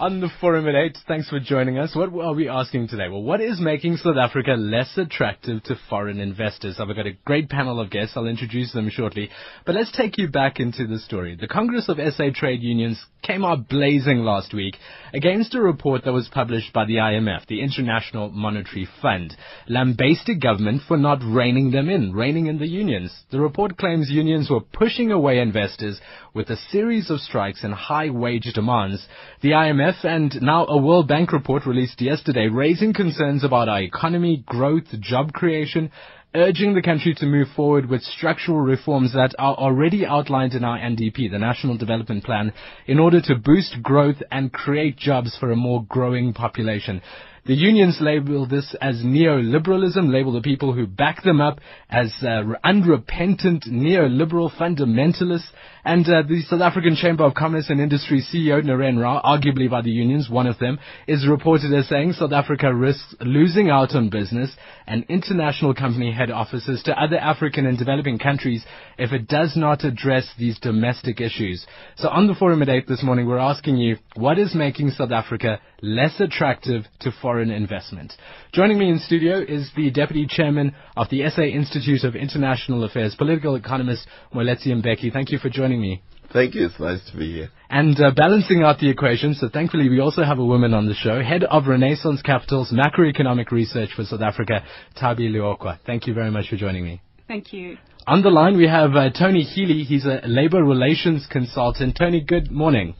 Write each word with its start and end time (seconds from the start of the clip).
On 0.00 0.20
the 0.20 0.30
forum 0.40 0.68
at 0.68 0.76
8, 0.76 0.96
thanks 1.08 1.28
for 1.28 1.40
joining 1.40 1.76
us. 1.76 1.92
What 1.96 2.12
are 2.12 2.32
we 2.32 2.48
asking 2.48 2.86
today? 2.86 3.08
Well, 3.08 3.24
what 3.24 3.40
is 3.40 3.60
making 3.60 3.96
South 3.96 4.16
Africa 4.16 4.52
less 4.52 4.96
attractive 4.96 5.60
to 5.64 5.74
foreign 5.90 6.20
investors? 6.20 6.76
I've 6.78 6.94
got 6.94 7.08
a 7.08 7.18
great 7.24 7.48
panel 7.48 7.80
of 7.80 7.90
guests. 7.90 8.16
I'll 8.16 8.28
introduce 8.28 8.72
them 8.72 8.90
shortly. 8.90 9.28
But 9.66 9.74
let's 9.74 9.90
take 9.90 10.16
you 10.16 10.28
back 10.28 10.60
into 10.60 10.86
the 10.86 11.00
story. 11.00 11.34
The 11.34 11.48
Congress 11.48 11.88
of 11.88 11.98
SA 12.14 12.26
Trade 12.32 12.62
Unions 12.62 13.04
came 13.24 13.44
out 13.44 13.68
blazing 13.68 14.18
last 14.18 14.54
week 14.54 14.76
against 15.12 15.56
a 15.56 15.60
report 15.60 16.04
that 16.04 16.12
was 16.12 16.30
published 16.32 16.72
by 16.72 16.84
the 16.84 16.94
IMF, 16.94 17.46
the 17.46 17.60
International 17.60 18.30
Monetary 18.30 18.88
Fund, 19.02 19.36
lambasted 19.68 20.40
government 20.40 20.82
for 20.86 20.96
not 20.96 21.18
reining 21.24 21.72
them 21.72 21.88
in, 21.88 22.12
reining 22.12 22.46
in 22.46 22.58
the 22.58 22.68
unions. 22.68 23.12
The 23.32 23.40
report 23.40 23.76
claims 23.76 24.08
unions 24.08 24.48
were 24.48 24.60
pushing 24.60 25.10
away 25.10 25.40
investors 25.40 26.00
with 26.34 26.50
a 26.50 26.56
series 26.70 27.10
of 27.10 27.18
strikes 27.18 27.64
and 27.64 27.74
high 27.74 28.10
wage 28.10 28.52
demands. 28.54 29.04
The 29.42 29.50
IMF 29.50 29.87
and 30.02 30.42
now 30.42 30.66
a 30.66 30.76
World 30.76 31.08
Bank 31.08 31.32
report 31.32 31.64
released 31.64 32.00
yesterday 32.00 32.48
raising 32.48 32.92
concerns 32.92 33.42
about 33.42 33.68
our 33.68 33.80
economy, 33.80 34.42
growth, 34.46 34.84
job 35.00 35.32
creation, 35.32 35.90
urging 36.34 36.74
the 36.74 36.82
country 36.82 37.14
to 37.14 37.24
move 37.24 37.48
forward 37.56 37.88
with 37.88 38.02
structural 38.02 38.60
reforms 38.60 39.14
that 39.14 39.34
are 39.38 39.54
already 39.54 40.04
outlined 40.04 40.52
in 40.52 40.62
our 40.62 40.78
NDP, 40.78 41.30
the 41.30 41.38
National 41.38 41.78
Development 41.78 42.22
Plan, 42.22 42.52
in 42.86 42.98
order 42.98 43.20
to 43.22 43.36
boost 43.36 43.82
growth 43.82 44.22
and 44.30 44.52
create 44.52 44.96
jobs 44.96 45.36
for 45.38 45.50
a 45.50 45.56
more 45.56 45.84
growing 45.88 46.34
population. 46.34 47.00
The 47.48 47.54
unions 47.54 47.96
label 48.02 48.46
this 48.46 48.76
as 48.78 48.96
neoliberalism, 48.96 50.12
label 50.12 50.32
the 50.32 50.42
people 50.42 50.74
who 50.74 50.86
back 50.86 51.22
them 51.22 51.40
up 51.40 51.60
as 51.88 52.12
uh, 52.22 52.42
unrepentant 52.62 53.64
neoliberal 53.64 54.54
fundamentalists. 54.54 55.48
And 55.82 56.06
uh, 56.06 56.20
the 56.28 56.42
South 56.42 56.60
African 56.60 56.94
Chamber 56.94 57.24
of 57.24 57.32
Commerce 57.32 57.70
and 57.70 57.80
Industry 57.80 58.20
CEO 58.22 58.62
Neren 58.62 59.00
Rau, 59.00 59.22
arguably 59.24 59.70
by 59.70 59.80
the 59.80 59.90
unions, 59.90 60.28
one 60.28 60.46
of 60.46 60.58
them, 60.58 60.78
is 61.06 61.26
reported 61.26 61.72
as 61.72 61.88
saying 61.88 62.12
South 62.12 62.32
Africa 62.32 62.74
risks 62.74 63.14
losing 63.22 63.70
out 63.70 63.94
on 63.94 64.10
business 64.10 64.54
and 64.86 65.06
international 65.08 65.72
company 65.72 66.12
head 66.12 66.30
offices 66.30 66.82
to 66.82 67.02
other 67.02 67.16
African 67.16 67.64
and 67.64 67.78
developing 67.78 68.18
countries 68.18 68.62
if 68.98 69.12
it 69.12 69.26
does 69.26 69.56
not 69.56 69.84
address 69.84 70.28
these 70.38 70.58
domestic 70.58 71.22
issues. 71.22 71.66
So 71.96 72.10
on 72.10 72.26
the 72.26 72.34
forum 72.34 72.60
at 72.60 72.68
8 72.68 72.86
this 72.86 73.02
morning, 73.02 73.26
we're 73.26 73.38
asking 73.38 73.78
you, 73.78 73.96
what 74.16 74.38
is 74.38 74.54
making 74.54 74.90
South 74.90 75.12
Africa 75.12 75.60
less 75.80 76.20
attractive 76.20 76.82
to 77.00 77.12
foreign 77.22 77.37
investment? 77.40 78.12
Joining 78.52 78.78
me 78.78 78.90
in 78.90 78.98
studio 78.98 79.38
is 79.40 79.70
the 79.76 79.90
Deputy 79.90 80.26
Chairman 80.28 80.74
of 80.96 81.08
the 81.10 81.28
SA 81.30 81.42
Institute 81.42 82.04
of 82.04 82.14
International 82.14 82.84
Affairs, 82.84 83.14
political 83.16 83.54
economist 83.54 84.06
Moeletsi 84.34 84.68
Mbeki. 84.68 85.12
Thank 85.12 85.30
you 85.30 85.38
for 85.38 85.48
joining 85.48 85.80
me. 85.80 86.02
Thank 86.32 86.54
you. 86.54 86.66
It's 86.66 86.78
nice 86.78 87.00
to 87.10 87.16
be 87.16 87.32
here. 87.32 87.48
And 87.70 87.98
uh, 88.00 88.10
balancing 88.14 88.62
out 88.62 88.78
the 88.78 88.90
equation, 88.90 89.34
so 89.34 89.48
thankfully 89.48 89.88
we 89.88 90.00
also 90.00 90.22
have 90.22 90.38
a 90.38 90.44
woman 90.44 90.74
on 90.74 90.86
the 90.86 90.94
show, 90.94 91.22
head 91.22 91.44
of 91.44 91.66
Renaissance 91.66 92.20
Capital's 92.22 92.72
macroeconomic 92.72 93.50
research 93.50 93.90
for 93.96 94.04
South 94.04 94.20
Africa, 94.20 94.64
Tabi 94.96 95.32
Leoka. 95.32 95.78
Thank 95.86 96.06
you 96.06 96.14
very 96.14 96.30
much 96.30 96.48
for 96.50 96.56
joining 96.56 96.84
me. 96.84 97.00
Thank 97.26 97.52
you. 97.52 97.78
On 98.06 98.22
the 98.22 98.30
line 98.30 98.56
we 98.56 98.66
have 98.66 98.94
uh, 98.94 99.10
Tony 99.10 99.42
Healy. 99.42 99.84
He's 99.84 100.06
a 100.06 100.20
labor 100.26 100.62
relations 100.64 101.26
consultant. 101.30 101.96
Tony, 101.98 102.20
good 102.20 102.50
morning. 102.50 102.94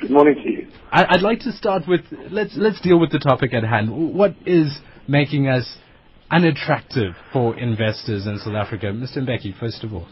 Good 0.00 0.10
morning 0.10 0.36
to 0.44 0.50
you. 0.50 0.68
I, 0.92 1.06
would 1.10 1.22
like 1.22 1.40
to 1.40 1.50
start 1.50 1.88
with 1.88 2.02
let's 2.30 2.52
let's 2.56 2.80
deal 2.80 3.00
with 3.00 3.10
the 3.10 3.18
topic 3.18 3.52
at 3.52 3.64
hand. 3.64 4.14
What 4.14 4.36
is 4.46 4.78
making 5.08 5.48
us 5.48 5.76
unattractive 6.30 7.14
for 7.32 7.58
investors 7.58 8.24
in 8.26 8.38
South 8.38 8.54
Africa, 8.54 8.86
Mr. 8.86 9.18
Mbeki? 9.18 9.58
First 9.58 9.82
of 9.82 9.92
all. 9.92 10.06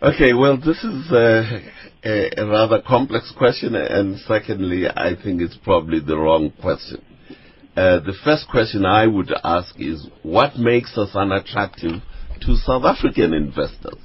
Okay, 0.00 0.32
well, 0.32 0.56
this 0.56 0.84
is 0.84 1.10
a, 1.10 1.62
a, 2.04 2.42
a, 2.42 2.46
rather 2.46 2.82
complex 2.82 3.32
question, 3.36 3.74
and 3.74 4.18
secondly, 4.28 4.86
I 4.86 5.14
think 5.20 5.40
it's 5.40 5.56
probably 5.56 5.98
the 5.98 6.16
wrong 6.16 6.52
question. 6.60 7.02
Uh, 7.76 7.98
the 8.00 8.14
first 8.22 8.46
question 8.48 8.84
I 8.84 9.06
would 9.06 9.32
ask 9.42 9.74
is, 9.80 10.06
what 10.22 10.56
makes 10.56 10.96
us 10.98 11.16
unattractive 11.16 12.02
to 12.42 12.56
South 12.56 12.84
African 12.84 13.32
investors? 13.32 13.98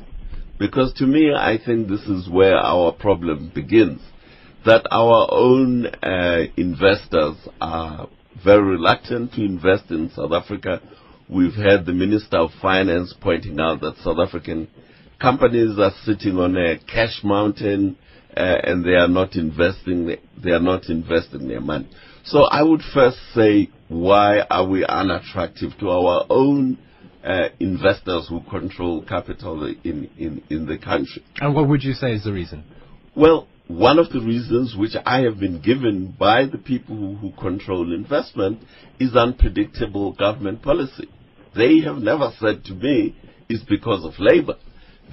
Because 0.57 0.94
to 0.94 1.06
me, 1.06 1.33
I 1.35 1.59
think 1.63 1.89
this 1.89 2.03
is 2.07 2.29
where 2.29 2.57
our 2.57 2.94
problem 2.94 3.51
begins. 3.53 4.01
That 4.65 4.85
our 4.91 5.27
own 5.31 5.85
uh, 5.85 6.43
investors 6.57 7.37
are 7.61 8.07
very 8.43 8.61
reluctant 8.61 9.33
to 9.33 9.43
invest 9.43 9.89
in 9.89 10.11
South 10.15 10.31
Africa. 10.31 10.81
We've 11.29 11.53
had 11.53 11.85
the 11.85 11.93
Minister 11.93 12.37
of 12.37 12.51
Finance 12.61 13.13
pointing 13.21 13.59
out 13.59 13.81
that 13.81 13.97
South 14.03 14.17
African 14.19 14.67
companies 15.21 15.77
are 15.77 15.91
sitting 16.03 16.37
on 16.37 16.57
a 16.57 16.77
cash 16.79 17.21
mountain 17.23 17.97
uh, 18.35 18.57
and 18.63 18.83
they 18.83 18.95
are 18.95 19.07
not 19.07 19.35
investing 19.35 20.15
they 20.41 20.51
are 20.51 20.59
not 20.59 20.89
investing 20.89 21.47
their 21.47 21.61
money. 21.61 21.89
So 22.23 22.43
I 22.43 22.63
would 22.63 22.81
first 22.93 23.17
say 23.33 23.69
why 23.87 24.41
are 24.49 24.67
we 24.67 24.85
unattractive 24.85 25.71
to 25.79 25.89
our 25.89 26.25
own 26.29 26.77
uh, 27.23 27.49
investors 27.59 28.27
who 28.29 28.41
control 28.49 29.03
capital 29.03 29.65
in, 29.83 30.09
in, 30.17 30.41
in 30.49 30.65
the 30.65 30.77
country. 30.77 31.23
And 31.39 31.53
what 31.53 31.67
would 31.67 31.83
you 31.83 31.93
say 31.93 32.13
is 32.13 32.23
the 32.23 32.31
reason? 32.31 32.63
Well, 33.15 33.47
one 33.69 34.00
of 34.00 34.09
the 34.09 34.19
reasons 34.19 34.75
which 34.75 34.94
I 35.06 35.22
have 35.22 35.40
been 35.40 35.62
given 35.62 36.16
by 36.18 36.46
the 36.47 36.57
people 36.57 37.16
who, 37.18 37.31
control 37.40 37.94
investment 37.94 38.63
is 39.00 39.16
unpredictable 39.16 40.13
government 40.13 40.63
policy. 40.63 41.07
They 41.56 41.81
have 41.81 41.97
never 41.97 42.31
said 42.40 42.66
to 42.66 42.74
me 42.74 43.16
it's 43.47 43.63
because 43.63 44.03
of 44.03 44.13
labor. 44.18 44.56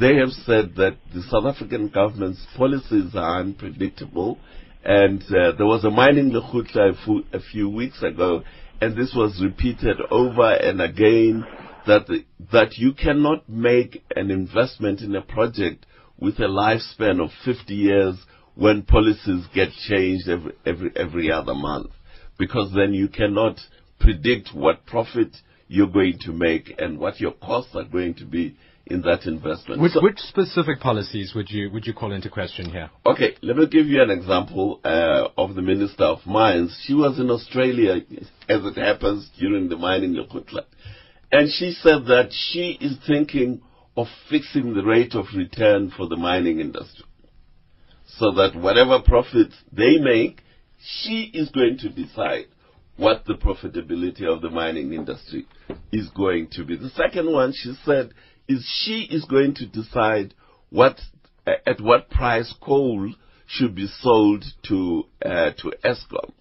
They 0.00 0.16
have 0.16 0.30
said 0.30 0.74
that 0.76 0.96
the 1.12 1.22
South 1.30 1.44
African 1.44 1.88
government's 1.88 2.46
policies 2.56 3.14
are 3.14 3.40
unpredictable. 3.40 4.38
And 4.82 5.22
uh, 5.24 5.52
there 5.58 5.66
was 5.66 5.84
a 5.84 5.90
mining 5.90 6.30
lekgotla 6.30 7.24
a 7.34 7.40
few 7.52 7.68
weeks 7.68 8.02
ago, 8.02 8.42
and 8.80 8.96
this 8.96 9.12
was 9.14 9.38
repeated 9.42 9.98
over 10.10 10.50
and 10.54 10.80
again 10.80 11.44
that 11.86 12.06
the, 12.06 12.24
that 12.52 12.78
you 12.78 12.94
cannot 12.94 13.46
make 13.50 14.02
an 14.16 14.30
investment 14.30 15.02
in 15.02 15.14
a 15.14 15.20
project 15.20 15.84
with 16.18 16.38
a 16.38 16.48
lifespan 16.48 17.22
of 17.22 17.30
50 17.44 17.74
years 17.74 18.16
when 18.56 18.82
policies 18.82 19.44
get 19.54 19.68
changed 19.88 20.28
every 20.28 20.52
every 20.64 20.90
every 20.96 21.30
other 21.30 21.54
month, 21.54 21.90
because 22.38 22.72
then 22.74 22.92
you 22.92 23.08
cannot 23.08 23.60
predict 24.00 24.50
what 24.52 24.84
profit 24.86 25.28
you're 25.68 25.86
going 25.86 26.18
to 26.20 26.32
make 26.32 26.74
and 26.78 26.98
what 26.98 27.20
your 27.20 27.32
costs 27.32 27.74
are 27.74 27.84
going 27.84 28.14
to 28.14 28.24
be 28.24 28.56
in 28.86 29.02
that 29.02 29.26
investment. 29.26 29.80
Which, 29.82 29.92
so, 29.92 30.02
which 30.02 30.18
specific 30.18 30.80
policies 30.80 31.32
would 31.34 31.50
you 31.50 31.70
would 31.70 31.86
you 31.86 31.92
call 31.92 32.12
into 32.12 32.30
question 32.30 32.70
here? 32.70 32.90
Okay, 33.04 33.36
let 33.42 33.56
me 33.56 33.66
give 33.66 33.86
you 33.86 34.02
an 34.02 34.10
example 34.10 34.80
uh, 34.84 35.28
of 35.36 35.54
the 35.54 35.62
Minister 35.62 36.04
of 36.04 36.24
Mines. 36.24 36.76
She 36.84 36.94
was 36.94 37.18
in 37.18 37.30
Australia, 37.30 37.96
as 38.48 38.64
it 38.64 38.76
happens, 38.76 39.28
during 39.38 39.68
the 39.68 39.76
mining 39.76 40.14
lekgotla. 40.14 40.64
And 41.32 41.50
she 41.50 41.72
said 41.72 42.06
that 42.06 42.28
she 42.30 42.78
is 42.80 42.96
thinking 43.06 43.60
of 43.96 44.06
fixing 44.30 44.74
the 44.74 44.84
rate 44.84 45.14
of 45.14 45.26
return 45.34 45.90
for 45.96 46.06
the 46.06 46.16
mining 46.16 46.60
industry. 46.60 47.04
So 48.18 48.32
that 48.32 48.56
whatever 48.56 49.00
profits 49.00 49.54
they 49.72 49.98
make, 49.98 50.42
she 50.78 51.30
is 51.34 51.50
going 51.50 51.78
to 51.78 51.88
decide 51.88 52.46
what 52.96 53.24
the 53.26 53.34
profitability 53.34 54.24
of 54.24 54.40
the 54.40 54.50
mining 54.50 54.94
industry 54.94 55.46
is 55.92 56.08
going 56.10 56.48
to 56.52 56.64
be. 56.64 56.76
The 56.76 56.90
second 56.90 57.30
one, 57.30 57.52
she 57.54 57.74
said, 57.84 58.12
is 58.48 58.66
she 58.84 59.02
is 59.02 59.24
going 59.26 59.54
to 59.56 59.66
decide 59.66 60.34
what 60.70 60.98
at 61.46 61.80
what 61.80 62.10
price 62.10 62.52
coal 62.60 63.12
should 63.46 63.74
be 63.74 63.86
sold 64.00 64.44
to 64.68 65.04
uh, 65.24 65.50
to 65.58 65.72
Eskom, 65.84 66.32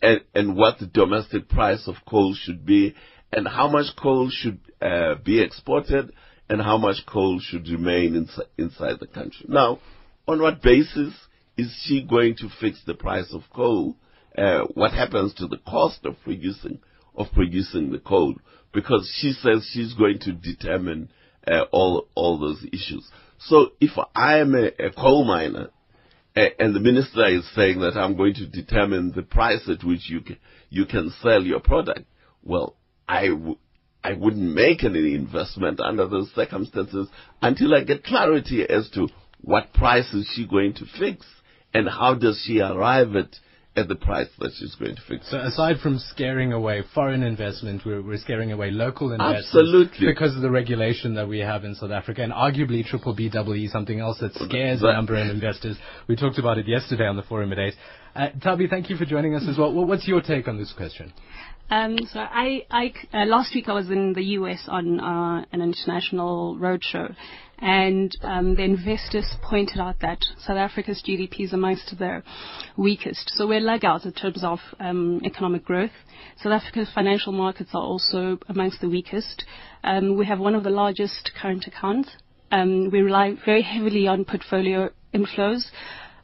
and 0.00 0.20
and 0.34 0.56
what 0.56 0.78
the 0.78 0.86
domestic 0.86 1.48
price 1.48 1.86
of 1.86 1.96
coal 2.08 2.34
should 2.34 2.64
be, 2.64 2.94
and 3.32 3.46
how 3.48 3.68
much 3.68 3.96
coal 4.00 4.30
should 4.30 4.60
uh, 4.80 5.16
be 5.16 5.40
exported, 5.40 6.12
and 6.48 6.62
how 6.62 6.78
much 6.78 7.04
coal 7.06 7.40
should 7.40 7.68
remain 7.68 8.14
inside, 8.14 8.46
inside 8.56 9.00
the 9.00 9.06
country. 9.06 9.46
Now, 9.48 9.80
on 10.26 10.40
what 10.40 10.62
basis 10.62 11.14
is 11.56 11.74
she 11.84 12.02
going 12.02 12.36
to 12.36 12.48
fix 12.60 12.80
the 12.86 12.94
price 12.94 13.32
of 13.32 13.42
coal? 13.54 13.96
Uh, 14.36 14.62
what 14.74 14.92
happens 14.92 15.34
to 15.34 15.46
the 15.46 15.58
cost 15.58 16.04
of 16.04 16.16
producing 16.24 16.80
of 17.16 17.26
producing 17.32 17.92
the 17.92 18.00
coal? 18.00 18.34
because 18.74 19.10
she 19.20 19.32
says 19.32 19.66
she's 19.72 19.94
going 19.94 20.18
to 20.18 20.32
determine 20.32 21.08
uh, 21.46 21.62
all 21.70 22.08
all 22.14 22.38
those 22.38 22.62
issues. 22.72 23.08
So 23.38 23.70
if 23.80 23.92
I 24.14 24.38
am 24.38 24.54
a, 24.54 24.66
a 24.84 24.90
coal 24.90 25.24
miner 25.24 25.70
uh, 26.36 26.46
and 26.58 26.74
the 26.74 26.80
minister 26.80 27.26
is 27.26 27.48
saying 27.54 27.80
that 27.80 27.96
I'm 27.96 28.16
going 28.16 28.34
to 28.34 28.46
determine 28.46 29.12
the 29.14 29.22
price 29.22 29.68
at 29.68 29.84
which 29.84 30.10
you 30.10 30.20
can, 30.20 30.38
you 30.68 30.84
can 30.84 31.12
sell 31.22 31.42
your 31.42 31.60
product, 31.60 32.06
well, 32.42 32.76
I 33.08 33.28
w- 33.28 33.58
I 34.02 34.12
wouldn't 34.12 34.54
make 34.54 34.84
any 34.84 35.14
investment 35.14 35.80
under 35.80 36.06
those 36.06 36.30
circumstances 36.34 37.08
until 37.40 37.74
I 37.74 37.84
get 37.84 38.04
clarity 38.04 38.62
as 38.68 38.90
to 38.90 39.08
what 39.44 39.72
price 39.72 40.12
is 40.14 40.28
she 40.34 40.46
going 40.46 40.74
to 40.74 40.84
fix 40.98 41.26
and 41.72 41.88
how 41.88 42.14
does 42.14 42.42
she 42.46 42.60
arrive 42.60 43.14
at 43.16 43.28
at 43.76 43.88
the 43.88 43.94
price 43.96 44.28
that 44.38 44.52
she's 44.56 44.74
going 44.76 44.94
to 44.94 45.02
fix. 45.08 45.28
So 45.30 45.38
aside 45.38 45.78
from 45.82 45.98
scaring 45.98 46.52
away 46.52 46.82
foreign 46.94 47.22
investment, 47.24 47.82
we're, 47.84 48.02
we're 48.02 48.18
scaring 48.18 48.52
away 48.52 48.70
local 48.70 49.10
investment 49.10 49.44
Absolutely. 49.44 50.06
because 50.06 50.36
of 50.36 50.42
the 50.42 50.50
regulation 50.50 51.14
that 51.14 51.26
we 51.26 51.40
have 51.40 51.64
in 51.64 51.74
South 51.74 51.90
Africa, 51.90 52.22
and 52.22 52.32
arguably 52.32 52.84
triple 52.86 53.14
BEE, 53.14 53.68
something 53.68 53.98
else 53.98 54.18
that 54.20 54.32
scares 54.34 54.80
a 54.80 54.86
That- 54.86 54.92
number 54.92 55.16
of 55.16 55.28
investors. 55.28 55.76
We 56.06 56.14
talked 56.14 56.38
about 56.38 56.58
it 56.58 56.68
yesterday 56.68 57.06
on 57.06 57.16
the 57.16 57.22
forum 57.22 57.52
at 57.52 57.58
eight. 57.58 57.74
Uh, 58.14 58.28
Tabi, 58.40 58.68
thank 58.68 58.90
you 58.90 58.96
for 58.96 59.06
joining 59.06 59.34
us 59.34 59.42
as 59.48 59.58
well. 59.58 59.72
Well, 59.72 59.86
What's 59.86 60.06
your 60.06 60.20
take 60.20 60.46
on 60.46 60.56
this 60.56 60.72
question? 60.72 61.12
Um, 61.70 61.96
so 62.12 62.20
I, 62.20 62.66
I 62.70 62.92
uh, 63.12 63.24
last 63.26 63.54
week 63.54 63.68
I 63.68 63.72
was 63.72 63.90
in 63.90 64.12
the 64.12 64.22
US 64.38 64.66
on 64.68 65.00
uh, 65.00 65.44
an 65.50 65.62
international 65.62 66.56
roadshow, 66.60 67.14
and 67.58 68.16
um, 68.22 68.54
the 68.56 68.62
investors 68.62 69.26
pointed 69.42 69.78
out 69.78 69.96
that 70.00 70.18
South 70.38 70.56
Africa's 70.56 71.02
GDP 71.06 71.40
is 71.40 71.52
amongst 71.52 71.98
the 71.98 72.22
weakest. 72.76 73.32
So 73.36 73.46
we're 73.46 73.60
lagouts 73.60 74.04
in 74.04 74.12
terms 74.12 74.42
of 74.42 74.58
um, 74.80 75.20
economic 75.24 75.64
growth. 75.64 75.92
South 76.42 76.52
Africa's 76.52 76.90
financial 76.94 77.32
markets 77.32 77.70
are 77.74 77.82
also 77.82 78.38
amongst 78.48 78.80
the 78.80 78.88
weakest. 78.88 79.44
Um, 79.82 80.16
we 80.16 80.26
have 80.26 80.40
one 80.40 80.54
of 80.54 80.64
the 80.64 80.70
largest 80.70 81.30
current 81.40 81.66
accounts. 81.66 82.10
Um, 82.50 82.90
we 82.90 83.00
rely 83.00 83.34
very 83.44 83.62
heavily 83.62 84.06
on 84.06 84.24
portfolio 84.24 84.90
inflows. 85.14 85.66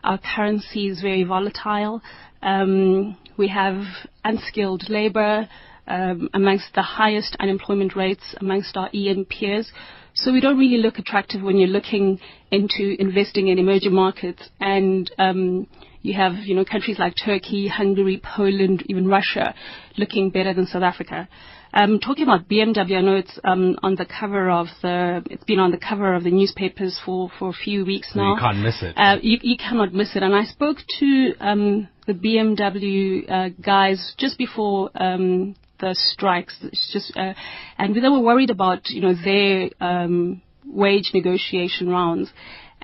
Our 0.03 0.19
currency 0.19 0.89
is 0.89 1.01
very 1.01 1.25
volatile. 1.25 2.03
Um, 2.43 3.17
we 3.37 3.49
have 3.49 3.83
unskilled 4.25 4.89
labor 4.89 5.49
um, 5.87 6.29
amongst 6.35 6.75
the 6.75 6.83
highest 6.83 7.37
unemployment 7.41 7.97
rates 7.97 8.35
amongst 8.41 8.77
our 8.77 8.89
EM 8.95 9.27
peers. 9.27 9.71
So 10.15 10.33
we 10.33 10.41
don't 10.41 10.59
really 10.59 10.79
look 10.79 10.99
attractive 10.99 11.43
when 11.43 11.57
you're 11.57 11.69
looking 11.69 12.21
into 12.51 12.97
investing 13.01 13.49
in 13.49 13.59
emerging 13.59 13.95
markets. 13.95 14.43
And 14.61 15.11
um, 15.19 15.67
you 16.03 16.15
have, 16.15 16.35
you 16.45 16.55
know, 16.55 16.65
countries 16.65 16.99
like 16.99 17.15
Turkey, 17.23 17.69
Hungary, 17.69 18.21
Poland, 18.23 18.85
even 18.87 19.07
Russia 19.07 19.55
looking 19.97 20.31
better 20.31 20.55
than 20.55 20.67
South 20.67 20.83
Africa. 20.83 21.29
Um, 21.73 22.01
talking 22.01 22.25
about 22.25 22.49
BMW, 22.49 22.97
I 22.97 23.01
know 23.01 23.17
it's 23.17 23.39
um, 23.45 23.77
on 23.83 23.95
the 23.95 24.07
cover 24.07 24.51
of 24.51 24.67
the, 24.83 25.23
it's 25.31 25.45
been 25.45 25.61
on 25.61 25.71
the 25.71 25.79
cover 25.79 26.15
of 26.15 26.25
the 26.25 26.31
newspapers 26.31 26.99
for, 27.05 27.31
for 27.39 27.51
a 27.51 27.53
few 27.53 27.85
weeks 27.85 28.11
now. 28.15 28.35
You 28.35 28.41
can't 28.41 28.59
miss 28.59 28.83
it. 28.83 28.95
Uh, 28.97 29.19
you, 29.23 29.39
you 29.43 29.57
cannot 29.57 29.93
miss 29.93 30.17
it. 30.17 30.23
And 30.25 30.35
I 30.35 30.45
spoke 30.45 30.79
to 30.99 31.35
um, 31.39 31.89
the 32.07 32.15
BMW 32.15 33.31
uh, 33.31 33.49
guys 33.63 34.15
just 34.19 34.37
before 34.37 34.91
um, 34.97 35.55
the 35.81 35.95
strikes. 35.95 36.57
It's 36.63 36.91
just, 36.93 37.17
uh, 37.17 37.35
and 37.79 37.95
they 37.95 38.09
were 38.09 38.21
worried 38.21 38.51
about 38.51 38.89
you 38.91 39.01
know 39.01 39.15
their 39.15 39.71
um, 39.81 40.43
wage 40.67 41.11
negotiation 41.15 41.89
rounds, 41.89 42.31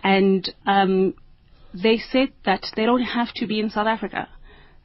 and 0.02 0.48
um, 0.66 1.14
they 1.72 1.98
said 1.98 2.32
that 2.44 2.64
they 2.74 2.84
don't 2.84 3.02
have 3.02 3.32
to 3.34 3.46
be 3.46 3.60
in 3.60 3.70
South 3.70 3.86
Africa. 3.86 4.28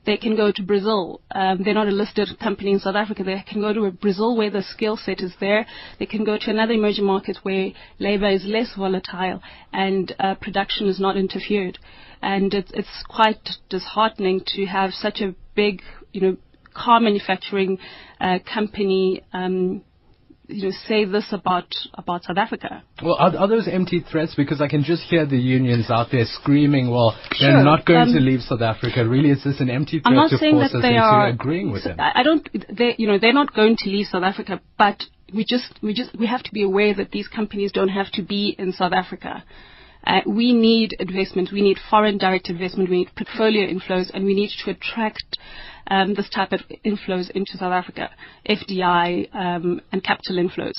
They 0.04 0.18
can 0.18 0.36
go 0.36 0.52
to 0.52 0.64
Brazil. 0.64 1.22
Um, 1.30 1.62
they're 1.64 1.76
not 1.76 1.88
a 1.88 1.92
listed 1.92 2.30
company 2.40 2.72
in 2.72 2.80
South 2.80 2.96
Africa. 2.96 3.24
They 3.24 3.44
can 3.48 3.62
go 3.62 3.72
to 3.72 3.92
Brazil 3.92 4.36
where 4.36 4.50
the 4.50 4.64
skill 4.64 4.98
set 4.98 5.22
is 5.22 5.34
there. 5.40 5.68
They 6.00 6.08
can 6.08 6.24
go 6.24 6.40
to 6.40 6.50
another 6.50 6.74
emerging 6.74 7.06
market 7.06 7.38
where 7.44 7.70
labor 8.00 8.30
is 8.30 8.44
less 8.46 8.74
volatile 8.76 9.42
and 9.72 10.14
uh, 10.20 10.36
production 10.36 10.88
is 10.88 11.00
not 11.00 11.18
interfered. 11.18 11.78
And 12.22 12.52
it's, 12.54 12.72
it's 12.74 13.04
quite 13.08 13.48
disheartening 13.70 14.42
to 14.56 14.66
have 14.66 14.92
such 14.92 15.22
a 15.22 15.36
big, 15.56 15.84
you 16.14 16.22
know, 16.22 16.38
car 16.74 17.00
manufacturing 17.00 17.78
uh, 18.20 18.40
company, 18.54 19.24
um, 19.34 19.84
you 20.48 20.64
know, 20.66 20.72
say 20.88 21.06
this 21.06 21.28
about 21.32 21.68
about 21.94 22.24
South 22.24 22.38
Africa. 22.38 22.84
Well, 23.02 23.16
are, 23.16 23.36
are 23.36 23.48
those 23.48 23.68
empty 23.68 24.04
threats? 24.12 24.36
Because 24.36 24.60
I 24.60 24.68
can 24.68 24.84
just 24.84 25.04
hear 25.04 25.26
the 25.26 25.38
unions 25.38 25.90
out 25.90 26.08
there 26.12 26.26
screaming, 26.26 26.92
well, 26.92 27.18
they're 27.40 27.64
not 27.64 27.86
going 27.86 28.10
um, 28.10 28.14
to 28.14 28.20
leave 28.20 28.42
South 28.42 28.62
Africa. 28.62 29.08
Really, 29.08 29.30
is 29.30 29.44
this 29.44 29.62
an 29.62 29.70
empty 29.70 30.00
threat 30.00 30.12
I'm 30.12 30.16
not 30.16 30.30
to 30.32 30.38
saying 30.38 30.56
force 30.56 30.72
that 30.72 30.80
us 30.80 30.84
they 30.84 30.90
into 30.90 31.02
are 31.02 31.28
agreeing 31.28 31.72
with 31.72 31.86
them? 31.86 32.00
I 32.00 32.20
I 32.20 32.24
don't. 32.24 32.48
They, 32.54 32.96
you 32.98 33.08
know, 33.08 33.18
they're 33.18 33.34
not 33.34 33.54
going 33.54 33.78
to 33.78 33.90
leave 33.90 34.08
South 34.08 34.24
Africa, 34.24 34.62
but 34.78 35.02
we 35.34 35.46
just, 35.48 35.80
we 35.82 35.94
just, 35.94 36.18
we 36.18 36.28
have 36.28 36.44
to 36.44 36.52
be 36.52 36.64
aware 36.64 36.94
that 36.94 37.12
these 37.12 37.28
companies 37.28 37.72
don't 37.72 37.90
have 37.90 38.12
to 38.14 38.22
be 38.22 38.56
in 38.58 38.74
South 38.74 38.94
Africa. 38.94 39.44
Uh, 40.06 40.22
we 40.26 40.52
need 40.52 40.94
investment. 41.00 41.50
We 41.54 41.62
need 41.62 41.78
foreign 41.90 42.18
direct 42.18 42.50
investment. 42.50 42.90
We 42.90 42.98
need 43.00 43.16
portfolio 43.16 43.68
inflows, 43.68 44.10
and 44.14 44.26
we 44.26 44.34
need 44.34 44.50
to 44.66 44.72
attract 44.72 45.38
um, 45.88 46.14
this 46.14 46.30
type 46.30 46.52
of 46.52 46.62
inflows 46.86 47.30
into 47.32 47.58
South 47.58 47.74
Africa, 47.74 48.10
FDI 48.48 49.34
um, 49.36 49.82
and 49.92 50.04
capital 50.04 50.38
inflows. 50.38 50.74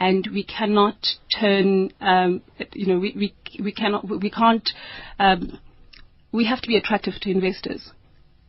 And 0.00 0.28
we 0.32 0.44
cannot 0.44 0.96
turn, 1.40 1.92
um, 2.00 2.42
you 2.72 2.86
know, 2.86 2.98
we, 2.98 3.14
we, 3.16 3.62
we 3.62 3.72
cannot, 3.72 4.08
we 4.08 4.30
can't, 4.30 4.68
um, 5.18 5.58
we 6.32 6.46
have 6.46 6.60
to 6.60 6.68
be 6.68 6.76
attractive 6.76 7.14
to 7.22 7.30
investors. 7.30 7.90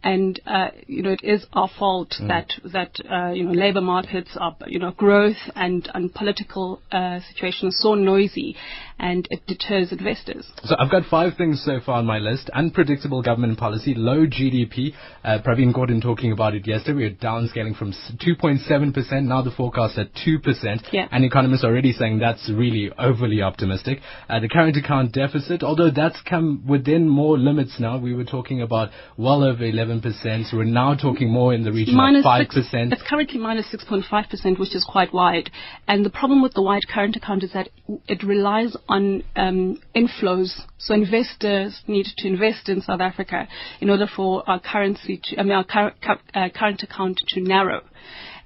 And 0.02 0.40
uh, 0.46 0.70
you 0.88 1.04
know 1.04 1.12
it 1.12 1.20
is 1.24 1.46
our 1.52 1.70
fault 1.78 2.16
that 2.26 2.54
that 2.72 2.96
uh, 3.12 3.32
you 3.32 3.44
know 3.44 3.52
labor 3.52 3.82
markets 3.82 4.30
are 4.40 4.56
you 4.66 4.80
know 4.80 4.92
growth 4.92 5.36
and 5.56 5.90
and 5.94 6.14
political 6.16 6.82
uh, 6.90 7.20
situation 7.30 7.68
is 7.68 7.82
so 7.82 7.96
noisy, 7.96 8.56
and 9.00 9.28
it 9.32 9.46
deters 9.48 9.92
investors. 9.92 10.46
So 10.64 10.76
I've 10.78 10.92
got 10.92 11.04
five 11.10 11.34
things 11.38 11.64
so 11.66 11.80
far 11.86 11.96
on 12.00 12.06
my 12.06 12.20
list. 12.20 12.50
Unpredictable 12.54 13.22
government 13.22 13.58
policy, 13.58 13.94
low 13.96 14.26
GDP. 14.26 14.94
Uh, 15.24 15.40
Pravin 15.46 15.74
Gordhan 15.74 16.02
talking 16.02 16.32
about 16.32 16.54
it 16.54 16.68
yesterday. 16.68 16.98
We're 16.98 17.16
downscaling 17.16 17.78
from 17.78 17.94
2.7%, 17.94 19.24
now 19.24 19.42
the 19.42 19.52
forecast 19.52 19.98
at 19.98 20.08
2%. 20.14 20.88
Yeah. 20.92 21.08
And 21.12 21.24
economists 21.24 21.64
are 21.64 21.68
already 21.68 21.94
saying 21.94 22.20
that's 22.20 22.50
really 22.54 22.92
overly 22.98 23.42
optimistic. 23.42 24.00
Uh, 24.30 24.40
the 24.40 24.50
current 24.50 24.76
account 24.76 25.14
deficit, 25.14 25.64
although 25.64 25.92
that's 25.92 26.22
come 26.30 26.66
within 26.68 27.08
more 27.08 27.38
limits 27.38 27.78
now. 27.80 27.98
We 27.98 28.14
were 28.14 28.26
talking 28.26 28.62
about 28.62 28.90
well 29.18 29.44
over 29.44 29.64
11%. 29.64 30.50
So 30.50 30.58
we're 30.58 30.64
now 30.66 30.96
talking 30.96 31.30
more 31.32 31.54
in 31.54 31.64
the 31.64 31.72
region 31.72 31.96
Minus 31.96 32.26
of 32.26 32.32
5%. 32.32 32.48
six- 32.54 32.70
it's 32.74 33.04
currently 33.04 33.40
minus 33.40 33.66
6.5%, 33.74 34.60
which 34.60 34.76
is 34.76 34.84
quite 34.84 35.14
wide. 35.14 35.50
And 35.88 36.06
the 36.06 36.10
problem 36.10 36.42
with 36.42 36.54
the 36.54 36.62
wide 36.62 36.88
current 36.94 37.16
account 37.16 37.44
is 37.44 37.54
that 37.54 37.70
it 38.08 38.24
relies 38.24 38.76
on 38.90 39.24
um, 39.36 39.80
inflows. 39.96 40.52
So 40.78 40.94
investors 40.94 41.82
need 41.88 42.08
to 42.18 42.28
invest 42.28 42.68
in 42.68 42.82
South 42.82 43.00
Africa 43.02 43.48
in 43.80 43.90
order 43.90 44.08
for 44.14 44.44
our 44.50 44.60
currency 44.60 45.22
to, 45.24 45.40
I 45.40 45.44
mean, 45.44 45.54
our 45.54 45.64
cur- 45.64 45.94
cur- 46.02 46.20
uh, 46.34 46.50
current 46.54 46.84
account 46.84 47.20
to 47.30 47.42
narrow. 47.42 47.82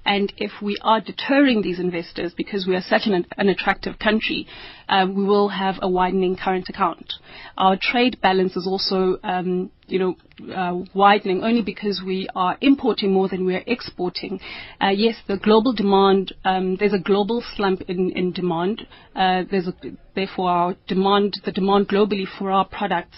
And 0.04 0.32
if 0.36 0.52
we 0.60 0.76
are 0.82 1.00
deterring 1.00 1.62
these 1.62 1.80
investors 1.80 2.34
because 2.36 2.66
we 2.66 2.76
are 2.76 2.82
such 2.82 3.02
an, 3.06 3.26
an 3.38 3.48
attractive 3.48 3.98
country, 3.98 4.46
um, 4.88 5.14
we 5.14 5.24
will 5.24 5.48
have 5.48 5.76
a 5.80 5.88
widening 5.88 6.36
current 6.36 6.68
account. 6.68 7.14
Our 7.56 7.78
trade 7.80 8.18
balance 8.20 8.56
is 8.56 8.66
also, 8.66 9.18
um, 9.24 9.70
you 9.86 9.98
know, 9.98 10.16
uh, 10.54 10.84
widening 10.94 11.42
only 11.42 11.62
because 11.62 12.02
we 12.04 12.28
are 12.34 12.58
importing 12.60 13.12
more 13.12 13.28
than 13.28 13.46
we 13.46 13.54
are 13.54 13.64
exporting. 13.66 14.40
Uh, 14.80 14.88
yes, 14.88 15.14
the 15.26 15.38
global 15.38 15.72
demand, 15.72 16.34
um, 16.44 16.76
there's 16.76 16.92
a 16.92 16.98
global 16.98 17.42
slump 17.56 17.82
in, 17.88 18.10
in 18.12 18.32
demand. 18.32 18.86
Uh, 19.14 19.44
there's 19.50 19.68
a, 19.68 19.74
therefore 20.14 20.50
our 20.50 20.76
demand, 20.86 21.40
the 21.44 21.52
demand 21.52 21.88
globally 21.88 22.24
for 22.38 22.50
our 22.50 22.66
products 22.66 23.16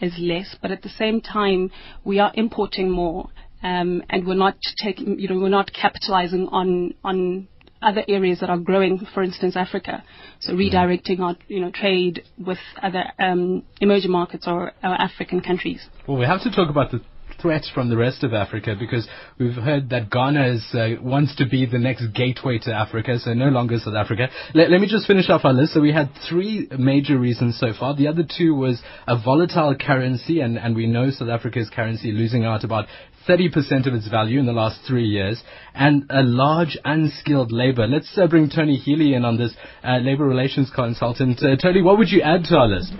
is 0.00 0.14
less, 0.18 0.54
but 0.62 0.70
at 0.70 0.82
the 0.82 0.88
same 0.88 1.20
time, 1.20 1.70
we 2.04 2.20
are 2.20 2.30
importing 2.34 2.90
more 2.90 3.30
and 3.62 4.26
we're 4.26 4.34
not 4.34 4.56
taking, 4.82 5.18
you 5.18 5.28
know, 5.28 5.38
we're 5.38 5.48
not 5.48 5.70
capitalizing 5.72 6.48
on 6.50 6.94
on 7.04 7.48
other 7.80 8.02
areas 8.08 8.40
that 8.40 8.50
are 8.50 8.58
growing, 8.58 9.06
for 9.14 9.22
instance, 9.22 9.56
Africa. 9.56 10.02
So 10.40 10.52
redirecting 10.52 11.20
our, 11.20 11.36
you 11.46 11.60
know, 11.60 11.70
trade 11.70 12.24
with 12.44 12.58
other 12.82 13.04
um, 13.18 13.62
emerging 13.80 14.10
markets 14.10 14.46
or, 14.46 14.72
or 14.82 14.94
African 15.00 15.40
countries. 15.40 15.86
Well, 16.06 16.18
we 16.18 16.26
have 16.26 16.42
to 16.42 16.50
talk 16.50 16.70
about 16.70 16.90
the 16.90 17.00
threats 17.40 17.70
from 17.72 17.88
the 17.88 17.96
rest 17.96 18.24
of 18.24 18.34
Africa 18.34 18.74
because 18.78 19.06
we've 19.38 19.54
heard 19.54 19.90
that 19.90 20.10
Ghana 20.10 20.54
is, 20.54 20.66
uh, 20.74 21.00
wants 21.00 21.36
to 21.36 21.46
be 21.46 21.66
the 21.66 21.78
next 21.78 22.08
gateway 22.08 22.58
to 22.62 22.74
Africa, 22.74 23.18
so 23.18 23.32
no 23.32 23.48
longer 23.48 23.78
South 23.78 23.94
Africa. 23.94 24.28
Let, 24.54 24.70
let 24.70 24.80
me 24.80 24.88
just 24.88 25.06
finish 25.06 25.30
off 25.30 25.44
our 25.44 25.52
list. 25.52 25.74
So 25.74 25.80
we 25.80 25.92
had 25.92 26.10
three 26.28 26.68
major 26.76 27.16
reasons 27.16 27.58
so 27.58 27.72
far. 27.78 27.94
The 27.94 28.08
other 28.08 28.24
two 28.24 28.54
was 28.54 28.80
a 29.06 29.16
volatile 29.16 29.76
currency, 29.76 30.40
and, 30.40 30.58
and 30.58 30.74
we 30.74 30.86
know 30.86 31.10
South 31.10 31.28
Africa's 31.28 31.70
currency 31.70 32.10
losing 32.10 32.44
out 32.44 32.64
about 32.64 32.86
30% 33.28 33.86
of 33.86 33.94
its 33.94 34.08
value 34.08 34.40
in 34.40 34.46
the 34.46 34.52
last 34.52 34.80
three 34.86 35.06
years, 35.06 35.42
and 35.74 36.04
a 36.10 36.22
large 36.22 36.78
unskilled 36.84 37.52
labor. 37.52 37.86
Let's 37.86 38.16
uh, 38.16 38.26
bring 38.26 38.48
Tony 38.48 38.76
Healy 38.76 39.14
in 39.14 39.24
on 39.24 39.36
this, 39.36 39.54
uh, 39.84 39.98
labor 39.98 40.24
relations 40.24 40.70
consultant. 40.74 41.42
Uh, 41.42 41.56
Tony, 41.56 41.82
what 41.82 41.98
would 41.98 42.10
you 42.10 42.22
add 42.22 42.44
to 42.44 42.56
our 42.56 42.68
list? 42.68 42.92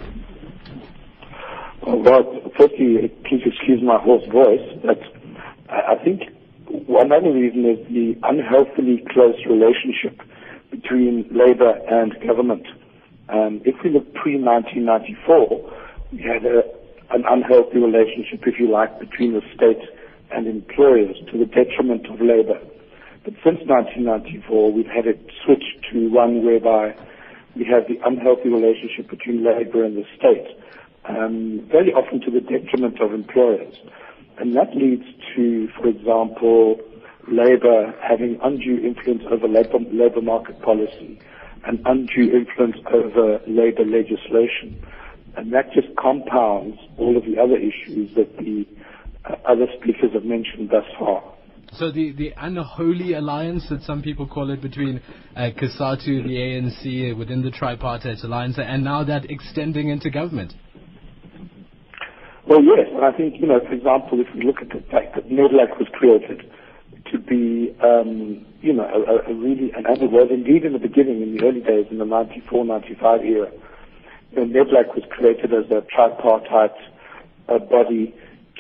Well, 1.87 2.53
firstly, 2.59 3.09
please 3.25 3.43
excuse 3.47 3.81
my 3.83 3.99
hoarse 3.99 4.29
voice, 4.31 4.61
but 4.85 4.99
I 5.71 5.97
think 6.05 6.23
one 6.87 7.13
other 7.13 7.33
reason 7.33 7.65
is 7.65 7.79
the 7.89 8.15
unhealthily 8.23 9.05
close 9.11 9.37
relationship 9.49 10.21
between 10.71 11.29
labor 11.33 11.73
and 11.89 12.15
government. 12.27 12.67
Um, 13.29 13.63
if 13.65 13.77
we 13.83 13.91
look 13.91 14.13
pre-1994, 14.15 16.13
we 16.13 16.19
had 16.23 16.45
a, 16.45 16.61
an 17.15 17.25
unhealthy 17.29 17.79
relationship, 17.79 18.47
if 18.47 18.59
you 18.59 18.71
like, 18.71 18.99
between 19.01 19.33
the 19.33 19.43
state 19.55 19.81
and 20.31 20.47
employers 20.47 21.17
to 21.31 21.39
the 21.39 21.47
detriment 21.47 22.07
of 22.07 22.21
labor. 22.21 22.61
But 23.25 23.35
since 23.45 23.61
1994, 23.67 24.73
we've 24.73 24.87
had 24.87 25.07
it 25.07 25.21
switched 25.45 25.85
to 25.93 26.09
one 26.09 26.45
whereby 26.45 26.95
we 27.57 27.65
have 27.65 27.89
the 27.89 27.99
unhealthy 28.05 28.49
relationship 28.49 29.11
between 29.11 29.45
labor 29.45 29.85
and 29.85 29.97
the 29.97 30.05
state, 30.17 30.47
um, 31.05 31.67
very 31.71 31.93
often 31.93 32.21
to 32.23 32.31
the 32.31 32.41
detriment 32.41 33.01
of 33.01 33.13
employers. 33.13 33.75
And 34.39 34.55
that 34.57 34.75
leads 34.77 35.05
to, 35.35 35.69
for 35.77 35.89
example, 35.89 36.81
Labour 37.27 37.95
having 38.01 38.39
undue 38.43 38.79
influence 38.79 39.25
over 39.31 39.49
Labour, 39.49 39.81
Labour 39.93 40.23
market 40.23 40.61
policy 40.63 41.19
and 41.65 41.81
undue 41.85 42.33
influence 42.33 42.77
over 42.93 43.41
Labour 43.47 43.85
legislation. 43.85 44.81
And 45.37 45.53
that 45.53 45.73
just 45.73 45.95
compounds 45.97 46.79
all 46.97 47.17
of 47.17 47.25
the 47.25 47.39
other 47.39 47.57
issues 47.57 48.15
that 48.15 48.39
the 48.39 48.67
other 49.49 49.67
speakers 49.79 50.13
have 50.15 50.25
mentioned 50.25 50.71
thus 50.71 50.85
far. 50.99 51.23
So 51.75 51.91
the, 51.91 52.13
the 52.13 52.33
unholy 52.39 53.13
alliance 53.15 53.69
that 53.69 53.83
some 53.83 54.01
people 54.01 54.27
call 54.27 54.51
it 54.51 54.63
between 54.63 55.03
uh, 55.37 55.51
COSATU, 55.57 56.25
the 56.25 56.37
ANC, 56.37 57.17
within 57.17 57.43
the 57.43 57.51
tripartite 57.51 58.25
alliance, 58.25 58.57
and 58.59 58.83
now 58.83 59.05
that 59.05 59.31
extending 59.31 59.89
into 59.89 60.09
government. 60.09 60.55
Well, 62.49 62.65
yes, 62.65 62.89
and 62.91 63.05
I 63.05 63.13
think, 63.13 63.35
you 63.39 63.47
know, 63.47 63.61
for 63.61 63.75
example, 63.75 64.19
if 64.21 64.35
we 64.35 64.47
look 64.47 64.63
at 64.63 64.71
the 64.71 64.81
fact 64.91 65.15
that 65.17 65.29
NEDLAC 65.29 65.79
was 65.79 65.87
created 65.93 66.51
to 67.13 67.19
be, 67.19 67.77
um, 67.85 68.47
you 68.63 68.73
know, 68.73 68.89
a, 68.89 69.31
a 69.31 69.35
really, 69.35 69.71
and 69.77 69.87
as 69.87 70.01
it 70.01 70.11
was 70.11 70.29
indeed 70.31 70.65
in 70.65 70.73
the 70.73 70.79
beginning, 70.79 71.21
in 71.21 71.37
the 71.37 71.45
early 71.45 71.61
days, 71.61 71.85
in 71.91 71.99
the 71.99 72.07
94, 72.07 72.65
95 72.65 73.21
era, 73.21 73.51
you 74.33 74.37
know, 74.37 74.47
NEDLAC 74.47 74.95
was 74.95 75.05
created 75.11 75.53
as 75.53 75.71
a 75.71 75.85
tripartite 75.95 76.73
uh, 77.49 77.59
body 77.59 78.15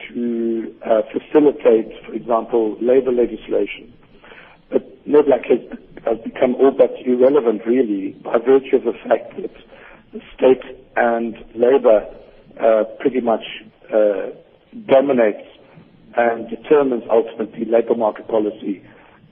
to 0.08 0.74
uh, 0.84 1.02
facilitate, 1.12 1.92
for 2.06 2.14
example, 2.14 2.76
labor 2.80 3.12
legislation. 3.12 3.92
But 4.70 4.82
NEDLAC 5.06 5.46
has, 5.48 5.78
has 6.04 6.18
become 6.24 6.54
all 6.56 6.72
but 6.76 6.92
irrelevant, 7.04 7.62
really, 7.66 8.12
by 8.22 8.38
virtue 8.38 8.76
of 8.76 8.84
the 8.84 8.92
fact 9.08 9.36
that 9.40 9.50
the 10.12 10.20
state 10.34 10.62
and 10.96 11.36
labor 11.54 12.06
uh, 12.60 12.84
pretty 13.00 13.20
much 13.20 13.44
uh, 13.92 14.30
dominates 14.86 15.46
and 16.16 16.48
determines 16.50 17.04
ultimately 17.10 17.64
labor 17.64 17.94
market 17.94 18.26
policy 18.28 18.82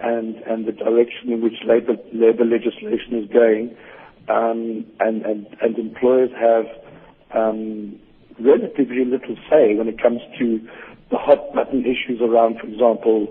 and, 0.00 0.36
and 0.36 0.66
the 0.66 0.72
direction 0.72 1.32
in 1.32 1.42
which 1.42 1.54
labor, 1.66 1.96
labor 2.12 2.44
legislation 2.44 3.22
is 3.22 3.28
going. 3.32 3.76
Um, 4.28 4.84
and, 5.00 5.24
and, 5.24 5.46
and 5.62 5.78
employers 5.78 6.30
have 6.38 6.66
um, 7.34 7.98
relatively 8.40 9.04
little 9.04 9.36
say 9.50 9.74
when 9.74 9.88
it 9.88 10.00
comes 10.00 10.20
to 10.38 10.60
the 11.10 11.18
hot 11.18 11.54
button 11.54 11.80
issues 11.82 12.20
around, 12.20 12.56
for 12.60 12.66
example, 12.66 13.28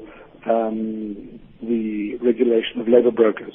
um, 0.50 1.40
the 1.62 2.16
regulation 2.22 2.80
of 2.80 2.88
labor 2.88 3.12
brokers. 3.12 3.54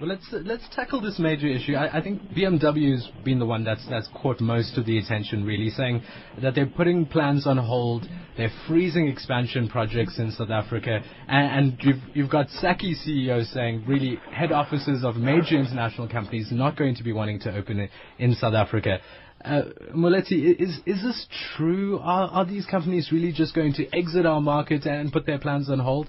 Well, 0.00 0.08
let's 0.08 0.26
let's 0.32 0.66
tackle 0.74 1.02
this 1.02 1.18
major 1.18 1.46
issue. 1.46 1.74
I, 1.74 1.98
I, 1.98 2.02
think 2.02 2.22
BMW's 2.30 3.06
been 3.22 3.38
the 3.38 3.44
one 3.44 3.64
that's 3.64 3.86
that's 3.90 4.08
caught 4.14 4.40
most 4.40 4.78
of 4.78 4.86
the 4.86 4.96
attention, 4.96 5.44
really, 5.44 5.68
saying 5.68 6.02
that 6.40 6.54
they're 6.54 6.64
putting 6.64 7.04
plans 7.04 7.46
on 7.46 7.58
hold, 7.58 8.08
they're 8.38 8.50
freezing 8.66 9.08
expansion 9.08 9.68
projects 9.68 10.18
in 10.18 10.30
South 10.30 10.48
Africa, 10.48 11.00
and, 11.28 11.68
and 11.68 11.78
you've 11.82 12.02
you've 12.14 12.30
got 12.30 12.46
SACCI 12.62 12.94
CEO 13.06 13.44
saying 13.52 13.84
really 13.86 14.18
head 14.32 14.52
offices 14.52 15.04
of 15.04 15.16
major 15.16 15.58
international 15.58 16.08
companies 16.08 16.48
not 16.50 16.78
going 16.78 16.94
to 16.94 17.02
be 17.02 17.12
wanting 17.12 17.38
to 17.40 17.54
open 17.54 17.86
in 18.18 18.34
South 18.36 18.54
Africa. 18.54 19.00
Uh, 19.44 19.62
Moeletsi, 19.94 20.54
is 20.60 20.80
is 20.84 21.02
this 21.02 21.26
true? 21.56 21.98
Are, 21.98 22.28
are 22.28 22.44
these 22.44 22.66
companies 22.66 23.10
really 23.10 23.32
just 23.32 23.54
going 23.54 23.72
to 23.74 23.86
exit 23.96 24.26
our 24.26 24.40
market 24.40 24.84
and 24.84 25.12
put 25.12 25.24
their 25.24 25.38
plans 25.38 25.70
on 25.70 25.78
hold? 25.78 26.08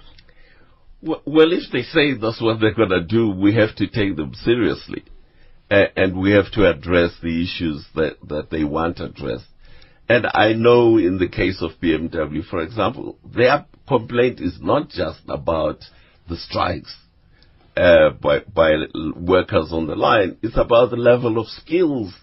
Well, 1.02 1.52
if 1.52 1.72
they 1.72 1.82
say 1.82 2.14
that's 2.14 2.42
what 2.42 2.60
they're 2.60 2.76
going 2.76 2.90
to 2.90 3.04
do, 3.04 3.32
we 3.32 3.56
have 3.56 3.76
to 3.78 3.88
take 3.88 4.18
them 4.18 4.34
seriously. 4.36 5.04
And 5.70 6.20
we 6.20 6.32
have 6.32 6.52
to 6.52 6.70
address 6.70 7.12
the 7.24 7.44
issues 7.44 7.86
that, 7.96 8.18
that 8.28 8.50
they 8.52 8.66
want 8.66 9.00
addressed. 9.00 9.46
And 10.10 10.28
I 10.32 10.52
know 10.54 10.98
in 10.98 11.18
the 11.18 11.30
case 11.30 11.62
of 11.62 11.72
BMW, 11.82 12.46
for 12.46 12.62
example, 12.62 13.18
their 13.24 13.66
complaint 13.88 14.42
is 14.42 14.60
not 14.62 14.90
just 14.90 15.22
about 15.30 15.80
the 16.28 16.36
strikes 16.36 16.94
uh, 17.78 18.10
by, 18.22 18.40
by 18.40 18.72
workers 19.16 19.70
on 19.72 19.88
the 19.88 19.96
line. 19.96 20.38
It's 20.44 20.58
about 20.58 20.90
the 20.90 20.98
level 20.98 21.40
of 21.40 21.48
skills 21.48 22.14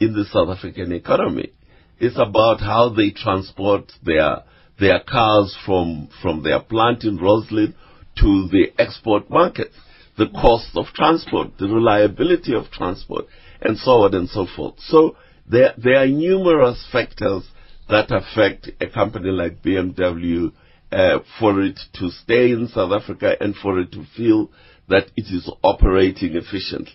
in 0.00 0.12
the 0.12 0.24
South 0.24 0.48
African 0.48 0.92
economy. 0.92 1.52
It's 1.98 2.18
about 2.18 2.60
how 2.60 2.90
they 2.90 3.10
transport 3.10 3.92
their 4.02 4.42
their 4.78 5.00
cars 5.00 5.56
from 5.64 6.08
from 6.20 6.42
their 6.42 6.60
plant 6.60 7.04
in 7.04 7.18
Rosslyn 7.18 7.74
to 8.16 8.48
the 8.50 8.72
export 8.78 9.30
markets, 9.30 9.74
the 10.16 10.28
cost 10.28 10.70
of 10.76 10.86
transport, 10.94 11.58
the 11.58 11.68
reliability 11.68 12.54
of 12.54 12.70
transport, 12.70 13.26
and 13.60 13.78
so 13.78 14.02
on 14.02 14.14
and 14.14 14.28
so 14.28 14.46
forth. 14.56 14.74
So 14.80 15.16
there, 15.48 15.74
there 15.76 16.02
are 16.02 16.06
numerous 16.06 16.86
factors 16.92 17.44
that 17.88 18.10
affect 18.10 18.70
a 18.80 18.88
company 18.88 19.30
like 19.30 19.62
BMW 19.62 20.52
uh, 20.92 21.18
for 21.38 21.60
it 21.60 21.78
to 21.94 22.10
stay 22.10 22.50
in 22.52 22.68
South 22.68 22.92
Africa 22.92 23.34
and 23.40 23.54
for 23.56 23.80
it 23.80 23.92
to 23.92 24.04
feel 24.16 24.50
that 24.88 25.06
it 25.16 25.26
is 25.34 25.50
operating 25.62 26.36
efficiently. 26.36 26.92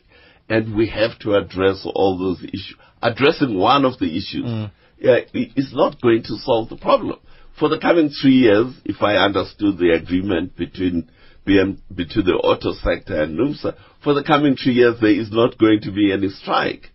And 0.49 0.75
we 0.75 0.89
have 0.89 1.17
to 1.19 1.35
address 1.35 1.85
all 1.85 2.17
those 2.17 2.43
issues. 2.43 2.75
Addressing 3.01 3.57
one 3.57 3.85
of 3.85 3.99
the 3.99 4.07
issues 4.07 4.45
mm. 4.45 4.71
yeah, 4.99 5.19
is 5.33 5.71
not 5.73 6.01
going 6.01 6.23
to 6.23 6.37
solve 6.37 6.69
the 6.69 6.77
problem 6.77 7.19
for 7.59 7.67
the 7.67 7.77
coming 7.77 8.09
three 8.09 8.35
years, 8.35 8.73
if 8.85 9.01
I 9.01 9.15
understood 9.15 9.77
the 9.77 9.91
agreement 9.91 10.55
between 10.55 11.09
BM, 11.45 11.79
between 11.93 12.25
the 12.25 12.33
auto 12.33 12.73
sector 12.73 13.21
and 13.21 13.37
NUMSA, 13.37 13.75
for 14.01 14.13
the 14.13 14.23
coming 14.23 14.55
three 14.55 14.73
years 14.73 14.95
there 15.01 15.11
is 15.11 15.29
not 15.31 15.57
going 15.57 15.81
to 15.81 15.91
be 15.91 16.13
any 16.13 16.29
strike. 16.29 16.87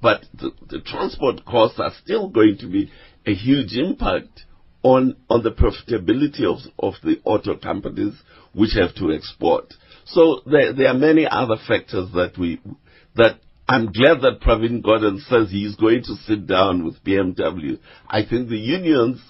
But 0.00 0.24
the, 0.32 0.52
the 0.68 0.80
transport 0.80 1.44
costs 1.44 1.78
are 1.78 1.92
still 2.02 2.28
going 2.28 2.56
to 2.60 2.66
be 2.66 2.90
a 3.26 3.34
huge 3.34 3.74
impact 3.74 4.44
on, 4.82 5.16
on 5.28 5.42
the 5.42 5.50
profitability 5.50 6.44
of, 6.44 6.60
of 6.78 6.94
the 7.02 7.20
auto 7.24 7.56
companies 7.56 8.14
which 8.54 8.72
have 8.74 8.94
to 8.96 9.12
export. 9.12 9.74
So 10.06 10.40
there, 10.46 10.72
there 10.72 10.88
are 10.88 10.94
many 10.94 11.26
other 11.26 11.56
factors 11.66 12.10
that 12.14 12.38
we, 12.38 12.60
that 13.16 13.40
I'm 13.68 13.92
glad 13.92 14.20
that 14.22 14.40
Pravin 14.40 14.82
Gordhan 14.82 15.20
says 15.28 15.50
he 15.50 15.64
is 15.64 15.74
going 15.76 16.02
to 16.04 16.14
sit 16.26 16.46
down 16.46 16.84
with 16.84 17.02
BMW. 17.04 17.78
I 18.08 18.24
think 18.24 18.48
the 18.48 18.56
unions 18.56 19.20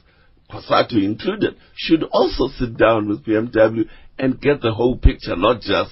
COSATU 0.50 1.02
included, 1.02 1.56
should 1.74 2.04
also 2.04 2.48
sit 2.58 2.76
down 2.76 3.08
with 3.08 3.24
BMW 3.24 3.88
and 4.18 4.40
get 4.40 4.60
the 4.60 4.72
whole 4.72 4.96
picture, 4.96 5.36
not 5.36 5.60
just 5.60 5.90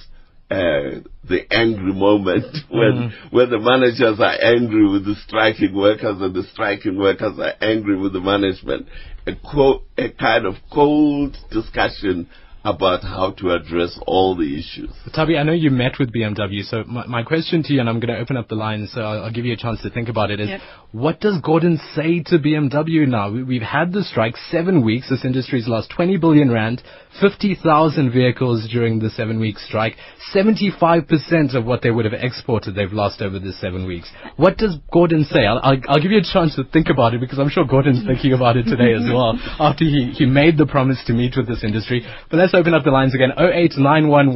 uh, 0.49 1.01
the 1.27 1.41
angry 1.51 1.93
moment 1.93 2.45
when 2.69 3.09
mm. 3.09 3.11
when 3.31 3.49
the 3.49 3.59
managers 3.59 4.19
are 4.19 4.37
angry 4.41 4.87
with 4.89 5.03
the 5.03 5.15
striking 5.27 5.75
workers 5.75 6.21
and 6.21 6.33
the 6.35 6.43
striking 6.53 6.97
workers 6.97 7.37
are 7.39 7.53
angry 7.61 7.97
with 7.97 8.13
the 8.13 8.21
management. 8.21 8.87
A, 9.27 9.31
co- 9.35 9.81
a 9.97 10.09
kind 10.11 10.45
of 10.45 10.53
cold 10.71 11.35
discussion 11.51 12.29
about 12.65 13.03
how 13.03 13.29
to 13.37 13.51
address 13.51 13.97
all 14.07 14.35
the 14.35 14.57
issues. 14.59 14.89
Tabi, 15.13 15.37
I 15.37 15.43
know 15.43 15.53
you 15.53 15.69
met 15.69 15.99
with 15.99 16.11
BMW, 16.11 16.63
so 16.63 16.83
my, 16.85 17.05
my 17.05 17.21
question 17.21 17.61
to 17.61 17.73
you, 17.73 17.79
and 17.79 17.87
I'm 17.87 17.99
going 17.99 18.13
to 18.13 18.19
open 18.19 18.37
up 18.37 18.49
the 18.49 18.55
line, 18.55 18.87
so 18.91 19.01
I'll, 19.01 19.25
I'll, 19.25 19.31
give 19.31 19.45
you 19.45 19.53
a 19.53 19.57
chance 19.57 19.83
to 19.83 19.91
think 19.91 20.09
about 20.09 20.31
it, 20.31 20.39
is 20.39 20.49
yep. 20.49 20.61
what 20.91 21.19
does 21.19 21.39
Gordhan 21.41 21.77
say 21.93 22.23
to 22.23 22.39
BMW 22.39 23.07
now? 23.07 23.31
We, 23.31 23.59
have 23.59 23.67
had 23.67 23.93
the 23.93 24.03
strike 24.03 24.35
seven 24.49 24.83
weeks. 24.83 25.09
This 25.11 25.23
industry's 25.23 25.67
lost 25.67 25.91
20 25.95 26.17
billion 26.17 26.49
rand, 26.49 26.81
50,000 27.21 28.11
vehicles 28.11 28.67
during 28.71 28.97
the 28.97 29.11
seven 29.11 29.39
week 29.39 29.59
strike. 29.59 29.95
75% 30.33 31.53
of 31.53 31.65
what 31.65 31.83
they 31.83 31.91
would 31.91 32.05
have 32.05 32.15
exported, 32.15 32.73
they've 32.73 32.91
lost 32.91 33.21
over 33.21 33.37
the 33.37 33.53
seven 33.53 33.85
weeks. 33.85 34.11
What 34.37 34.57
does 34.57 34.77
Gordhan 34.91 35.25
say? 35.25 35.45
I'll, 35.45 35.59
I'll, 35.61 35.77
I'll 35.87 36.01
give 36.01 36.11
you 36.11 36.17
a 36.17 36.33
chance 36.33 36.55
to 36.55 36.63
think 36.63 36.87
about 36.89 37.13
it 37.13 37.19
because 37.19 37.37
I'm 37.37 37.49
sure 37.49 37.63
Gordhan's 37.63 38.03
thinking 38.07 38.33
about 38.33 38.57
it 38.57 38.63
today 38.63 38.93
as 38.93 39.05
well 39.05 39.37
after 39.59 39.83
he, 39.85 40.13
he 40.17 40.25
made 40.25 40.57
the 40.57 40.65
promise 40.65 41.03
to 41.05 41.13
meet 41.13 41.37
with 41.37 41.47
this 41.47 41.63
industry. 41.63 42.03
But 42.31 42.37
let's 42.37 42.54
open 42.55 42.73
up 42.73 42.83
the 42.83 42.91
lines 42.91 43.13
again. 43.13 43.31
0891 43.37 44.33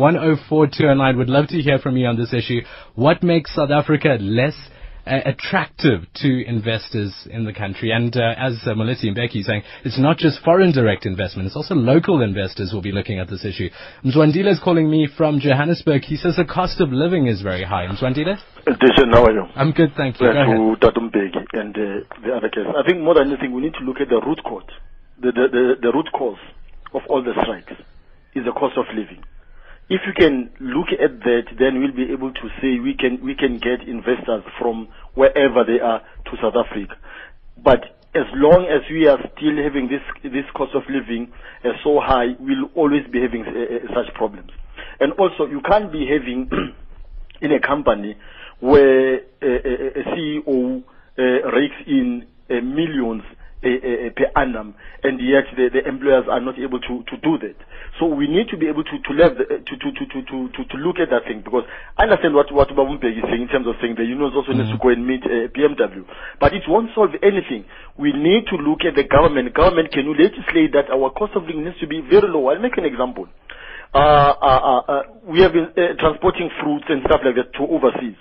Would 1.18 1.30
love 1.30 1.48
to 1.48 1.62
hear 1.62 1.80
from 1.80 1.98
you 1.98 2.08
on 2.08 2.18
this 2.18 2.34
issue. 2.34 2.62
What 2.96 3.24
makes 3.24 3.56
South 3.56 3.72
Africa 3.72 4.18
less 4.20 4.56
uh, 5.10 5.22
attractive 5.26 6.02
to 6.14 6.46
investors 6.46 7.14
in 7.32 7.44
the 7.46 7.54
country. 7.54 7.90
And 7.90 8.16
uh, 8.16 8.36
as 8.38 8.60
uh, 8.66 8.78
Moeletsi 8.78 9.06
Mbeki 9.06 9.42
are 9.42 9.44
saying, 9.44 9.64
it's 9.84 9.98
not 9.98 10.18
just 10.18 10.44
foreign 10.44 10.72
direct 10.72 11.06
investment, 11.06 11.48
it's 11.48 11.56
also 11.56 11.74
local 11.74 12.22
investors 12.22 12.72
will 12.74 12.82
be 12.82 12.92
looking 12.92 13.18
at 13.18 13.28
this 13.28 13.44
issue. 13.44 13.70
Mzwandile 14.06 14.52
is 14.52 14.60
calling 14.64 14.90
me 14.90 15.08
from 15.18 15.40
Johannesburg. 15.40 16.04
He 16.04 16.16
says 16.16 16.36
the 16.36 16.46
cost 16.46 16.80
of 16.80 16.92
living 16.92 17.26
is 17.26 17.42
very 17.42 17.64
high. 17.64 17.88
Mzwandile? 17.88 18.38
How 19.12 19.24
are 19.26 19.32
you? 19.32 19.46
I'm 19.56 19.72
good, 19.72 19.94
thank 19.98 20.20
you. 20.22 20.28
Go 20.28 20.76
to 20.76 20.92
Tatumbegi 20.92 21.46
and 21.54 21.76
uh, 21.76 22.06
the 22.22 22.34
other 22.36 22.50
case. 22.50 22.68
I 22.68 22.88
think 22.88 23.02
more 23.02 23.16
than 23.16 23.30
anything, 23.30 23.52
we 23.54 23.62
need 23.62 23.74
to 23.80 23.84
look 23.86 23.98
at 24.02 24.10
the 24.10 24.22
root 24.22 24.44
cause, 24.44 24.70
the, 25.20 25.32
the, 25.32 25.48
the, 25.50 25.76
the 25.82 25.92
root 25.92 26.10
cause 26.14 26.38
of 26.94 27.02
all 27.10 27.24
the 27.24 27.34
strikes 27.42 27.82
is 28.36 28.46
the 28.46 28.52
cost 28.52 28.78
of 28.78 28.86
living. 28.94 29.24
If 29.90 30.02
you 30.06 30.14
can 30.14 30.52
look 30.60 30.88
at 30.94 31.20
that, 31.26 31.50
then 31.58 31.80
we'll 31.80 31.96
be 31.96 32.12
able 32.14 32.32
to 32.32 32.46
say 32.62 32.80
we 32.80 32.94
can 32.94 33.24
we 33.24 33.34
can 33.34 33.58
get 33.58 33.88
investors 33.88 34.44
from 34.60 34.88
wherever 35.16 35.64
they 35.66 35.80
are 35.80 36.02
to 36.26 36.32
South 36.42 36.54
Africa. 36.56 36.94
But 37.58 37.98
as 38.14 38.26
long 38.36 38.66
as 38.70 38.82
we 38.90 39.08
are 39.08 39.18
still 39.36 39.58
having 39.58 39.90
this 39.90 40.02
this 40.24 40.46
cost 40.56 40.76
of 40.76 40.84
living 40.90 41.32
uh, 41.66 41.70
so 41.84 42.00
high, 42.00 42.38
we'll 42.40 42.70
always 42.76 43.06
be 43.12 43.20
having 43.22 43.46
uh, 43.46 43.50
uh 43.50 43.94
such 43.96 44.14
problems. 44.14 44.52
And 45.00 45.14
also, 45.14 45.46
you 45.48 45.62
can't 45.62 45.92
be 45.92 46.06
having 46.06 46.50
in 47.42 47.52
a 47.52 47.60
company 47.60 48.16
where 48.60 49.16
a, 49.16 49.22
a, 49.42 50.02
a 50.02 50.04
CEO 50.14 50.84
uh, 51.18 51.22
rakes 51.50 51.82
in 51.88 52.28
uh, 52.50 52.62
millions 52.62 53.24
uh, 53.60 54.10
per 54.16 54.32
annum, 54.36 54.74
and 55.04 55.20
yet 55.20 55.44
the, 55.56 55.70
the 55.70 55.84
employers 55.88 56.26
are 56.32 56.40
not 56.40 56.58
able 56.58 56.80
to, 56.80 57.04
to 57.12 57.16
do 57.20 57.38
that. 57.40 57.56
So 58.00 58.08
we 58.08 58.28
need 58.28 58.48
to 58.50 58.58
be 58.58 58.68
able 58.68 58.84
to 58.84 58.96
to, 58.96 59.12
the, 59.12 59.60
to, 59.68 59.74
to, 59.76 59.90
to, 59.92 60.48
to, 60.48 60.64
to, 60.64 60.76
look 60.80 61.00
at 61.00 61.10
that 61.12 61.28
thing 61.28 61.42
because 61.44 61.68
I 61.98 62.04
understand 62.04 62.36
what 62.36 62.52
what 62.56 62.70
Babumbeg 62.70 63.20
is 63.20 63.24
saying 63.28 63.44
in 63.44 63.52
terms 63.52 63.68
of 63.68 63.76
saying 63.82 63.96
the 64.00 64.08
unions 64.08 64.32
also 64.36 64.56
mm. 64.56 64.64
needs 64.64 64.72
to 64.72 64.80
go 64.80 64.90
and 64.90 65.04
meet 65.06 65.24
uh, 65.28 65.52
BMW, 65.52 66.08
but 66.40 66.54
it 66.54 66.64
won't 66.68 66.92
solve 66.96 67.12
anything. 67.22 67.66
We 67.98 68.14
need 68.16 68.48
to 68.48 68.56
look 68.56 68.88
at 68.88 68.96
the 68.96 69.04
government. 69.04 69.52
Government 69.54 69.92
can 69.92 70.08
you 70.08 70.16
legislate 70.16 70.72
that 70.72 70.88
our 70.88 71.12
cost 71.12 71.36
of 71.36 71.44
living 71.44 71.66
needs 71.68 71.80
to 71.84 71.88
be 71.88 72.00
very 72.00 72.32
low. 72.32 72.48
I'll 72.48 72.64
make 72.64 72.78
an 72.78 72.86
example. 72.86 73.28
Uh, 73.92 73.98
uh, 73.98 74.62
uh, 74.62 74.80
uh 74.88 75.04
we 75.26 75.42
have 75.42 75.52
been 75.52 75.68
transporting 76.00 76.50
fruits 76.62 76.86
and 76.88 77.02
stuff 77.10 77.22
like 77.26 77.36
that 77.36 77.52
to 77.58 77.66
overseas. 77.68 78.16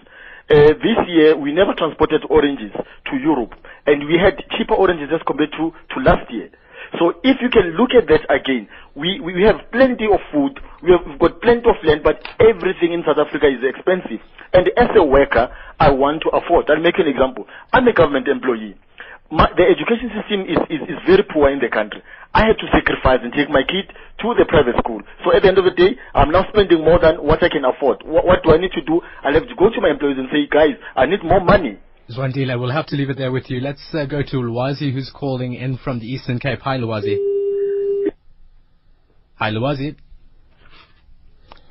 Uh, 0.51 0.73
this 0.81 0.97
year, 1.07 1.37
we 1.37 1.53
never 1.53 1.75
transported 1.75 2.25
oranges 2.31 2.73
to 3.05 3.17
Europe, 3.21 3.53
and 3.87 4.07
we 4.07 4.17
had 4.17 4.35
cheaper 4.57 4.75
oranges 4.75 5.11
as 5.13 5.21
compared 5.27 5.53
to, 5.53 5.73
to 5.93 6.01
last 6.01 6.25
year. 6.33 6.49
So 6.99 7.13
if 7.23 7.37
you 7.43 7.51
can 7.51 7.77
look 7.77 7.91
at 7.93 8.09
that 8.09 8.25
again, 8.33 8.67
we, 8.97 9.21
we 9.21 9.43
have 9.43 9.61
plenty 9.73 10.07
of 10.07 10.21
food, 10.33 10.59
we 10.83 10.93
have 10.93 11.05
we've 11.07 11.19
got 11.19 11.43
plenty 11.43 11.69
of 11.69 11.77
land, 11.85 12.01
but 12.03 12.23
everything 12.41 12.93
in 12.95 13.05
South 13.05 13.19
Africa 13.19 13.47
is 13.47 13.61
expensive. 13.63 14.25
And 14.55 14.69
as 14.79 14.89
a 14.97 15.05
worker, 15.05 15.53
I 15.79 15.91
want 15.91 16.23
to 16.23 16.31
afford. 16.31 16.71
I'll 16.71 16.81
make 16.81 16.99
an 16.99 17.07
example. 17.09 17.45
I'm 17.75 17.87
a 17.87 17.93
government 17.93 18.27
employee 18.27 18.75
my, 19.31 19.49
the 19.57 19.65
education 19.65 20.11
system 20.17 20.41
is, 20.49 20.59
is, 20.71 20.81
is 20.89 20.99
very 21.07 21.23
poor 21.23 21.51
in 21.51 21.59
the 21.59 21.69
country. 21.69 22.03
I 22.35 22.47
had 22.47 22.59
to 22.59 22.67
sacrifice 22.73 23.21
and 23.23 23.33
take 23.33 23.49
my 23.51 23.63
kid 23.63 23.91
to 24.21 24.35
the 24.37 24.45
private 24.49 24.77
school. 24.79 25.01
So 25.25 25.35
at 25.35 25.43
the 25.43 25.49
end 25.49 25.59
of 25.59 25.65
the 25.65 25.71
day, 25.73 25.97
I'm 26.15 26.31
now 26.31 26.45
spending 26.53 26.85
more 26.85 26.99
than 26.99 27.17
what 27.17 27.43
I 27.43 27.49
can 27.49 27.65
afford. 27.65 28.03
What, 28.05 28.27
what 28.27 28.43
do 28.43 28.53
I 28.53 28.59
need 28.59 28.73
to 28.73 28.83
do? 28.83 29.01
I'll 29.25 29.35
have 29.35 29.49
to 29.49 29.55
go 29.57 29.71
to 29.71 29.81
my 29.81 29.91
employees 29.91 30.19
and 30.19 30.29
say, 30.31 30.47
guys, 30.47 30.77
I 30.95 31.07
need 31.07 31.25
more 31.25 31.41
money. 31.41 31.79
Zwandile, 32.11 32.59
we'll 32.59 32.73
have 32.73 32.87
to 32.87 32.97
leave 32.97 33.11
it 33.11 33.19
there 33.19 33.33
with 33.33 33.51
you. 33.51 33.61
Let's 33.61 33.83
uh, 33.93 34.07
go 34.07 34.23
to 34.23 34.37
Lwazi, 34.37 34.93
who's 34.93 35.11
calling 35.15 35.55
in 35.55 35.77
from 35.79 36.01
the 36.01 36.07
Eastern 36.07 36.39
Cape. 36.39 36.61
Hi, 36.61 36.79
Lwazi. 36.79 37.17
Hi, 39.37 39.51
Lwazi. 39.51 39.97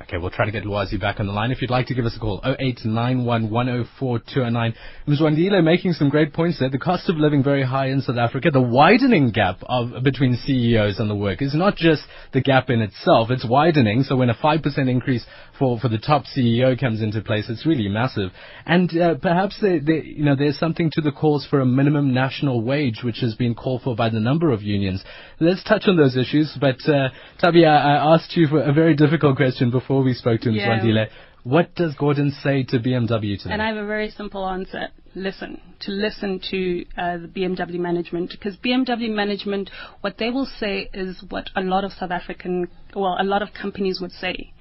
Okay, 0.08 0.16
we'll 0.16 0.30
try 0.30 0.46
to 0.46 0.50
get 0.50 0.64
Lwazi 0.64 0.98
back 0.98 1.20
on 1.20 1.26
the 1.26 1.34
line. 1.34 1.50
If 1.50 1.60
you'd 1.60 1.68
like 1.68 1.88
to 1.88 1.94
give 1.94 2.06
us 2.06 2.16
a 2.16 2.18
call, 2.18 2.40
0891104209. 2.40 4.74
Mzwandile 5.06 5.62
making 5.62 5.92
some 5.92 6.08
great 6.08 6.32
points 6.32 6.58
there. 6.58 6.70
The 6.70 6.78
cost 6.78 7.10
of 7.10 7.18
living 7.18 7.44
very 7.44 7.62
high 7.62 7.88
in 7.88 8.00
South 8.00 8.16
Africa. 8.16 8.50
The 8.50 8.58
widening 8.58 9.32
gap 9.32 9.58
of 9.64 10.02
between 10.02 10.36
CEOs 10.36 10.98
and 10.98 11.10
the 11.10 11.14
workers, 11.14 11.52
not 11.54 11.76
just 11.76 12.04
the 12.32 12.40
gap 12.40 12.70
in 12.70 12.80
itself, 12.80 13.30
it's 13.30 13.44
widening. 13.46 14.02
So 14.02 14.16
when 14.16 14.30
a 14.30 14.34
5% 14.34 14.88
increase 14.88 15.26
for, 15.58 15.78
for 15.78 15.90
the 15.90 15.98
top 15.98 16.24
CEO 16.24 16.80
comes 16.80 17.02
into 17.02 17.20
place, 17.20 17.50
it's 17.50 17.66
really 17.66 17.90
massive. 17.90 18.30
And 18.64 18.90
uh, 18.98 19.16
perhaps 19.16 19.58
there, 19.60 19.78
there, 19.78 20.02
you 20.02 20.24
know, 20.24 20.36
there's 20.36 20.58
something 20.58 20.90
to 20.94 21.02
the 21.02 21.12
calls 21.12 21.46
for 21.50 21.60
a 21.60 21.66
minimum 21.66 22.14
national 22.14 22.62
wage, 22.62 23.02
which 23.04 23.18
has 23.20 23.34
been 23.34 23.54
called 23.54 23.82
for 23.82 23.94
by 23.94 24.08
the 24.08 24.20
number 24.20 24.52
of 24.52 24.62
unions. 24.62 25.04
Let's 25.40 25.62
touch 25.64 25.84
on 25.86 25.96
those 25.96 26.16
issues. 26.16 26.56
But 26.60 26.86
uh, 26.88 27.08
Tabi, 27.40 27.64
I, 27.64 27.96
I 27.96 28.14
asked 28.14 28.36
you 28.36 28.48
for 28.48 28.60
a 28.60 28.72
very 28.72 28.94
difficult 28.96 29.36
question 29.36 29.70
before 29.70 30.02
we 30.02 30.14
spoke 30.14 30.40
to 30.42 30.50
Ms. 30.50 30.62
Yeah. 30.84 31.06
What 31.44 31.74
does 31.76 31.94
Gordhan 31.94 32.30
say 32.42 32.64
to 32.64 32.78
BMW 32.78 33.38
today? 33.40 33.52
And 33.52 33.62
I 33.62 33.68
have 33.68 33.76
a 33.76 33.86
very 33.86 34.10
simple 34.10 34.46
answer. 34.46 34.88
Listen. 35.14 35.60
To 35.80 35.92
listen 35.92 36.40
to 36.50 36.84
uh, 36.98 37.18
the 37.18 37.28
BMW 37.28 37.78
management. 37.78 38.32
Because 38.32 38.56
BMW 38.56 39.10
management, 39.10 39.70
what 40.00 40.18
they 40.18 40.30
will 40.30 40.48
say 40.58 40.90
is 40.92 41.24
what 41.28 41.50
a 41.56 41.62
lot 41.62 41.84
of 41.84 41.92
South 41.92 42.10
African, 42.10 42.68
well, 42.94 43.16
a 43.18 43.24
lot 43.24 43.42
of 43.42 43.48
companies 43.54 44.00
would 44.00 44.12
say. 44.12 44.52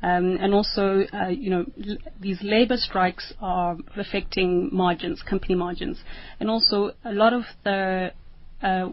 Um, 0.00 0.38
and 0.40 0.54
also, 0.54 1.02
uh, 1.12 1.28
you 1.28 1.50
know, 1.50 1.64
l- 1.84 1.96
these 2.20 2.38
labor 2.42 2.76
strikes 2.76 3.32
are 3.40 3.76
affecting 3.96 4.68
margins, 4.72 5.22
company 5.22 5.56
margins. 5.56 5.98
And 6.38 6.48
also, 6.48 6.92
a 7.04 7.12
lot 7.12 7.32
of 7.32 7.42
the 7.64 8.12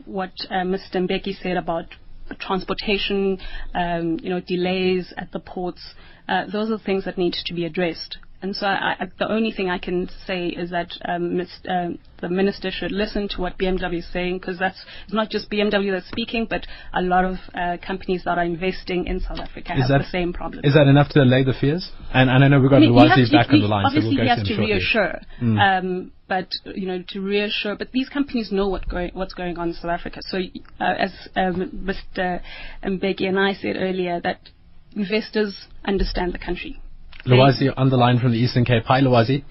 what 0.06 0.32
uh, 0.50 0.64
Mr. 0.64 0.96
Mbeki 0.96 1.42
said 1.42 1.58
about 1.58 1.86
transportation, 2.40 3.40
um, 3.74 4.20
you 4.22 4.30
know, 4.30 4.40
delays 4.40 5.14
at 5.18 5.32
the 5.32 5.40
ports. 5.40 5.94
Uh, 6.28 6.46
those 6.52 6.72
are 6.72 6.80
things 6.80 7.06
that 7.06 7.18
need 7.18 7.34
to 7.46 7.54
be 7.54 7.66
addressed. 7.66 8.18
And 8.46 8.56
so 8.56 8.68
I, 8.68 8.96
I, 9.00 9.06
the 9.18 9.28
only 9.28 9.52
thing 9.52 9.72
I 9.72 9.80
can 9.80 10.08
say 10.28 10.50
is 10.50 10.70
that 10.70 10.92
um, 11.04 11.42
uh, 11.42 11.98
the 12.22 12.30
minister 12.30 12.70
should 12.70 12.92
listen 12.92 13.28
to 13.30 13.42
what 13.42 13.58
BMW 13.58 13.98
is 13.98 14.08
saying 14.14 14.38
because 14.38 14.60
that's 14.60 14.86
it's 15.06 15.16
not 15.16 15.32
just 15.32 15.50
BMW 15.50 15.92
that's 15.92 16.08
speaking, 16.08 16.46
but 16.48 16.68
a 16.94 17.02
lot 17.02 17.26
of 17.26 17.38
uh, 17.56 17.78
companies 17.84 18.22
that 18.26 18.38
are 18.38 18.44
investing 18.44 19.08
in 19.08 19.20
South 19.20 19.40
Africa 19.40 19.74
is 19.76 19.90
have 19.90 20.02
the 20.02 20.08
same 20.12 20.32
problem. 20.32 20.64
Is 20.64 20.76
that 20.76 20.86
enough 20.86 21.10
to 21.14 21.24
allay 21.24 21.44
the 21.44 21.56
fears? 21.60 21.90
And, 22.14 22.30
and 22.30 22.44
I 22.44 22.48
know 22.48 22.60
we've 22.60 22.70
got 22.70 22.84
Lwazi 22.84 23.32
back 23.32 23.50
on 23.50 23.62
the 23.62 23.68
line, 23.68 23.86
so 23.90 24.00
we'll 24.00 24.12
he 24.12 24.28
has 24.28 24.44
to 24.44 24.54
shortly. 24.54 24.74
reassure. 24.74 25.22
Mm. 25.42 25.80
Um, 25.80 26.12
but 26.28 26.50
you 26.66 26.86
know 26.86 27.04
to 27.10 27.22
reassure. 27.22 27.76
But 27.76 27.94
these 27.94 28.10
companies 28.10 28.52
know 28.52 28.68
what 28.68 28.88
going, 28.88 29.10
what's 29.16 29.34
going 29.34 29.58
on 29.58 29.70
in 29.70 29.74
South 29.74 29.90
Africa. 29.90 30.20
So 30.22 30.38
uh, 30.80 30.84
as 31.00 31.12
um, 31.36 31.84
Mr. 31.90 32.42
Mbeki 32.84 33.28
and 33.28 33.40
I 33.40 33.54
said 33.54 33.76
earlier, 33.76 34.22
that 34.22 34.50
investors 34.96 35.66
understand 35.84 36.34
the 36.34 36.38
country. 36.38 36.80
Lwazi 37.26 37.74
on 37.76 37.90
the 37.90 37.98
line 37.98 38.20
from 38.20 38.32
the 38.32 38.38
Eastern 38.38 38.66
Cape. 38.66 38.84
Hi, 38.86 39.02
Lwazi. 39.02 39.44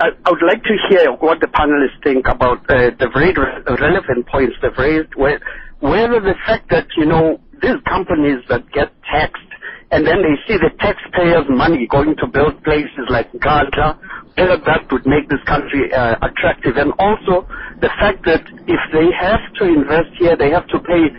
I, 0.00 0.08
I 0.24 0.30
would 0.30 0.42
like 0.42 0.62
to 0.64 0.76
hear 0.88 1.12
what 1.12 1.40
the 1.40 1.46
panelists 1.46 2.02
think 2.02 2.26
about 2.26 2.58
uh, 2.70 2.88
the 2.98 3.10
very 3.12 3.34
re- 3.36 3.60
relevant 3.68 4.26
points 4.26 4.56
they've 4.62 4.72
raised, 4.78 5.14
where, 5.14 5.38
whether 5.80 6.20
the 6.20 6.34
fact 6.46 6.70
that, 6.70 6.86
you 6.96 7.04
know, 7.04 7.38
these 7.60 7.76
companies 7.86 8.40
that 8.48 8.64
get 8.72 8.88
taxed 9.04 9.44
and 9.92 10.06
then 10.06 10.22
they 10.22 10.38
see 10.46 10.56
the 10.56 10.70
taxpayers' 10.78 11.44
money 11.50 11.86
going 11.90 12.14
to 12.16 12.26
build 12.26 12.62
places 12.64 13.10
like 13.10 13.28
Gaza, 13.40 13.98
whether 14.38 14.56
that 14.56 14.86
would 14.90 15.04
make 15.04 15.28
this 15.28 15.42
country 15.46 15.92
uh, 15.92 16.14
attractive. 16.22 16.76
And 16.76 16.92
also 16.98 17.44
the 17.82 17.90
fact 17.98 18.24
that 18.24 18.46
if 18.70 18.82
they 18.94 19.10
have 19.18 19.42
to 19.58 19.64
invest 19.66 20.14
here, 20.16 20.36
they 20.36 20.50
have 20.50 20.66
to 20.68 20.78
pay 20.78 21.10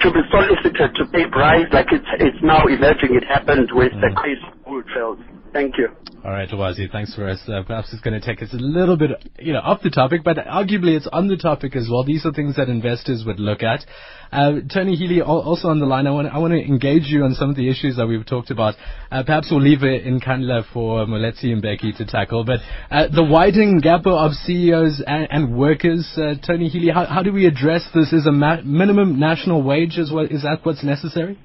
to 0.00 0.10
be 0.12 0.20
solicited 0.30 0.94
to 0.96 1.06
pay 1.12 1.26
price 1.30 1.66
like 1.72 1.86
it's 1.92 2.06
it's 2.18 2.38
now 2.42 2.66
emerging. 2.66 3.16
It 3.16 3.24
happened 3.24 3.68
with 3.72 3.92
mm. 3.92 4.00
the 4.00 4.12
case 4.22 4.42
of 4.48 4.64
Goldfield. 4.64 5.18
Thank 5.52 5.78
you. 5.78 5.88
All 6.22 6.32
right, 6.32 6.48
Lwazi, 6.50 6.90
thanks 6.92 7.14
for 7.14 7.26
us. 7.26 7.40
Uh, 7.48 7.62
perhaps 7.66 7.94
it's 7.94 8.02
going 8.02 8.18
to 8.18 8.24
take 8.24 8.42
us 8.42 8.52
a 8.52 8.56
little 8.56 8.98
bit, 8.98 9.10
you 9.38 9.54
know, 9.54 9.60
off 9.60 9.80
the 9.82 9.88
topic, 9.88 10.22
but 10.22 10.36
arguably 10.36 10.94
it's 10.94 11.08
on 11.10 11.28
the 11.28 11.36
topic 11.36 11.74
as 11.74 11.88
well. 11.90 12.04
These 12.04 12.26
are 12.26 12.32
things 12.32 12.56
that 12.56 12.68
investors 12.68 13.24
would 13.26 13.40
look 13.40 13.62
at. 13.62 13.86
Uh, 14.30 14.60
Tony 14.72 14.96
Healy, 14.96 15.22
also 15.22 15.68
on 15.68 15.80
the 15.80 15.86
line. 15.86 16.06
I 16.06 16.10
want, 16.10 16.28
I 16.28 16.36
want 16.36 16.52
to 16.52 16.60
engage 16.60 17.04
you 17.06 17.24
on 17.24 17.32
some 17.32 17.48
of 17.48 17.56
the 17.56 17.70
issues 17.70 17.96
that 17.96 18.06
we've 18.06 18.26
talked 18.26 18.50
about. 18.50 18.74
Uh, 19.10 19.22
perhaps 19.24 19.48
we'll 19.50 19.62
leave 19.62 19.82
it 19.82 20.04
Nkandla 20.04 20.70
for 20.74 21.06
Moeletsi 21.06 21.58
Mbeki 21.58 21.96
to 21.96 22.04
tackle. 22.04 22.44
But 22.44 22.60
uh, 22.90 23.08
the 23.08 23.24
widening 23.24 23.78
gap 23.78 24.06
of 24.06 24.32
CEOs 24.32 25.02
and, 25.06 25.26
and 25.30 25.56
workers, 25.56 26.06
uh, 26.18 26.34
Tony 26.46 26.68
Healy, 26.68 26.92
how, 26.92 27.06
how, 27.06 27.22
do 27.22 27.32
we 27.32 27.46
address 27.46 27.82
this? 27.94 28.12
Is 28.12 28.26
a 28.26 28.32
ma- 28.32 28.60
minimum 28.62 29.18
national 29.18 29.62
wage 29.62 29.98
as 29.98 30.12
well? 30.12 30.26
Is 30.26 30.42
that 30.42 30.58
what's 30.64 30.84
necessary? 30.84 31.38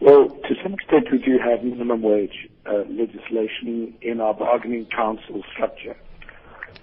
Well, 0.00 0.30
to 0.48 0.54
some 0.62 0.72
extent, 0.72 1.08
we 1.12 1.18
do 1.18 1.38
have 1.38 1.62
minimum 1.62 2.00
wage 2.00 2.48
uh, 2.64 2.84
legislation 2.88 3.92
in 4.00 4.18
our 4.22 4.32
bargaining 4.32 4.86
council 4.86 5.42
structure. 5.52 5.94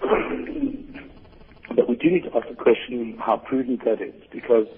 but 0.00 1.88
we 1.88 1.96
do 1.96 2.12
need 2.12 2.22
to 2.22 2.36
ask 2.36 2.48
the 2.48 2.54
question 2.54 3.18
how 3.18 3.38
prudent 3.38 3.84
that 3.84 4.00
is, 4.00 4.14
because 4.30 4.68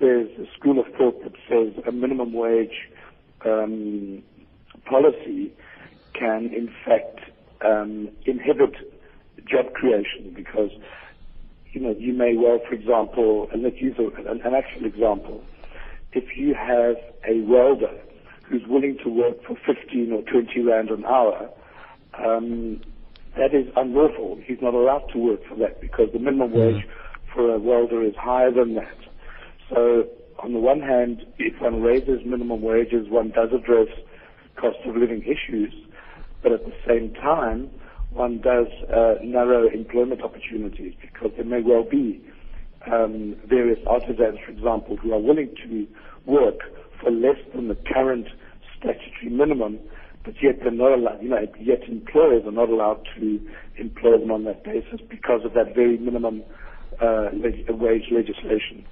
there's 0.00 0.30
a 0.38 0.46
school 0.58 0.80
of 0.80 0.86
thought 0.96 1.22
that 1.22 1.34
says 1.46 1.84
a 1.86 1.92
minimum 1.92 2.32
wage 2.32 2.88
um, 3.44 4.22
policy 4.86 5.52
can, 6.14 6.46
in 6.46 6.70
fact, 6.86 7.20
um, 7.62 8.08
inhibit 8.24 8.74
job 9.46 9.74
creation 9.74 10.32
because 10.34 10.70
you 11.72 11.80
know 11.80 11.94
you 11.98 12.14
may 12.14 12.36
well, 12.36 12.58
for 12.66 12.74
example, 12.74 13.48
and 13.52 13.62
let's 13.62 13.80
use 13.80 13.96
a, 13.98 14.06
an, 14.30 14.40
an 14.44 14.54
actual 14.54 14.86
example 14.86 15.44
if 16.12 16.36
you 16.36 16.54
have 16.54 16.96
a 17.28 17.40
welder 17.42 17.98
who's 18.48 18.62
willing 18.68 18.98
to 19.02 19.08
work 19.08 19.42
for 19.44 19.56
15 19.66 20.12
or 20.12 20.22
20 20.22 20.60
rand 20.60 20.90
an 20.90 21.04
hour, 21.04 21.48
um, 22.18 22.80
that 23.36 23.54
is 23.54 23.66
unlawful. 23.76 24.38
He's 24.44 24.58
not 24.60 24.74
allowed 24.74 25.08
to 25.12 25.18
work 25.18 25.40
for 25.48 25.56
that 25.56 25.80
because 25.80 26.08
the 26.12 26.18
minimum 26.18 26.50
mm-hmm. 26.50 26.76
wage 26.76 26.86
for 27.34 27.54
a 27.54 27.58
welder 27.58 28.02
is 28.02 28.14
higher 28.16 28.50
than 28.50 28.74
that. 28.74 28.98
So 29.70 30.06
on 30.38 30.52
the 30.52 30.58
one 30.58 30.80
hand, 30.80 31.24
if 31.38 31.60
one 31.60 31.82
raises 31.82 32.20
minimum 32.26 32.60
wages, 32.60 33.08
one 33.08 33.30
does 33.30 33.50
address 33.52 33.88
cost 34.56 34.78
of 34.84 34.96
living 34.96 35.22
issues, 35.22 35.72
but 36.42 36.52
at 36.52 36.64
the 36.64 36.74
same 36.86 37.14
time, 37.14 37.70
one 38.10 38.40
does 38.40 38.66
uh, 38.92 39.14
narrow 39.22 39.68
employment 39.68 40.20
opportunities 40.20 40.94
because 41.00 41.30
there 41.36 41.46
may 41.46 41.62
well 41.62 41.84
be 41.84 42.22
um, 42.90 43.36
various 43.46 43.78
artisans, 43.86 44.38
for 44.44 44.52
example, 44.52 44.96
who 44.96 45.12
are 45.12 45.20
willing 45.20 45.54
to 45.66 45.86
work 46.26 46.60
for 47.00 47.10
less 47.10 47.36
than 47.54 47.68
the 47.68 47.76
current 47.92 48.26
statutory 48.78 49.30
minimum, 49.30 49.78
but 50.24 50.34
yet 50.42 50.58
they're 50.62 50.70
not 50.70 50.92
allowed, 50.92 51.22
you 51.22 51.28
know, 51.28 51.46
yet 51.60 51.82
employers 51.88 52.44
are 52.46 52.52
not 52.52 52.68
allowed 52.68 53.04
to 53.18 53.40
employ 53.76 54.18
them 54.18 54.30
on 54.30 54.44
that 54.44 54.64
basis 54.64 55.00
because 55.08 55.44
of 55.44 55.52
that 55.54 55.74
very 55.74 55.98
minimum 55.98 56.42
uh, 57.00 57.28
leg- 57.32 57.68
wage 57.70 58.10
legislation. 58.12 58.84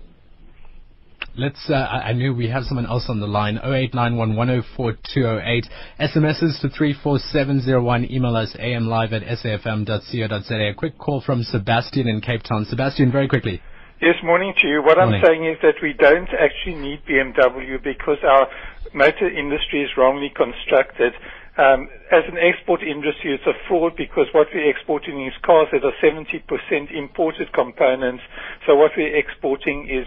let's. 1.36 1.60
Uh, 1.68 1.74
I 1.74 2.12
knew 2.12 2.34
we 2.34 2.48
have 2.48 2.64
someone 2.64 2.86
else 2.86 3.04
on 3.08 3.20
the 3.20 3.26
line. 3.26 3.58
0891104208. 3.64 5.66
SMSs 6.00 6.60
to 6.62 6.70
34701. 6.70 8.10
Email 8.10 8.36
us 8.36 8.54
amlive 8.58 9.12
at 9.12 9.22
safm.co.za. 9.38 10.54
A 10.54 10.74
quick 10.74 10.98
call 10.98 11.20
from 11.20 11.42
Sebastian 11.42 12.08
in 12.08 12.20
Cape 12.20 12.42
Town. 12.42 12.64
Sebastian, 12.68 13.12
very 13.12 13.28
quickly. 13.28 13.60
Yes, 14.00 14.16
morning 14.24 14.54
to 14.62 14.66
you. 14.66 14.80
What 14.80 14.96
Morning. 14.96 15.20
I'm 15.20 15.26
saying 15.28 15.44
is 15.44 15.58
that 15.60 15.74
we 15.82 15.92
don't 15.92 16.30
actually 16.32 16.76
need 16.76 17.04
BMW 17.04 17.76
because 17.84 18.16
our 18.24 18.48
motor 18.94 19.28
industry 19.28 19.82
is 19.82 19.90
wrongly 19.94 20.32
constructed. 20.34 21.12
Um, 21.58 21.90
as 22.10 22.24
an 22.24 22.38
export 22.40 22.82
industry, 22.82 23.34
it's 23.34 23.44
a 23.44 23.52
fraud 23.68 23.96
because 23.96 24.24
what 24.32 24.48
we're 24.54 24.70
exporting 24.70 25.26
is 25.26 25.34
cars 25.44 25.68
that 25.72 25.84
are 25.84 25.92
70% 26.00 26.32
imported 26.90 27.52
components. 27.52 28.22
So 28.66 28.74
what 28.74 28.92
we're 28.96 29.14
exporting 29.14 29.90
is 29.90 30.06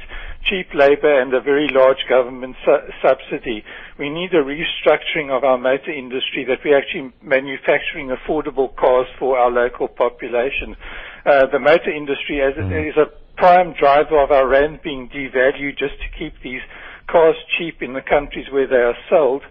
cheap 0.50 0.74
labor 0.74 1.22
and 1.22 1.32
a 1.32 1.40
very 1.40 1.70
large 1.70 2.02
government 2.10 2.56
su- 2.66 2.90
subsidy. 3.00 3.64
We 4.00 4.10
need 4.10 4.34
a 4.34 4.42
restructuring 4.42 5.30
of 5.30 5.44
our 5.44 5.60
motor 5.60 5.92
industry 5.92 6.46
that 6.46 6.66
we're 6.66 6.80
actually 6.80 7.14
manufacturing 7.22 8.10
affordable 8.10 8.76
cars 8.76 9.06
for 9.20 9.38
our 9.38 9.52
local 9.52 9.88
population. 9.88 10.76
Uh, 11.28 11.46
the 11.46 11.60
motor 11.60 11.94
industry 11.94 12.42
as 12.42 12.58
is 12.58 12.98
a 12.98 13.06
prime 13.38 13.74
driver 13.80 14.22
of 14.22 14.32
our 14.32 14.48
rand 14.48 14.80
being 14.84 15.10
devalued 15.10 15.78
just 15.78 15.96
to 16.00 16.08
keep 16.18 16.34
these 16.44 16.62
cars 17.08 17.36
cheap 17.58 17.82
in 17.82 17.94
the 17.94 18.02
countries 18.02 18.48
where 18.52 18.68
they 18.68 18.78
are 18.78 18.98
sold. 19.10 19.44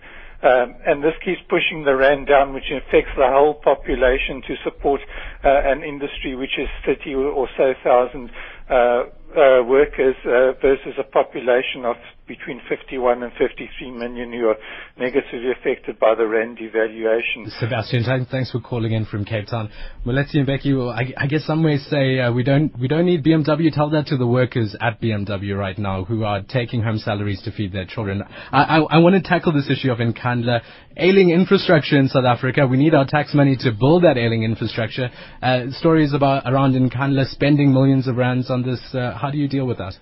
Um, 0.42 0.74
and 0.84 1.04
this 1.04 1.14
keeps 1.24 1.40
pushing 1.48 1.84
the 1.84 1.94
rand 1.94 2.26
down, 2.26 2.52
which 2.52 2.70
affects 2.70 3.12
the 3.16 3.28
whole 3.28 3.54
population 3.54 4.42
to 4.48 4.56
support 4.64 5.00
uh, 5.44 5.62
an 5.64 5.84
industry 5.84 6.34
which 6.34 6.58
is 6.58 6.68
30 6.84 7.14
or 7.14 7.48
so 7.56 7.74
thousand 7.84 8.30
uh, 8.68 9.04
uh, 9.36 9.64
workers 9.64 10.16
uh, 10.24 10.52
versus 10.60 10.94
a 10.98 11.04
population 11.04 11.84
of 11.84 11.96
between 12.28 12.60
51 12.68 13.22
and 13.22 13.32
53 13.32 13.90
million 13.90 14.32
who 14.32 14.48
are 14.48 14.56
negatively 14.96 15.50
affected 15.50 15.98
by 15.98 16.14
the 16.14 16.26
rand 16.26 16.56
devaluation. 16.56 17.50
Sebastian, 17.58 18.26
thanks 18.30 18.50
for 18.50 18.60
calling 18.60 18.92
in 18.92 19.04
from 19.04 19.24
Cape 19.24 19.48
Town. 19.48 19.70
Moeletsi 20.06 20.36
Mbeki, 20.36 20.76
well, 20.76 20.90
I, 20.90 21.12
I 21.16 21.26
guess 21.26 21.44
some 21.44 21.62
may 21.62 21.78
say 21.78 22.20
uh, 22.20 22.32
we 22.32 22.44
don't 22.44 22.78
we 22.78 22.88
don't 22.88 23.06
need 23.06 23.24
BMW. 23.24 23.72
Tell 23.72 23.90
that 23.90 24.06
to 24.06 24.16
the 24.16 24.26
workers 24.26 24.76
at 24.80 25.00
BMW 25.00 25.58
right 25.58 25.78
now 25.78 26.04
who 26.04 26.24
are 26.24 26.42
taking 26.42 26.82
home 26.82 26.98
salaries 26.98 27.42
to 27.42 27.52
feed 27.52 27.72
their 27.72 27.86
children. 27.86 28.22
I, 28.52 28.62
I, 28.62 28.78
I 28.78 28.98
want 28.98 29.14
to 29.16 29.28
tackle 29.28 29.52
this 29.52 29.68
issue 29.68 29.90
of 29.90 29.98
Nkandla 29.98 30.60
ailing 30.96 31.30
infrastructure 31.30 31.98
in 31.98 32.08
South 32.08 32.24
Africa. 32.24 32.66
We 32.66 32.76
need 32.76 32.94
our 32.94 33.06
tax 33.06 33.34
money 33.34 33.56
to 33.60 33.72
build 33.72 34.04
that 34.04 34.16
ailing 34.16 34.42
infrastructure. 34.42 35.10
Uh, 35.42 35.70
stories 35.70 36.12
about 36.14 36.44
around 36.46 36.74
Nkandla 36.74 37.30
spending 37.30 37.72
millions 37.72 38.06
of 38.06 38.16
rands 38.16 38.50
on 38.50 38.62
this. 38.62 38.80
How 39.22 39.30
do 39.30 39.38
you 39.38 39.46
deal 39.46 39.66
with 39.68 39.78
that? 39.78 39.94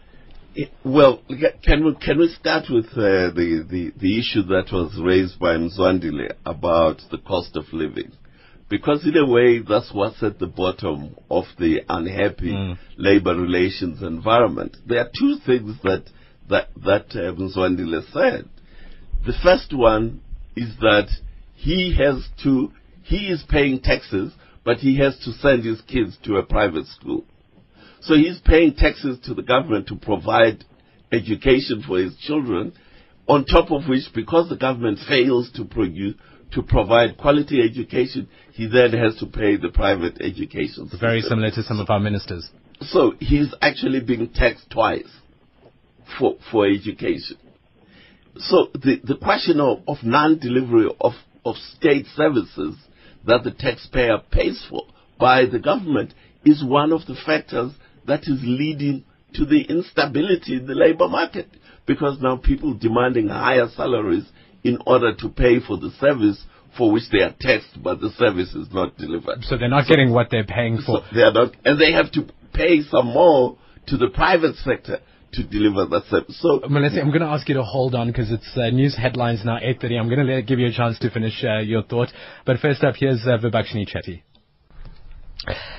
It- 0.55 0.73
Well, 0.83 1.21
can 1.63 1.85
we 1.85 1.95
can 2.07 2.17
we 2.19 2.29
start 2.29 2.71
with 2.71 2.87
uh, 2.97 3.29
the, 3.39 3.49
the 3.73 3.93
the 4.05 4.19
issue 4.19 4.45
that 4.55 4.73
was 4.73 4.99
raised 4.99 5.39
by 5.39 5.57
Mzwandile 5.59 6.33
about 6.47 7.03
the 7.11 7.19
cost 7.19 7.55
of 7.55 7.67
living? 7.75 8.13
Because 8.71 9.05
in 9.05 9.15
a 9.19 9.27
way, 9.27 9.59
that's 9.59 9.93
what's 9.93 10.23
at 10.23 10.39
the 10.39 10.47
bottom 10.47 11.17
of 11.31 11.45
the 11.59 11.83
unhappy 11.91 12.53
labor 12.97 13.35
relations 13.37 14.03
environment. 14.03 14.79
There 14.87 15.01
are 15.05 15.11
two 15.23 15.37
things 15.45 15.77
that 15.83 16.05
that 16.49 16.69
that 16.89 17.09
uh, 17.15 17.35
Mzwandile 17.43 18.03
said. 18.15 18.49
The 19.27 19.35
first 19.45 19.75
one 19.75 20.23
is 20.57 20.71
that 20.81 21.09
he 21.57 21.95
has 22.03 22.27
to 22.45 22.73
he 23.03 23.29
is 23.35 23.43
paying 23.47 23.81
taxes, 23.81 24.33
but 24.65 24.79
he 24.79 24.97
has 24.97 25.19
to 25.27 25.33
send 25.33 25.65
his 25.67 25.83
kids 25.83 26.17
to 26.25 26.37
a 26.39 26.43
private 26.43 26.87
school. 26.87 27.27
So 28.03 28.15
he's 28.15 28.41
paying 28.45 28.75
taxes 28.75 29.19
to 29.25 29.35
the 29.35 29.43
government 29.43 29.89
to 29.89 29.97
provide 29.97 30.65
education 31.13 31.83
for 31.87 31.99
his 31.99 32.17
children, 32.17 32.73
on 33.29 33.45
top 33.45 33.71
of 33.71 33.89
which, 33.89 34.05
because 34.15 34.49
the 34.49 34.57
government 34.57 34.99
fails 35.09 35.51
to 35.57 35.65
produce, 35.65 36.15
to 36.53 36.63
provide 36.63 37.17
quality 37.17 37.61
education, 37.63 38.29
he 38.53 38.67
then 38.67 38.93
has 38.93 39.17
to 39.17 39.27
pay 39.27 39.57
the 39.57 39.69
private 39.69 40.21
education 40.21 40.85
system. 40.85 41.01
Very 41.01 41.23
similar 41.23 41.51
to 41.51 41.63
some 41.63 41.79
of 41.79 41.91
our 41.91 42.01
ministers. 42.01 42.51
So 42.81 43.13
he's 43.21 43.55
actually 43.61 44.01
being 44.01 44.31
taxed 44.35 44.71
twice 44.71 45.09
for, 46.19 46.37
for 46.51 46.67
education. 46.67 47.37
So 48.37 48.69
the, 48.73 49.01
the 49.05 49.17
question 49.17 49.61
of, 49.61 49.83
of 49.87 49.99
non-delivery 50.03 50.89
of, 51.01 51.13
of 51.45 51.57
state 51.77 52.07
services 52.15 52.77
that 53.27 53.45
the 53.45 53.51
taxpayer 53.51 54.19
pays 54.31 54.65
for 54.69 54.85
by 55.19 55.45
the 55.45 55.59
government 55.59 56.15
is 56.45 56.65
one 56.65 56.93
of 56.93 57.07
the 57.07 57.17
factors 57.27 57.73
that 58.11 58.23
is 58.23 58.41
leading 58.43 59.05
to 59.35 59.45
the 59.45 59.63
instability 59.63 60.57
in 60.57 60.67
the 60.67 60.75
labor 60.75 61.09
market. 61.09 61.49
Because 61.87 62.19
now 62.21 62.37
people 62.37 62.75
demanding 62.75 63.29
higher 63.29 63.69
salaries 63.75 64.25
in 64.63 64.79
order 64.87 65.15
to 65.15 65.29
pay 65.29 65.61
for 65.61 65.77
the 65.77 65.91
service 65.99 66.45
for 66.77 66.93
which 66.93 67.05
they 67.11 67.21
are 67.21 67.35
taxed, 67.41 67.83
but 67.83 68.01
the 68.01 68.11
service 68.11 68.55
is 68.55 68.69
not 68.73 68.97
delivered. 68.97 69.43
So 69.43 69.57
they're 69.57 69.69
not 69.69 69.89
getting 69.89 70.13
what 70.13 70.29
they're 70.31 70.45
paying 70.45 70.77
for. 70.77 71.01
So 71.01 71.15
they 71.15 71.23
are 71.23 71.33
not, 71.33 71.57
and 71.65 71.81
they 71.81 71.93
have 71.93 72.13
to 72.13 72.29
pay 72.53 72.83
some 72.83 73.07
more 73.07 73.59
to 73.89 73.97
the 73.97 74.09
private 74.09 74.57
sector 74.57 74.99
to 75.33 75.43
deliver 75.45 75.87
that 75.87 76.05
service. 76.11 76.41
So 76.41 76.61
Melissa, 76.69 77.01
I'm 77.01 77.09
going 77.09 77.23
to 77.23 77.27
ask 77.27 77.49
you 77.49 77.55
to 77.55 77.63
hold 77.63 77.95
on 77.95 78.09
because 78.09 78.31
it's 78.31 78.57
uh, 78.57 78.71
news 78.71 78.97
headlines 78.97 79.43
now, 79.45 79.57
8.30. 79.57 79.99
I'm 79.99 80.09
going 80.09 80.27
to 80.27 80.43
give 80.43 80.59
you 80.59 80.67
a 80.67 80.73
chance 80.73 80.99
to 81.01 81.11
finish 81.11 81.45
uh, 81.45 81.59
your 81.59 81.83
thought. 81.83 82.09
But 82.47 82.59
first 82.59 82.85
up, 82.85 82.95
here's 82.97 83.23
uh, 83.25 83.39
Vibhakshini 83.39 83.89
Chetty. 83.89 84.23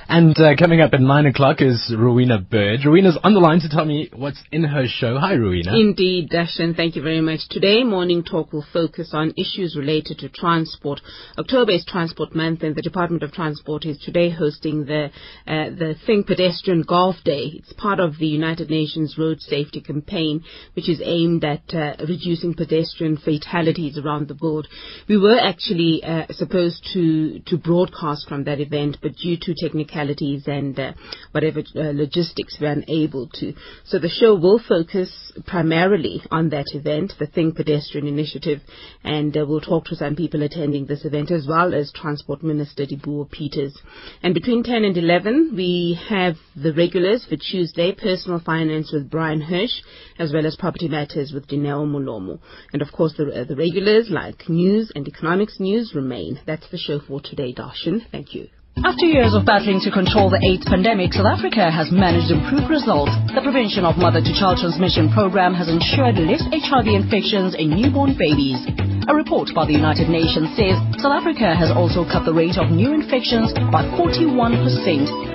And 0.08 0.38
uh, 0.38 0.56
coming 0.56 0.80
up 0.80 0.92
at 0.92 1.00
9 1.00 1.26
o'clock 1.26 1.58
is 1.60 1.94
Rowena 1.96 2.38
Bird. 2.40 2.80
Rowena's 2.84 3.18
on 3.22 3.32
the 3.32 3.40
line 3.40 3.60
to 3.60 3.68
tell 3.68 3.84
me 3.84 4.10
what's 4.14 4.42
in 4.50 4.64
her 4.64 4.86
show. 4.86 5.18
Hi, 5.18 5.34
Rowena. 5.34 5.78
Indeed, 5.78 6.30
Dashan, 6.30 6.76
thank 6.76 6.96
you 6.96 7.02
very 7.02 7.20
much. 7.20 7.40
Today, 7.48 7.84
Morning 7.84 8.24
Talk 8.24 8.52
will 8.52 8.64
focus 8.72 9.10
on 9.12 9.32
issues 9.36 9.76
related 9.76 10.18
to 10.18 10.28
transport. 10.28 11.00
October 11.38 11.72
is 11.72 11.84
Transport 11.86 12.34
Month, 12.34 12.62
and 12.62 12.74
the 12.74 12.82
Department 12.82 13.22
of 13.22 13.32
Transport 13.32 13.84
is 13.84 13.98
today 13.98 14.30
hosting 14.30 14.84
the 14.84 15.10
uh, 15.46 15.70
the 15.70 15.94
Think 16.06 16.26
Pedestrian 16.26 16.82
Golf 16.82 17.16
Day. 17.24 17.52
It's 17.54 17.72
part 17.74 18.00
of 18.00 18.18
the 18.18 18.26
United 18.26 18.68
Nations 18.68 19.16
Road 19.16 19.40
Safety 19.40 19.80
Campaign, 19.80 20.42
which 20.74 20.88
is 20.88 21.00
aimed 21.04 21.44
at 21.44 21.72
uh, 21.72 21.94
reducing 22.00 22.54
pedestrian 22.54 23.16
fatalities 23.16 23.96
around 23.96 24.28
the 24.28 24.38
world. 24.42 24.66
We 25.08 25.16
were 25.16 25.38
actually 25.38 26.02
uh, 26.02 26.26
supposed 26.30 26.86
to 26.94 27.38
to 27.46 27.56
broadcast 27.56 28.28
from 28.28 28.44
that 28.44 28.60
event, 28.60 28.98
but 29.00 29.14
due 29.14 29.36
to 29.40 29.51
technicalities 29.54 30.44
and 30.46 30.78
uh, 30.78 30.92
whatever 31.32 31.60
uh, 31.60 31.92
logistics, 31.92 32.58
we're 32.60 32.72
unable 32.72 33.28
to. 33.34 33.54
So 33.84 33.98
the 33.98 34.08
show 34.08 34.34
will 34.34 34.60
focus 34.66 35.32
primarily 35.46 36.22
on 36.30 36.50
that 36.50 36.66
event, 36.74 37.12
the 37.18 37.26
Think 37.26 37.56
Pedestrian 37.56 38.06
Initiative, 38.06 38.60
and 39.04 39.36
uh, 39.36 39.44
we'll 39.46 39.60
talk 39.60 39.86
to 39.86 39.96
some 39.96 40.16
people 40.16 40.42
attending 40.42 40.86
this 40.86 41.04
event 41.04 41.30
as 41.30 41.46
well 41.48 41.74
as 41.74 41.92
Transport 41.92 42.42
Minister 42.42 42.86
Dipuo 42.86 43.30
Peters. 43.30 43.78
And 44.22 44.34
between 44.34 44.62
10 44.62 44.84
and 44.84 44.96
11, 44.96 45.52
we 45.56 45.98
have 46.08 46.36
the 46.56 46.72
regulars 46.72 47.24
for 47.28 47.36
Tuesday, 47.36 47.92
Personal 47.92 48.40
Finance 48.40 48.92
with 48.92 49.10
Brian 49.10 49.40
Hirsch, 49.40 49.82
as 50.18 50.32
well 50.32 50.46
as 50.46 50.56
Property 50.56 50.88
Matters 50.88 51.32
with 51.32 51.48
Dineo 51.48 51.86
Mulomo. 51.86 52.38
And 52.72 52.82
of 52.82 52.92
course, 52.92 53.14
the, 53.16 53.42
uh, 53.42 53.44
the 53.44 53.56
regulars 53.56 54.08
like 54.10 54.48
news 54.48 54.92
and 54.94 55.06
economics 55.06 55.58
news 55.60 55.92
remain. 55.94 56.40
That's 56.46 56.68
the 56.70 56.78
show 56.78 57.00
for 57.00 57.20
today, 57.20 57.54
Darshan. 57.54 58.10
Thank 58.10 58.34
you. 58.34 58.48
After 58.80 59.04
years 59.04 59.34
of 59.36 59.44
battling 59.44 59.84
to 59.84 59.92
control 59.92 60.32
the 60.32 60.40
AIDS 60.40 60.64
pandemic, 60.64 61.12
South 61.12 61.28
Africa 61.28 61.68
has 61.68 61.92
managed 61.92 62.32
improved 62.32 62.72
results. 62.72 63.12
The 63.36 63.44
Prevention 63.44 63.84
of 63.84 64.00
Mother-to-Child 64.00 64.64
Transmission 64.64 65.12
program 65.12 65.52
has 65.52 65.68
ensured 65.68 66.16
less 66.16 66.40
HIV 66.48 66.88
infections 66.88 67.52
in 67.52 67.68
newborn 67.68 68.16
babies. 68.16 68.64
A 69.08 69.14
report 69.14 69.50
by 69.50 69.66
the 69.66 69.74
United 69.74 70.06
Nations 70.06 70.54
says 70.54 70.78
South 71.02 71.10
Africa 71.10 71.58
has 71.58 71.74
also 71.74 72.06
cut 72.06 72.22
the 72.22 72.32
rate 72.32 72.54
of 72.54 72.70
new 72.70 72.94
infections 72.94 73.50
by 73.74 73.82
41%. 73.98 74.62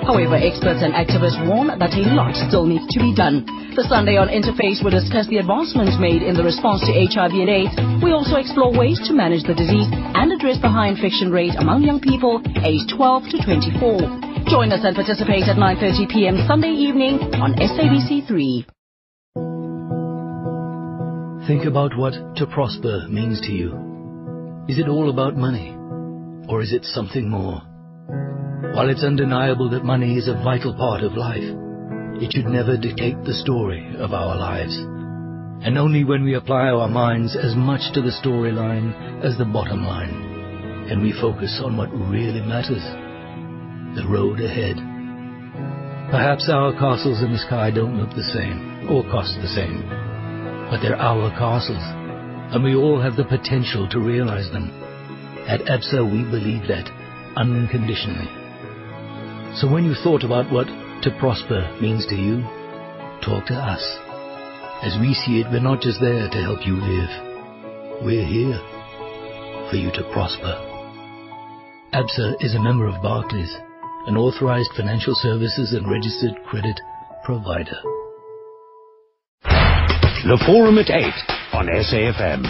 However, 0.08 0.40
experts 0.40 0.80
and 0.80 0.96
activists 0.96 1.36
warn 1.44 1.68
that 1.68 1.92
a 1.92 2.04
lot 2.16 2.32
still 2.48 2.64
needs 2.64 2.88
to 2.88 2.98
be 2.98 3.12
done. 3.12 3.44
The 3.76 3.84
Sunday 3.84 4.16
on 4.16 4.32
Interface 4.32 4.80
will 4.80 4.96
discuss 4.96 5.28
the 5.28 5.44
advancements 5.44 6.00
made 6.00 6.24
in 6.24 6.32
the 6.32 6.48
response 6.48 6.80
to 6.88 6.96
HIV 6.96 7.36
and 7.36 7.52
AIDS. 7.52 7.76
We 8.00 8.16
also 8.16 8.40
explore 8.40 8.72
ways 8.72 8.96
to 9.04 9.12
manage 9.12 9.44
the 9.44 9.54
disease 9.54 9.92
and 9.92 10.32
address 10.32 10.56
the 10.64 10.72
high 10.72 10.88
infection 10.88 11.28
rate 11.28 11.52
among 11.60 11.84
young 11.84 12.00
people 12.00 12.40
aged 12.64 12.88
12 12.96 13.36
to 13.36 13.36
24. 13.44 14.48
Join 14.48 14.72
us 14.72 14.80
and 14.80 14.96
participate 14.96 15.44
at 15.44 15.60
9.30 15.60 16.08
p.m. 16.08 16.40
Sunday 16.48 16.72
evening 16.72 17.20
on 17.36 17.52
SABC3. 17.60 18.77
Think 21.48 21.64
about 21.64 21.96
what 21.96 22.12
to 22.36 22.46
prosper 22.46 23.06
means 23.08 23.40
to 23.40 23.52
you. 23.52 23.72
Is 24.68 24.78
it 24.78 24.86
all 24.86 25.08
about 25.08 25.34
money? 25.34 25.74
Or 26.46 26.60
is 26.60 26.74
it 26.74 26.84
something 26.84 27.26
more? 27.26 27.62
While 28.74 28.90
it's 28.90 29.02
undeniable 29.02 29.70
that 29.70 29.82
money 29.82 30.18
is 30.18 30.28
a 30.28 30.34
vital 30.44 30.74
part 30.74 31.02
of 31.02 31.16
life, 31.16 31.48
it 32.20 32.34
should 32.34 32.52
never 32.52 32.76
dictate 32.76 33.24
the 33.24 33.32
story 33.32 33.96
of 33.96 34.12
our 34.12 34.36
lives. 34.36 34.76
And 34.76 35.78
only 35.78 36.04
when 36.04 36.22
we 36.22 36.34
apply 36.34 36.68
our 36.68 36.86
minds 36.86 37.34
as 37.34 37.56
much 37.56 37.94
to 37.94 38.02
the 38.02 38.12
storyline 38.22 39.24
as 39.24 39.38
the 39.38 39.46
bottom 39.46 39.86
line 39.86 40.84
can 40.86 41.02
we 41.02 41.18
focus 41.18 41.62
on 41.64 41.78
what 41.78 41.88
really 41.96 42.42
matters 42.42 42.84
the 43.96 44.06
road 44.06 44.38
ahead. 44.40 44.76
Perhaps 46.10 46.50
our 46.52 46.74
castles 46.74 47.22
in 47.22 47.32
the 47.32 47.38
sky 47.38 47.70
don't 47.70 47.96
look 47.96 48.10
the 48.10 48.32
same 48.36 48.86
or 48.90 49.02
cost 49.04 49.32
the 49.40 49.48
same. 49.48 50.07
But 50.70 50.80
they're 50.80 51.00
our 51.00 51.30
castles, 51.38 51.82
and 52.52 52.62
we 52.62 52.74
all 52.74 53.00
have 53.00 53.16
the 53.16 53.24
potential 53.24 53.88
to 53.88 54.00
realize 54.00 54.50
them. 54.52 54.70
At 55.48 55.64
ABSA, 55.64 56.04
we 56.04 56.28
believe 56.28 56.68
that 56.68 56.90
unconditionally. 57.36 58.28
So 59.56 59.70
when 59.70 59.84
you 59.84 59.94
thought 59.94 60.24
about 60.24 60.52
what 60.52 60.66
to 61.02 61.16
prosper 61.18 61.64
means 61.80 62.06
to 62.06 62.14
you, 62.14 62.42
talk 63.24 63.46
to 63.46 63.56
us. 63.56 63.80
As 64.84 65.00
we 65.00 65.14
see 65.14 65.40
it, 65.40 65.50
we're 65.50 65.60
not 65.60 65.80
just 65.80 66.00
there 66.00 66.28
to 66.28 66.42
help 66.42 66.66
you 66.66 66.76
live. 66.76 68.04
We're 68.04 68.26
here 68.26 68.60
for 69.70 69.76
you 69.76 69.90
to 69.92 70.10
prosper. 70.12 70.52
ABSA 71.94 72.44
is 72.44 72.54
a 72.54 72.62
member 72.62 72.86
of 72.86 73.02
Barclays, 73.02 73.56
an 74.06 74.16
authorized 74.16 74.70
financial 74.76 75.14
services 75.16 75.72
and 75.72 75.90
registered 75.90 76.36
credit 76.44 76.78
provider. 77.24 77.80
The 80.24 80.42
Forum 80.46 80.78
at 80.78 80.90
8 80.90 81.04
on 81.54 81.68
SAFM. 81.68 82.42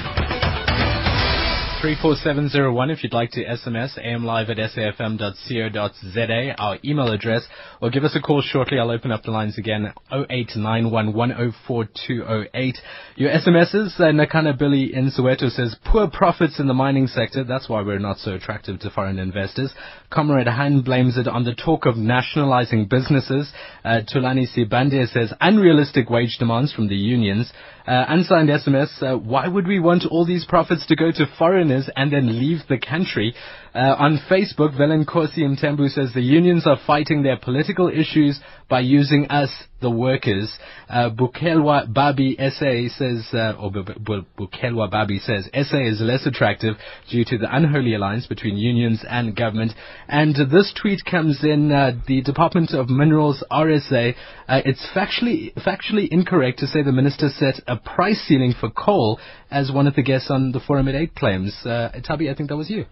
34701 1.81 2.90
if 2.90 3.04
you'd 3.04 3.12
like 3.12 3.31
to 3.31 3.44
SMS 3.44 3.96
amlive 4.04 4.50
at 4.50 4.57
safm.co.za, 4.57 6.54
our 6.59 6.76
email 6.85 7.12
address, 7.12 7.46
or 7.81 7.90
give 7.90 8.02
us 8.02 8.16
a 8.16 8.20
call 8.20 8.42
shortly. 8.42 8.81
I'll 8.81 8.90
open 8.90 9.12
up 9.12 9.22
the 9.22 9.31
lines 9.31 9.57
again, 9.59 9.92
0891104208. 10.11 12.78
Your 13.14 13.31
SMSs, 13.31 14.00
uh, 14.00 14.11
Nakana 14.12 14.59
Billy 14.59 14.92
in 14.92 15.12
Soweto 15.12 15.48
says, 15.50 15.76
poor 15.85 16.09
profits 16.09 16.59
in 16.59 16.66
the 16.66 16.74
mining 16.74 17.07
sector, 17.07 17.44
that's 17.44 17.68
why 17.68 17.83
we're 17.83 18.00
not 18.00 18.16
so 18.16 18.35
attractive 18.35 18.81
to 18.81 18.90
foreign 18.90 19.20
investors. 19.20 19.72
Comrade 20.10 20.48
Han 20.48 20.80
blames 20.80 21.18
it 21.18 21.28
on 21.28 21.44
the 21.44 21.54
talk 21.54 21.84
of 21.84 21.98
nationalizing 21.98 22.86
businesses. 22.86 23.52
Uh, 23.84 24.00
Tulani 24.08 24.46
Sibande 24.48 25.06
says, 25.12 25.34
unrealistic 25.40 26.08
wage 26.08 26.38
demands 26.38 26.72
from 26.72 26.88
the 26.88 26.96
unions. 26.96 27.52
Uh, 27.86 28.04
unsigned 28.08 28.48
SMS, 28.48 29.02
uh, 29.02 29.18
why 29.18 29.46
would 29.46 29.66
we 29.66 29.78
want 29.78 30.04
all 30.10 30.24
these 30.24 30.46
profits 30.46 30.86
to 30.86 30.96
go 30.96 31.10
to 31.10 31.26
foreigners 31.38 31.90
and 31.94 32.10
then 32.10 32.38
leave 32.38 32.60
the 32.68 32.78
country? 32.78 33.34
Uh, 33.78 33.94
on 33.96 34.18
Facebook, 34.28 34.76
Velenkosi 34.76 35.38
Mtembu 35.38 35.88
says 35.88 36.10
the 36.12 36.20
unions 36.20 36.66
are 36.66 36.80
fighting 36.84 37.22
their 37.22 37.36
political 37.36 37.88
issues 37.88 38.40
by 38.68 38.80
using 38.80 39.26
us, 39.26 39.50
the 39.80 39.88
workers. 39.88 40.52
Uh, 40.88 41.10
Bukelwa 41.10 41.94
Babi 41.94 42.36
SA 42.40 42.88
says, 42.98 43.24
uh, 43.32 43.52
or 43.56 43.70
Bukelwa 43.70 44.90
Babi 44.90 45.20
says, 45.20 45.48
SA 45.52 45.78
is 45.78 46.00
less 46.00 46.26
attractive 46.26 46.74
due 47.08 47.24
to 47.26 47.38
the 47.38 47.46
unholy 47.54 47.94
alliance 47.94 48.26
between 48.26 48.56
unions 48.56 49.04
and 49.08 49.36
government. 49.36 49.70
And 50.08 50.34
this 50.34 50.74
tweet 50.74 51.04
comes 51.08 51.44
in, 51.44 51.70
uh, 51.70 52.00
the 52.08 52.20
Department 52.22 52.72
of 52.72 52.90
Minerals, 52.90 53.44
RSA, 53.48 54.14
uh, 54.48 54.60
it's 54.64 54.84
factually, 54.92 55.54
factually 55.54 56.08
incorrect 56.10 56.58
to 56.58 56.66
say 56.66 56.82
the 56.82 56.90
minister 56.90 57.28
set 57.28 57.60
a 57.68 57.76
price 57.76 58.20
ceiling 58.26 58.54
for 58.58 58.70
coal 58.70 59.20
as 59.52 59.70
one 59.70 59.86
of 59.86 59.94
the 59.94 60.02
guests 60.02 60.32
on 60.32 60.50
the 60.50 60.58
Forum 60.58 60.88
at 60.88 60.96
8 60.96 61.14
claims. 61.14 61.54
Uh, 61.64 61.90
Tabi, 62.02 62.28
I 62.28 62.34
think 62.34 62.48
that 62.48 62.56
was 62.56 62.68
you. 62.68 62.84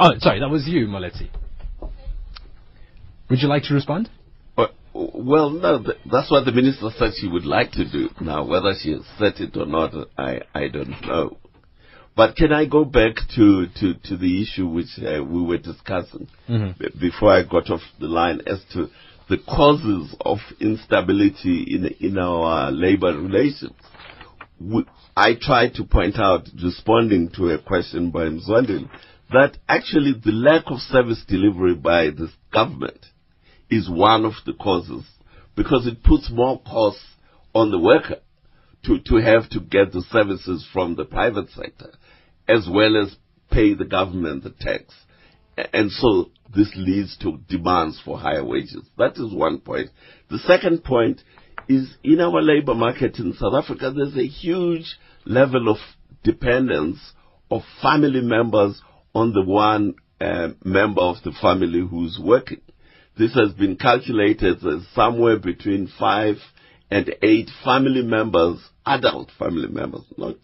Oh, 0.00 0.12
sorry, 0.18 0.40
that 0.40 0.48
was 0.50 0.66
you, 0.66 0.86
Moeletsi. 0.86 1.28
Would 3.30 3.40
you 3.40 3.48
like 3.48 3.62
to 3.64 3.74
respond? 3.74 4.08
Well, 4.92 5.50
no, 5.50 5.82
th- 5.82 5.98
that's 6.10 6.30
what 6.30 6.44
the 6.44 6.52
minister 6.52 6.88
said 6.96 7.12
she 7.16 7.26
would 7.26 7.44
like 7.44 7.72
to 7.72 7.90
do. 7.90 8.10
Now, 8.20 8.44
whether 8.46 8.72
she 8.80 8.92
has 8.92 9.02
said 9.18 9.34
it 9.40 9.56
or 9.56 9.66
not, 9.66 9.92
I, 10.16 10.40
I 10.54 10.68
don't 10.68 11.00
know. 11.02 11.36
But 12.16 12.36
can 12.36 12.52
I 12.52 12.66
go 12.66 12.84
back 12.84 13.16
to, 13.34 13.66
to, 13.80 13.94
to 13.94 14.16
the 14.16 14.40
issue 14.42 14.68
which 14.68 14.86
uh, 15.00 15.24
we 15.24 15.42
were 15.42 15.58
discussing 15.58 16.28
Mhm. 16.48 16.78
b- 16.78 16.90
before 17.00 17.32
I 17.32 17.42
got 17.42 17.70
off 17.70 17.80
the 17.98 18.06
line 18.06 18.40
as 18.46 18.62
to 18.74 18.88
the 19.28 19.38
causes 19.38 20.14
of 20.20 20.38
instability 20.60 21.62
in, 21.74 21.86
in 21.98 22.16
our 22.18 22.70
labor 22.70 23.16
relations? 23.18 23.72
We, 24.60 24.84
I 25.16 25.34
tried 25.34 25.74
to 25.74 25.84
point 25.84 26.18
out, 26.20 26.48
responding 26.62 27.30
to 27.30 27.50
a 27.50 27.58
question 27.58 28.10
by 28.12 28.26
Mzwandile, 28.26 28.88
that 29.32 29.56
actually 29.68 30.12
the 30.12 30.32
lack 30.32 30.64
of 30.66 30.78
service 30.78 31.24
delivery 31.26 31.74
by 31.74 32.06
the 32.06 32.30
government 32.52 33.06
is 33.70 33.88
one 33.88 34.24
of 34.24 34.34
the 34.46 34.52
causes 34.52 35.04
because 35.56 35.86
it 35.86 36.02
puts 36.02 36.30
more 36.30 36.60
costs 36.60 37.04
on 37.54 37.70
the 37.70 37.78
worker 37.78 38.18
to, 38.84 38.98
to 39.00 39.16
have 39.16 39.48
to 39.50 39.60
get 39.60 39.92
the 39.92 40.04
services 40.10 40.66
from 40.72 40.96
the 40.96 41.04
private 41.04 41.48
sector 41.50 41.92
as 42.48 42.68
well 42.70 42.96
as 43.00 43.16
pay 43.50 43.74
the 43.74 43.84
government 43.84 44.44
the 44.44 44.50
tax. 44.50 44.92
And 45.72 45.90
so 45.90 46.30
this 46.54 46.72
leads 46.76 47.16
to 47.18 47.38
demands 47.48 48.00
for 48.04 48.18
higher 48.18 48.44
wages. 48.44 48.82
That 48.98 49.12
is 49.12 49.32
one 49.32 49.60
point. 49.60 49.90
The 50.30 50.38
second 50.38 50.84
point 50.84 51.22
is 51.68 51.94
in 52.02 52.20
our 52.20 52.42
labor 52.42 52.74
market 52.74 53.18
in 53.18 53.34
South 53.34 53.54
Africa, 53.54 53.92
there's 53.94 54.16
a 54.16 54.26
huge 54.26 54.96
level 55.24 55.70
of 55.70 55.78
dependence 56.22 56.98
of 57.50 57.62
family 57.80 58.20
members 58.20 58.80
on 59.14 59.32
the 59.32 59.42
one 59.42 59.94
uh, 60.20 60.48
member 60.64 61.00
of 61.00 61.16
the 61.24 61.32
family 61.40 61.86
who's 61.88 62.18
working. 62.22 62.60
This 63.16 63.34
has 63.34 63.52
been 63.52 63.76
calculated 63.76 64.56
as 64.66 64.86
somewhere 64.94 65.38
between 65.38 65.90
five 65.98 66.36
and 66.90 67.14
eight 67.22 67.48
family 67.64 68.02
members, 68.02 68.58
adult 68.84 69.30
family 69.38 69.68
members, 69.68 70.02
not 70.16 70.36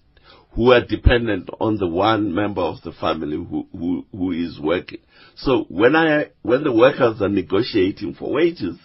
who 0.52 0.72
are 0.72 0.84
dependent 0.84 1.48
on 1.60 1.76
the 1.78 1.86
one 1.86 2.34
member 2.34 2.60
of 2.60 2.76
the 2.82 2.92
family 2.92 3.36
who, 3.36 3.66
who, 3.72 4.04
who 4.12 4.32
is 4.32 4.58
working. 4.60 4.98
So 5.36 5.64
when 5.68 5.94
I, 5.94 6.30
when 6.42 6.64
the 6.64 6.72
workers 6.72 7.22
are 7.22 7.28
negotiating 7.28 8.14
for 8.14 8.32
wages, 8.32 8.76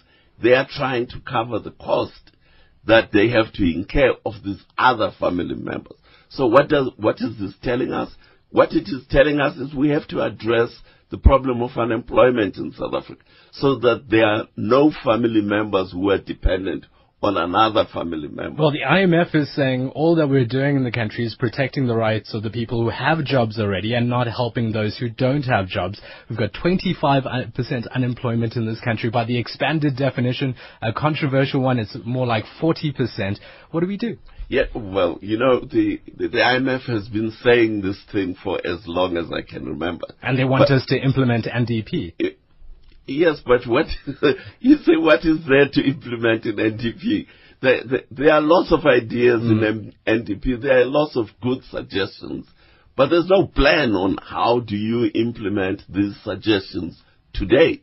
they 0.42 0.52
are 0.52 0.66
trying 0.68 1.08
to 1.08 1.20
cover 1.20 1.58
the 1.58 1.72
cost 1.72 2.30
that 2.86 3.10
they 3.12 3.30
have 3.30 3.52
to 3.54 3.64
incur 3.64 4.14
of 4.24 4.34
these 4.44 4.62
other 4.78 5.10
family 5.18 5.56
members. 5.56 5.98
So 6.28 6.46
what 6.46 6.68
does, 6.68 6.90
what 6.96 7.16
is 7.20 7.38
this 7.38 7.54
telling 7.62 7.92
us? 7.92 8.10
What 8.50 8.72
it 8.72 8.88
is 8.88 9.06
telling 9.10 9.40
us 9.40 9.56
is 9.56 9.74
we 9.74 9.90
have 9.90 10.06
to 10.08 10.22
address 10.22 10.70
the 11.10 11.18
problem 11.18 11.62
of 11.62 11.76
unemployment 11.76 12.56
in 12.56 12.72
South 12.72 12.94
Africa 12.94 13.22
so 13.52 13.76
that 13.76 14.06
there 14.08 14.26
are 14.26 14.48
no 14.56 14.92
family 15.04 15.40
members 15.40 15.92
who 15.92 16.10
are 16.10 16.18
dependent 16.18 16.86
on 17.22 17.36
another 17.36 17.86
family 17.92 18.28
member. 18.28 18.62
Well, 18.62 18.72
the 18.72 18.84
IMF 18.86 19.34
is 19.34 19.54
saying 19.54 19.90
all 19.94 20.16
that 20.16 20.28
we're 20.28 20.44
doing 20.44 20.76
in 20.76 20.84
the 20.84 20.92
country 20.92 21.24
is 21.24 21.34
protecting 21.34 21.86
the 21.86 21.96
rights 21.96 22.34
of 22.34 22.42
the 22.42 22.50
people 22.50 22.82
who 22.82 22.90
have 22.90 23.24
jobs 23.24 23.58
already 23.58 23.94
and 23.94 24.08
not 24.08 24.26
helping 24.26 24.72
those 24.72 24.98
who 24.98 25.08
don't 25.08 25.42
have 25.44 25.66
jobs. 25.66 26.00
We've 26.28 26.38
got 26.38 26.52
25% 26.52 27.88
unemployment 27.94 28.56
in 28.56 28.66
this 28.66 28.80
country. 28.80 29.08
By 29.08 29.24
the 29.24 29.38
expanded 29.38 29.96
definition, 29.96 30.56
a 30.82 30.92
controversial 30.92 31.62
one, 31.62 31.78
it's 31.78 31.96
more 32.04 32.26
like 32.26 32.44
40%. 32.60 33.38
What 33.70 33.80
do 33.80 33.86
we 33.86 33.96
do? 33.96 34.18
Yeah, 34.48 34.62
well, 34.74 35.18
you 35.22 35.38
know, 35.38 35.60
the, 35.60 36.00
the, 36.16 36.28
the 36.28 36.38
IMF 36.38 36.82
has 36.86 37.08
been 37.08 37.32
saying 37.42 37.82
this 37.82 38.00
thing 38.12 38.36
for 38.42 38.64
as 38.64 38.86
long 38.86 39.16
as 39.16 39.26
I 39.32 39.42
can 39.42 39.66
remember. 39.66 40.06
And 40.22 40.38
they 40.38 40.44
want 40.44 40.66
But- 40.68 40.74
us 40.76 40.86
to 40.86 40.96
implement 40.96 41.46
NDP. 41.46 42.14
Yes, 43.06 43.40
but 43.46 43.66
what 43.66 43.86
you 44.60 44.76
say? 44.78 44.96
What 44.96 45.24
is 45.24 45.38
there 45.48 45.68
to 45.72 45.80
implement 45.80 46.44
in 46.44 46.56
NDP? 46.56 47.26
There, 47.62 47.80
there, 47.84 48.00
there 48.10 48.32
are 48.32 48.40
lots 48.40 48.72
of 48.72 48.84
ideas 48.84 49.42
in 49.42 49.60
mm. 49.60 49.92
M- 50.06 50.22
NDP. 50.22 50.60
There 50.60 50.80
are 50.80 50.84
lots 50.84 51.16
of 51.16 51.26
good 51.40 51.62
suggestions, 51.70 52.46
but 52.96 53.08
there's 53.08 53.28
no 53.28 53.46
plan 53.46 53.92
on 53.92 54.18
how 54.20 54.58
do 54.58 54.76
you 54.76 55.08
implement 55.14 55.82
these 55.88 56.16
suggestions 56.24 57.00
today. 57.32 57.82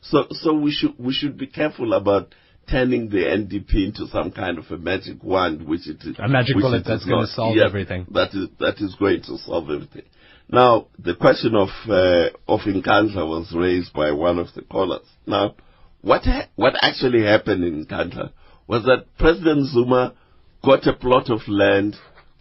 So, 0.00 0.24
so 0.30 0.54
we 0.54 0.72
should 0.72 0.98
we 0.98 1.12
should 1.12 1.36
be 1.36 1.46
careful 1.46 1.92
about 1.92 2.34
turning 2.68 3.08
the 3.08 3.18
NDP 3.18 3.86
into 3.86 4.06
some 4.08 4.30
kind 4.30 4.58
of 4.58 4.64
a 4.70 4.76
magic 4.78 5.22
wand, 5.22 5.66
which 5.66 5.88
it 5.88 6.02
is 6.02 6.16
A 6.18 6.28
magic 6.28 6.56
which 6.56 6.62
bullet 6.62 6.84
that's 6.84 7.02
is 7.02 7.08
gonna 7.08 7.26
solve 7.26 7.56
Yeah, 7.56 7.66
everything. 7.66 8.06
That 8.10 8.34
is 8.34 8.48
that 8.60 8.80
is 8.80 8.94
going 8.96 9.22
to 9.22 9.38
solve 9.38 9.70
everything. 9.70 10.04
Now, 10.48 10.88
the 10.98 11.14
question 11.14 11.54
of 11.54 11.68
uh, 11.88 12.28
of 12.46 12.60
Nkandla 12.60 13.26
was 13.26 13.52
raised 13.54 13.92
by 13.92 14.10
one 14.12 14.38
of 14.38 14.48
the 14.54 14.62
callers. 14.62 15.06
Now, 15.26 15.54
what 16.02 16.24
ha- 16.24 16.48
what 16.56 16.74
actually 16.82 17.24
happened 17.24 17.64
in 17.64 17.86
Nkandla 17.86 18.30
was 18.66 18.84
that 18.84 19.06
President 19.18 19.66
Zuma 19.68 20.14
got 20.62 20.86
a 20.86 20.92
plot 20.92 21.30
of 21.30 21.40
land 21.48 21.96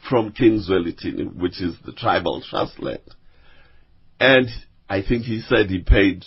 from 0.10 0.32
King 0.32 0.60
Zwelithini, 0.60 1.34
which 1.36 1.62
is 1.62 1.76
the 1.86 1.94
tribal 1.94 2.42
trust 2.42 2.80
land, 2.82 3.00
and 4.20 4.48
I 4.90 5.02
think 5.02 5.24
he 5.24 5.42
said 5.42 5.70
he 5.70 5.80
paid 5.80 6.26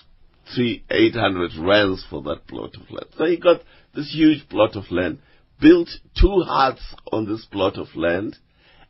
three 0.54 0.84
eight 0.90 1.14
hundred 1.14 1.52
rands 1.58 2.04
for 2.08 2.22
that 2.22 2.46
plot 2.46 2.74
of 2.76 2.90
land. 2.90 3.06
So 3.18 3.26
he 3.26 3.36
got 3.36 3.60
this 3.96 4.12
huge 4.12 4.48
plot 4.48 4.76
of 4.76 4.90
land, 4.90 5.18
built 5.60 5.88
two 6.20 6.42
huts 6.46 6.94
on 7.10 7.26
this 7.26 7.44
plot 7.46 7.78
of 7.78 7.88
land, 7.96 8.36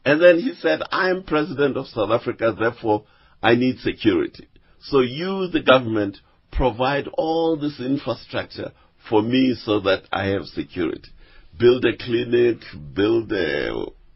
and 0.04 0.20
then 0.20 0.38
he 0.38 0.52
said, 0.60 0.80
I 0.90 1.10
am 1.10 1.24
president 1.24 1.76
of 1.76 1.86
South 1.86 2.10
Africa, 2.10 2.54
therefore 2.58 3.04
I 3.42 3.54
need 3.54 3.78
security. 3.78 4.48
So 4.80 5.00
you, 5.00 5.48
the 5.48 5.62
government, 5.62 6.18
provide 6.52 7.08
all 7.14 7.56
this 7.56 7.80
infrastructure 7.80 8.72
for 9.08 9.22
me 9.22 9.56
so 9.64 9.80
that 9.80 10.02
I 10.12 10.26
have 10.26 10.44
security. 10.44 11.10
Build 11.58 11.84
a 11.84 11.96
clinic, 11.96 12.58
build 12.94 13.32
a, 13.32 13.72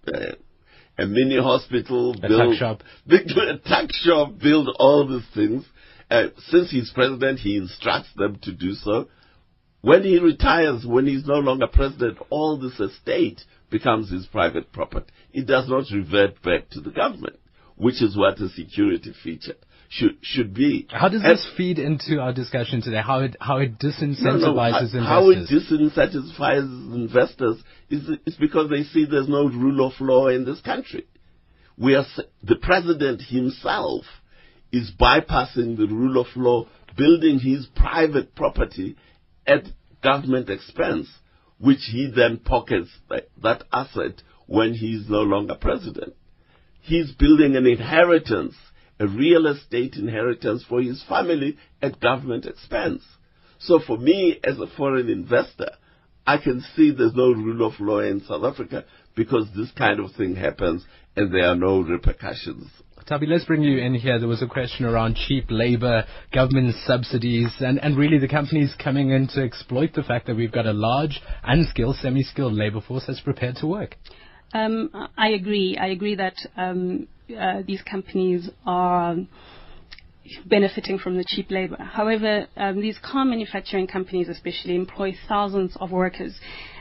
a, 0.07 0.37
a 0.99 1.07
mini 1.07 1.39
hospital, 1.41 2.15
A 2.23 2.29
build 2.29 2.57
shop. 2.57 2.83
A 3.11 3.69
tuck 3.69 3.91
shop, 3.93 4.39
build 4.39 4.69
all 4.79 5.09
these 5.09 5.27
things. 5.35 5.65
Uh, 6.11 6.29
since 6.49 6.71
he's 6.71 6.91
president, 6.93 7.39
he 7.39 7.57
instructs 7.57 8.11
them 8.17 8.39
to 8.43 8.53
do 8.53 8.73
so. 8.73 9.09
When 9.83 10.03
he 10.03 10.19
retires, 10.19 10.85
when 10.85 11.07
he's 11.07 11.27
no 11.27 11.39
longer 11.39 11.67
president, 11.67 12.19
all 12.29 12.59
this 12.59 12.79
estate 12.79 13.41
becomes 13.71 14.11
his 14.11 14.27
private 14.27 14.73
property. 14.73 15.07
It 15.33 15.47
does 15.47 15.69
not 15.69 15.85
revert 15.93 16.43
back 16.43 16.69
to 16.71 16.81
the 16.81 16.91
government, 16.91 17.37
which 17.77 18.03
is 18.03 18.17
what 18.17 18.39
a 18.41 18.49
security 18.51 19.15
feature 19.25 19.55
should 19.89 20.17
should 20.23 20.53
be. 20.55 20.87
How 20.91 21.09
does 21.09 21.23
And- 21.23 21.33
this 21.33 21.49
feed 21.57 21.79
into 21.79 22.21
our 22.21 22.33
discussion 22.33 22.83
today? 22.83 23.01
How 23.01 23.21
it 23.21 23.37
how 23.41 23.59
it 23.59 23.73
no, 23.83 23.89
disincentivizes 23.91 24.95
no, 24.95 25.01
how, 25.01 25.07
how 25.07 25.31
it 25.31 25.39
investors? 25.39 25.71
disincentivizes 25.71 26.95
investors 26.95 27.57
is, 27.89 28.09
is 28.27 28.37
because 28.37 28.69
they 28.71 28.83
see 28.85 29.05
there's 29.07 29.29
no 29.29 29.47
rule 29.49 29.87
of 29.87 29.95
law 30.01 30.29
in 30.29 30.45
this 30.45 30.61
country. 30.61 31.07
We 31.79 31.95
are, 31.95 32.05
the 32.43 32.57
president 32.57 33.23
himself 33.23 34.05
is 34.71 34.93
bypassing 35.01 35.77
the 35.79 35.87
rule 35.89 36.21
of 36.21 36.27
law, 36.37 36.67
building 36.97 37.39
his 37.41 37.67
private 37.75 38.35
property 38.37 38.97
at 39.51 39.65
government 40.03 40.49
expense, 40.49 41.09
which 41.59 41.81
he 41.91 42.11
then 42.15 42.39
pockets 42.39 42.89
that, 43.43 43.65
asset 43.73 44.23
when 44.47 44.73
he's 44.73 45.09
no 45.09 45.23
longer 45.23 45.55
president. 45.55 46.15
He's 46.81 47.13
building 47.13 47.57
an 47.57 47.67
inheritance, 47.67 48.55
a 48.99 49.07
real 49.07 49.47
estate 49.47 49.97
inheritance 49.97 50.65
for 50.69 50.81
his 50.81 51.03
family 51.09 51.59
at 51.83 52.01
government 52.01 52.47
expense. 52.47 53.03
So 53.59 53.81
for 53.87 53.99
me, 53.99 54.39
as 54.43 54.59
a 54.59 54.67
foreign 54.77 55.11
investor, 55.11 55.73
I 56.27 56.39
can 56.39 56.63
see 56.75 56.91
there's 56.91 57.15
no 57.15 57.33
rule 57.33 57.67
of 57.67 57.81
law 57.81 58.01
in 58.01 58.23
South 58.23 58.45
Africa 58.45 58.85
because 59.15 59.49
this 59.55 59.71
kind 59.77 60.01
of 60.01 60.13
thing 60.13 60.37
happens 60.37 60.85
and 61.17 61.35
there 61.35 61.49
are 61.49 61.57
no 61.57 61.81
repercussions. 61.81 62.69
Thabi, 63.11 63.27
let's 63.27 63.45
bring 63.45 63.63
you 63.63 63.79
in 63.79 63.95
here. 63.95 64.21
There 64.21 64.29
was 64.29 64.41
a 64.41 64.47
question 64.47 64.87
around 64.87 65.17
cheap 65.17 65.47
labor, 65.51 66.05
government 66.33 66.77
subsidies, 66.87 67.53
and, 67.59 67.83
and 67.83 67.99
really 67.99 68.19
the 68.19 68.29
companies 68.29 68.73
coming 68.79 69.11
in 69.11 69.27
to 69.35 69.43
exploit 69.43 69.95
the 69.95 70.05
fact 70.05 70.29
that 70.29 70.37
we've 70.37 70.53
got 70.53 70.65
a 70.65 70.73
large, 70.73 71.21
unskilled, 71.43 71.97
semi-skilled 71.97 72.53
labor 72.53 72.81
force 72.81 73.03
that's 73.09 73.21
prepared 73.21 73.57
to 73.57 73.67
work. 73.67 73.97
Um, 74.55 74.91
I 75.19 75.31
agree. 75.31 75.77
I 75.77 75.89
agree 75.89 76.15
that 76.15 76.37
um, 76.57 77.09
uh, 77.37 77.63
these 77.67 77.83
companies 77.83 78.49
are 78.65 79.17
benefiting 80.47 80.99
from 80.99 81.17
the 81.17 81.25
cheap 81.27 81.51
labor. 81.51 81.77
However, 81.77 82.47
um, 82.57 82.81
these 82.81 82.99
car 82.99 83.25
manufacturing 83.25 83.87
companies 83.87 84.29
especially 84.29 84.75
employ 84.75 85.17
thousands 85.29 85.77
of 85.81 85.91
workers. 85.91 86.39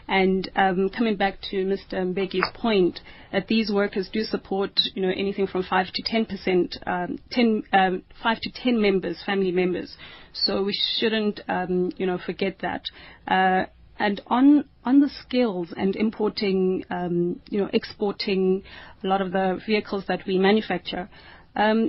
And 0.07 0.49
um, 0.55 0.89
coming 0.89 1.17
back 1.17 1.39
to 1.51 1.57
Mr. 1.57 1.93
Mbeki's 1.93 2.49
point, 2.55 2.99
that 3.31 3.47
these 3.47 3.71
workers 3.71 4.09
do 4.11 4.23
support, 4.23 4.71
you 4.95 5.03
know, 5.03 5.13
anything 5.15 5.45
from 5.45 5.63
five 5.63 5.85
to 5.93 6.03
ten 6.03 6.25
percent, 6.25 6.77
um, 6.87 7.19
ten, 7.29 7.61
um, 7.73 8.01
five 8.23 8.39
to 8.41 8.51
ten 8.51 8.81
members, 8.81 9.21
family 9.23 9.51
members. 9.51 9.95
So 10.33 10.63
we 10.63 10.75
shouldn't, 10.97 11.41
um, 11.47 11.91
you 11.97 12.07
know, 12.07 12.17
forget 12.17 12.57
that. 12.61 12.85
Uh, 13.27 13.65
and 13.99 14.21
on 14.27 14.65
on 14.83 15.01
the 15.01 15.09
skills 15.09 15.73
and 15.77 15.95
importing, 15.95 16.85
um, 16.89 17.39
you 17.49 17.59
know, 17.59 17.69
exporting 17.71 18.63
a 19.03 19.07
lot 19.07 19.21
of 19.21 19.31
the 19.31 19.59
vehicles 19.67 20.05
that 20.07 20.25
we 20.25 20.39
manufacture, 20.39 21.07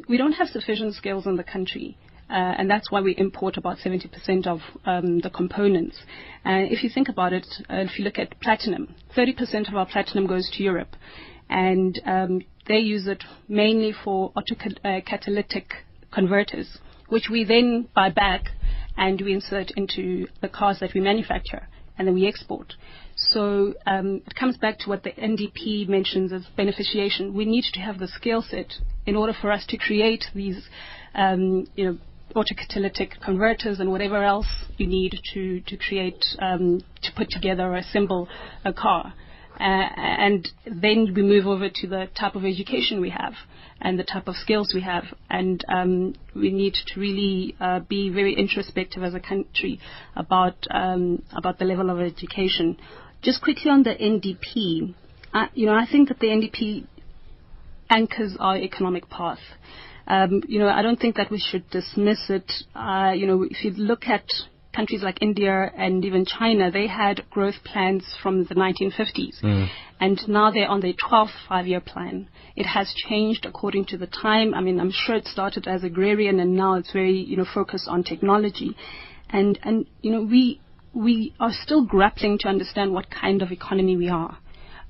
we 0.09 0.17
don't 0.17 0.33
have 0.33 0.49
sufficient 0.49 0.95
skills 0.95 1.27
in 1.27 1.37
the 1.37 1.45
country. 1.45 1.97
Uh, 2.29 2.55
and 2.59 2.71
that's 2.71 2.93
why 2.93 3.01
we 3.01 3.13
import 3.17 3.57
about 3.57 3.79
70% 3.79 4.47
of 4.47 4.61
um, 4.87 5.19
the 5.19 5.31
components. 5.31 5.97
Uh, 6.47 6.63
if 6.71 6.85
you 6.85 6.89
think 6.89 7.09
about 7.09 7.33
it, 7.33 7.47
uh, 7.69 7.79
if 7.79 7.99
you 7.99 8.05
look 8.05 8.21
at 8.21 8.41
platinum, 8.41 8.95
30% 9.17 9.69
of 9.69 9.75
our 9.75 9.87
platinum 9.87 10.29
goes 10.29 10.49
to 10.53 10.63
Europe, 10.63 10.95
and 11.49 12.01
um, 12.07 12.41
they 12.69 12.79
use 12.79 13.09
it 13.09 13.25
mainly 13.49 13.93
for 14.05 14.33
autocatalytic 14.35 15.65
converters, 16.13 16.79
which 17.09 17.29
we 17.29 17.43
then 17.43 17.89
buy 17.97 18.09
back 18.11 18.45
and 18.97 19.21
we 19.21 19.33
insert 19.33 19.73
into 19.73 20.29
the 20.41 20.49
cars 20.49 20.79
that 20.81 20.95
we 20.95 21.01
manufacture 21.01 21.67
and 22.01 22.09
then 22.09 22.15
we 22.15 22.27
export. 22.27 22.73
So 23.15 23.75
um, 23.87 24.23
it 24.27 24.35
comes 24.35 24.57
back 24.57 24.79
to 24.79 24.89
what 24.89 25.03
the 25.03 25.11
NDP 25.11 25.87
mentions 25.87 26.33
as 26.33 26.47
beneficiation. 26.59 27.35
We 27.35 27.45
need 27.45 27.65
to 27.75 27.81
have 27.81 27.99
the 27.99 28.09
skill 28.09 28.41
set 28.41 28.73
in 29.05 29.17
order 29.17 29.35
for 29.39 29.53
us 29.53 29.67
to 29.69 29.77
create 29.77 30.25
these, 30.35 30.67
um, 31.15 31.67
you 31.77 31.85
know, 31.85 31.99
autocatalytic 32.35 33.21
converters 33.23 33.81
and 33.81 33.91
whatever 33.91 34.25
else 34.25 34.47
you 34.79 34.87
need 34.87 35.21
to 35.35 35.61
to 35.61 35.77
create 35.77 36.25
um, 36.39 36.81
to 37.03 37.13
put 37.15 37.29
together 37.29 37.65
or 37.65 37.77
assemble 37.77 38.27
a 38.65 38.73
car. 38.73 39.13
Uh, 39.59 39.63
and 39.63 40.49
then 40.65 41.13
we 41.15 41.23
move 41.23 41.47
over 41.47 41.69
to 41.69 41.87
the 41.87 42.09
type 42.19 42.35
of 42.35 42.47
education 42.47 42.99
we 42.99 43.11
have 43.11 43.35
and 43.81 43.99
the 43.99 44.05
type 44.05 44.29
of 44.29 44.37
skills 44.37 44.73
we 44.75 44.83
have. 44.83 45.05
And 45.29 45.65
um, 45.69 46.15
we 46.35 46.53
need 46.53 46.75
to 46.75 47.01
really 47.01 47.57
uh, 47.61 47.81
be 47.81 48.11
very 48.11 48.35
introspective 48.35 49.03
as 49.03 49.15
a 49.15 49.21
country 49.21 49.81
about 50.17 50.67
um, 50.71 51.23
about 51.33 51.59
the 51.59 51.65
level 51.65 51.91
of 51.91 52.01
education. 52.01 52.77
Just 53.23 53.43
quickly 53.43 53.71
on 53.71 53.83
the 53.83 53.91
NDP, 53.91 54.95
uh, 55.35 55.47
you 55.55 55.67
know, 55.67 55.75
I 55.75 55.87
think 55.91 56.09
that 56.09 56.19
the 56.21 56.29
NDP 56.29 56.87
anchors 57.91 58.37
our 58.39 58.57
economic 58.57 59.09
path. 59.11 59.41
Um, 60.07 60.43
you 60.49 60.59
know, 60.59 60.69
I 60.69 60.83
don't 60.83 60.99
think 60.99 61.17
that 61.17 61.31
we 61.31 61.39
should 61.39 61.69
dismiss 61.71 62.31
it. 62.31 62.51
Uh, 62.75 63.13
you 63.15 63.27
know, 63.27 63.45
if 63.49 63.65
you 63.65 63.71
look 63.73 64.05
at 64.07 64.25
countries 64.75 65.03
like 65.03 65.19
India 65.21 65.71
and 65.77 66.05
even 66.05 66.25
China, 66.25 66.71
they 66.71 66.87
had 66.87 67.29
growth 67.31 67.57
plans 67.65 68.05
from 68.23 68.45
the 68.45 68.55
1950s. 68.55 69.43
And 70.01 70.19
now 70.27 70.51
they're 70.51 70.67
on 70.67 70.81
their 70.81 70.95
12th 70.95 71.35
five-year 71.47 71.81
plan. 71.81 72.29
It 72.57 72.65
has 72.65 72.93
changed 73.09 73.45
according 73.45 73.85
to 73.87 73.99
the 73.99 74.07
time. 74.07 74.55
I 74.55 74.63
mean, 74.63 74.81
I'm 74.81 74.91
sure 74.91 75.15
it 75.15 75.27
started 75.27 75.69
as 75.69 75.85
agrarian 75.85 76.41
and 76.41 76.57
now 76.57 76.75
it's 76.75 76.91
very, 76.91 77.19
you 77.19 77.37
know, 77.37 77.45
focused 77.45 77.87
on 77.87 78.03
technology. 78.03 78.75
And, 79.29 79.59
and, 79.63 79.87
you 80.01 80.11
know, 80.11 80.23
we, 80.23 80.61
we 80.95 81.35
are 81.39 81.53
still 81.53 81.85
grappling 81.85 82.39
to 82.39 82.49
understand 82.49 82.95
what 82.95 83.11
kind 83.11 83.43
of 83.43 83.53
economy 83.53 83.97
we 83.97 84.09
are. 84.09 84.39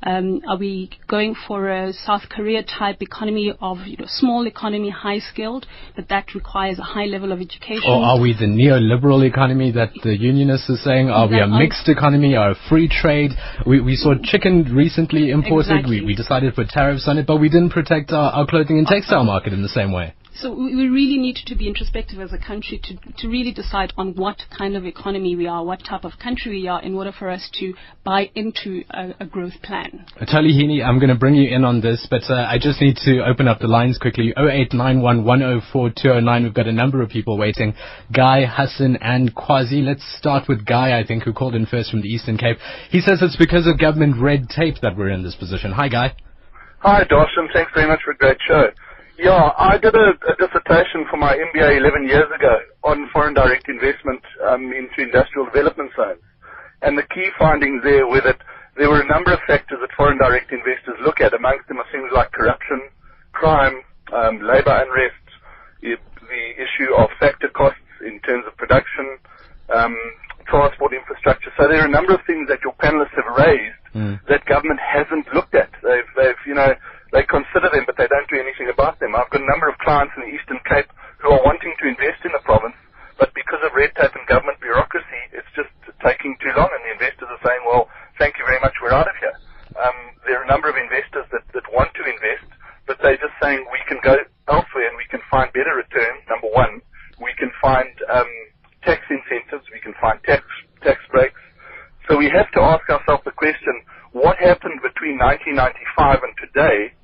Um, 0.02 0.40
are 0.48 0.56
we 0.56 0.90
going 1.08 1.34
for 1.46 1.68
a 1.68 1.92
South 1.92 2.22
Korea 2.30 2.62
type 2.62 3.02
economy 3.02 3.52
of 3.60 3.78
you 3.86 3.98
know, 3.98 4.06
small 4.08 4.46
economy, 4.46 4.88
high 4.88 5.18
skilled, 5.18 5.66
but 5.94 6.08
that 6.08 6.34
requires 6.34 6.78
a 6.78 6.82
high 6.82 7.04
level 7.04 7.32
of 7.32 7.40
education? 7.40 7.82
Or 7.86 8.02
are 8.02 8.20
we 8.20 8.32
the 8.32 8.46
neoliberal 8.46 9.28
economy 9.28 9.72
that 9.72 9.90
the 10.02 10.16
unionists 10.16 10.70
are 10.70 10.76
saying? 10.76 11.10
Are 11.10 11.28
we 11.28 11.38
a 11.38 11.46
mixed 11.46 11.88
economy? 11.88 12.34
Are 12.34 12.54
free 12.68 12.88
trade? 12.88 13.32
We, 13.66 13.80
we 13.80 13.96
saw 13.96 14.14
chicken 14.22 14.74
recently 14.74 15.30
imported. 15.30 15.70
Exactly. 15.70 16.00
We, 16.00 16.06
we 16.06 16.14
decided 16.14 16.50
to 16.50 16.56
put 16.56 16.68
tariffs 16.70 17.06
on 17.06 17.18
it, 17.18 17.26
but 17.26 17.36
we 17.36 17.50
didn't 17.50 17.70
protect 17.70 18.10
our, 18.12 18.32
our 18.32 18.46
clothing 18.46 18.78
and 18.78 18.86
textile 18.86 19.24
market 19.24 19.52
in 19.52 19.62
the 19.62 19.68
same 19.68 19.92
way. 19.92 20.14
So 20.40 20.52
we 20.54 20.74
we 20.74 20.88
really 20.88 21.18
need 21.18 21.36
to 21.46 21.54
be 21.54 21.68
introspective 21.68 22.18
as 22.18 22.32
a 22.32 22.38
country 22.38 22.80
to, 22.84 22.96
to 23.18 23.28
really 23.28 23.52
decide 23.52 23.92
on 23.98 24.14
what 24.14 24.38
kind 24.56 24.74
of 24.74 24.86
economy 24.86 25.36
we 25.36 25.46
are, 25.46 25.62
what 25.62 25.84
type 25.84 26.04
of 26.04 26.12
country 26.18 26.62
we 26.62 26.66
are, 26.66 26.82
in 26.82 26.94
order 26.94 27.12
for 27.12 27.28
us 27.28 27.50
to 27.58 27.74
buy 28.04 28.30
into 28.34 28.82
a, 28.88 29.10
a 29.20 29.26
growth 29.26 29.60
plan. 29.62 30.06
Tony 30.32 30.52
Healy, 30.52 30.82
I'm 30.82 30.98
going 30.98 31.10
to 31.10 31.14
bring 31.14 31.34
you 31.34 31.54
in 31.54 31.62
on 31.62 31.82
this, 31.82 32.06
but 32.10 32.22
uh, 32.30 32.46
I 32.48 32.56
just 32.58 32.80
need 32.80 32.96
to 33.04 33.22
open 33.22 33.48
up 33.48 33.58
the 33.58 33.66
lines 33.66 33.98
quickly. 33.98 34.32
0891104209. 34.38 36.42
We've 36.42 36.54
got 36.54 36.68
a 36.68 36.72
number 36.72 37.02
of 37.02 37.10
people 37.10 37.36
waiting. 37.36 37.74
Guy, 38.10 38.46
Hassan, 38.46 38.96
and 39.02 39.34
Kwazi. 39.34 39.84
Let's 39.84 40.06
start 40.16 40.48
with 40.48 40.64
Guy, 40.64 40.98
I 40.98 41.04
think, 41.06 41.24
who 41.24 41.34
called 41.34 41.54
in 41.54 41.66
first 41.66 41.90
from 41.90 42.00
the 42.00 42.08
Eastern 42.08 42.38
Cape. 42.38 42.56
He 42.90 43.02
says 43.02 43.20
it's 43.20 43.36
because 43.36 43.66
of 43.66 43.78
government 43.78 44.16
red 44.18 44.48
tape 44.48 44.76
that 44.80 44.96
we're 44.96 45.10
in 45.10 45.22
this 45.22 45.34
position. 45.34 45.72
Hi, 45.72 45.88
Guy. 45.88 46.14
Hi, 46.78 47.04
Dawson. 47.04 47.50
Thanks 47.52 47.72
very 47.74 47.86
much 47.86 48.00
for 48.02 48.12
a 48.12 48.16
great 48.16 48.38
show. 48.48 48.70
Yeah, 49.20 49.52
I 49.58 49.76
did 49.76 49.94
a, 49.94 50.16
a 50.16 50.34
dissertation 50.40 51.04
for 51.10 51.18
my 51.18 51.36
MBA 51.36 51.76
11 51.76 52.08
years 52.08 52.24
ago 52.32 52.56
on 52.84 53.04
foreign 53.12 53.34
direct 53.34 53.68
investment 53.68 54.22
um, 54.48 54.72
into 54.72 55.04
industrial 55.04 55.44
development 55.44 55.92
zones. 55.94 56.24
And 56.80 56.96
the 56.96 57.04
key 57.12 57.28
findings 57.38 57.82
there 57.84 58.06
were 58.08 58.22
that 58.24 58.40
there 58.78 58.88
were 58.88 59.02
a 59.02 59.12
number 59.12 59.32
of 59.32 59.40
factors 59.46 59.76
that 59.82 59.92
foreign 59.94 60.16
direct 60.16 60.50
investors 60.52 60.96
look 61.04 61.20
at. 61.20 61.34
Amongst 61.34 61.68
them 61.68 61.76
are 61.76 61.90
things 61.92 62.08
like 62.16 62.32
corruption, 62.32 62.80
crime, 63.32 63.84
um, 64.16 64.40
labor 64.40 64.72
unrest, 64.72 65.20
the 66.30 66.44
issue 66.56 66.94
of 66.96 67.10
factor 67.18 67.50
costs 67.52 67.82
in 68.06 68.20
terms 68.20 68.44
of 68.46 68.56
production, 68.56 69.18
um, 69.74 69.94
transport 70.46 70.94
infrastructure. 70.94 71.50
So 71.58 71.68
there 71.68 71.82
are 71.82 71.90
a 71.90 71.92
number 71.92 72.14
of 72.14 72.24
things 72.26 72.48
that 72.48 72.64
your 72.64 72.72
panelists 72.80 73.14
have 73.20 73.28
raised 73.36 73.76
that 74.30 74.46
government 74.46 74.80
hasn't 74.80 75.26
looked 75.34 75.54
at. 75.54 75.68
They've, 75.82 76.10
they've, 76.16 76.42
you 76.46 76.54
know, 76.54 76.72
they 77.12 77.26
consider 77.26 77.66
them, 77.74 77.82
but 77.86 77.98
they 77.98 78.06
don't 78.06 78.30
do 78.30 78.38
anything 78.38 78.70
about 78.70 79.00
them. 79.02 79.18
I've 79.18 79.30
got 79.90 80.06
a 80.06 80.06
number 80.06 80.14
of 80.14 80.14
clients 80.14 80.14
in 80.14 80.22
the 80.22 80.32
Eastern 80.38 80.60
Cape 80.70 80.90
who 81.18 81.34
are 81.34 81.42
wanting 81.42 81.74
to 81.82 81.84
invest 81.88 82.22
in 82.22 82.32
the 82.32 82.42
province, 82.46 82.78
but 83.18 83.34
because 83.34 83.58
of 83.66 83.74
red 83.74 83.90
tape 83.98 84.14
and 84.14 84.26
government 84.30 84.60
bureaucracy, 84.62 85.22
it's 85.34 85.50
just 85.58 85.70
taking 85.98 86.38
too 86.38 86.54
long, 86.54 86.70
and 86.70 86.82
the 86.86 86.94
investors 86.94 87.26
are 87.26 87.42
saying, 87.42 87.62
well, 87.66 87.90
thank 88.16 88.38
you 88.38 88.44
very 88.46 88.60
much, 88.62 88.72
we're 88.78 88.94
out 88.94 89.10
of 89.10 89.16
here. 89.18 89.34
Um, 89.76 90.14
there 90.26 90.38
are 90.40 90.46
a 90.46 90.50
number 90.50 90.70
of 90.70 90.76
investors 90.78 91.26
that, 91.34 91.42
that 91.52 91.66
want 91.74 91.90
to 91.98 92.04
invest, 92.06 92.48
but 92.86 93.02
they're 93.02 93.20
just 93.20 93.34
saying 93.42 93.66
we 93.68 93.82
can 93.90 93.98
go 94.00 94.14
elsewhere 94.48 94.88
and 94.88 94.96
we 94.96 95.10
can 95.10 95.20
find 95.26 95.52
better 95.52 95.74
returns, 95.74 96.22
number 96.30 96.48
one. 96.54 96.80
We 97.20 97.34
can 97.36 97.52
find 97.60 97.90
um, 98.08 98.30
tax 98.86 99.04
incentives, 99.10 99.68
we 99.74 99.82
can 99.82 99.92
find 100.00 100.22
tax, 100.24 100.46
tax 100.80 101.02
breaks. 101.12 101.38
So 102.08 102.16
we 102.16 102.30
have 102.32 102.50
to 102.56 102.60
ask 102.62 102.88
ourselves 102.88 103.22
the 103.28 103.36
question, 103.36 103.84
what 104.14 104.40
happened 104.40 104.80
between 104.80 105.20
1995 105.20 106.24
and 106.24 106.34
today 106.40 106.94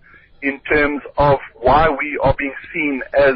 in 0.43 0.61
terms 0.61 1.03
of 1.19 1.39
why 1.55 1.89
we 1.89 2.19
are 2.23 2.35
being 2.39 2.55
seen 2.73 3.03
as 3.19 3.35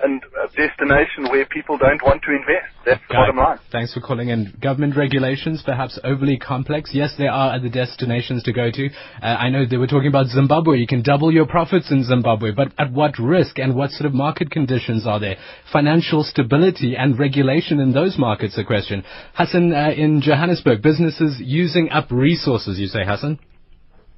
an, 0.00 0.20
uh, 0.38 0.46
destination 0.48 1.24
where 1.30 1.46
people 1.46 1.78
don't 1.78 2.02
want 2.02 2.22
to 2.22 2.30
invest. 2.30 2.70
That's 2.84 3.00
the 3.08 3.14
Guy, 3.14 3.20
bottom 3.20 3.36
line. 3.36 3.58
Thanks 3.86 3.94
for 3.94 4.00
calling 4.00 4.30
in. 4.30 4.52
Government 4.60 4.96
regulations, 4.96 5.62
perhaps 5.64 5.96
overly 6.02 6.38
complex. 6.38 6.90
Yes, 6.92 7.14
there 7.16 7.30
are 7.30 7.54
other 7.54 7.68
destinations 7.68 8.42
to 8.42 8.52
go 8.52 8.68
to. 8.68 8.88
Uh, 9.22 9.26
I 9.26 9.48
know 9.48 9.64
they 9.64 9.76
were 9.76 9.86
talking 9.86 10.08
about 10.08 10.26
Zimbabwe. 10.26 10.78
You 10.78 10.88
can 10.88 11.02
double 11.02 11.32
your 11.32 11.46
profits 11.46 11.92
in 11.92 12.02
Zimbabwe, 12.02 12.50
but 12.50 12.72
at 12.78 12.90
what 12.92 13.16
risk 13.16 13.60
and 13.60 13.76
what 13.76 13.92
sort 13.92 14.06
of 14.06 14.12
market 14.12 14.50
conditions 14.50 15.06
are 15.06 15.20
there? 15.20 15.36
Financial 15.72 16.24
stability 16.24 16.96
and 16.96 17.16
regulation 17.16 17.78
in 17.78 17.92
those 17.92 18.18
markets, 18.18 18.58
a 18.58 18.64
question. 18.64 19.04
Hassan, 19.34 19.72
uh, 19.72 19.90
in 19.96 20.20
Johannesburg, 20.20 20.82
businesses 20.82 21.36
using 21.38 21.88
up 21.90 22.10
resources, 22.10 22.80
you 22.80 22.88
say, 22.88 23.04
Hassan? 23.06 23.38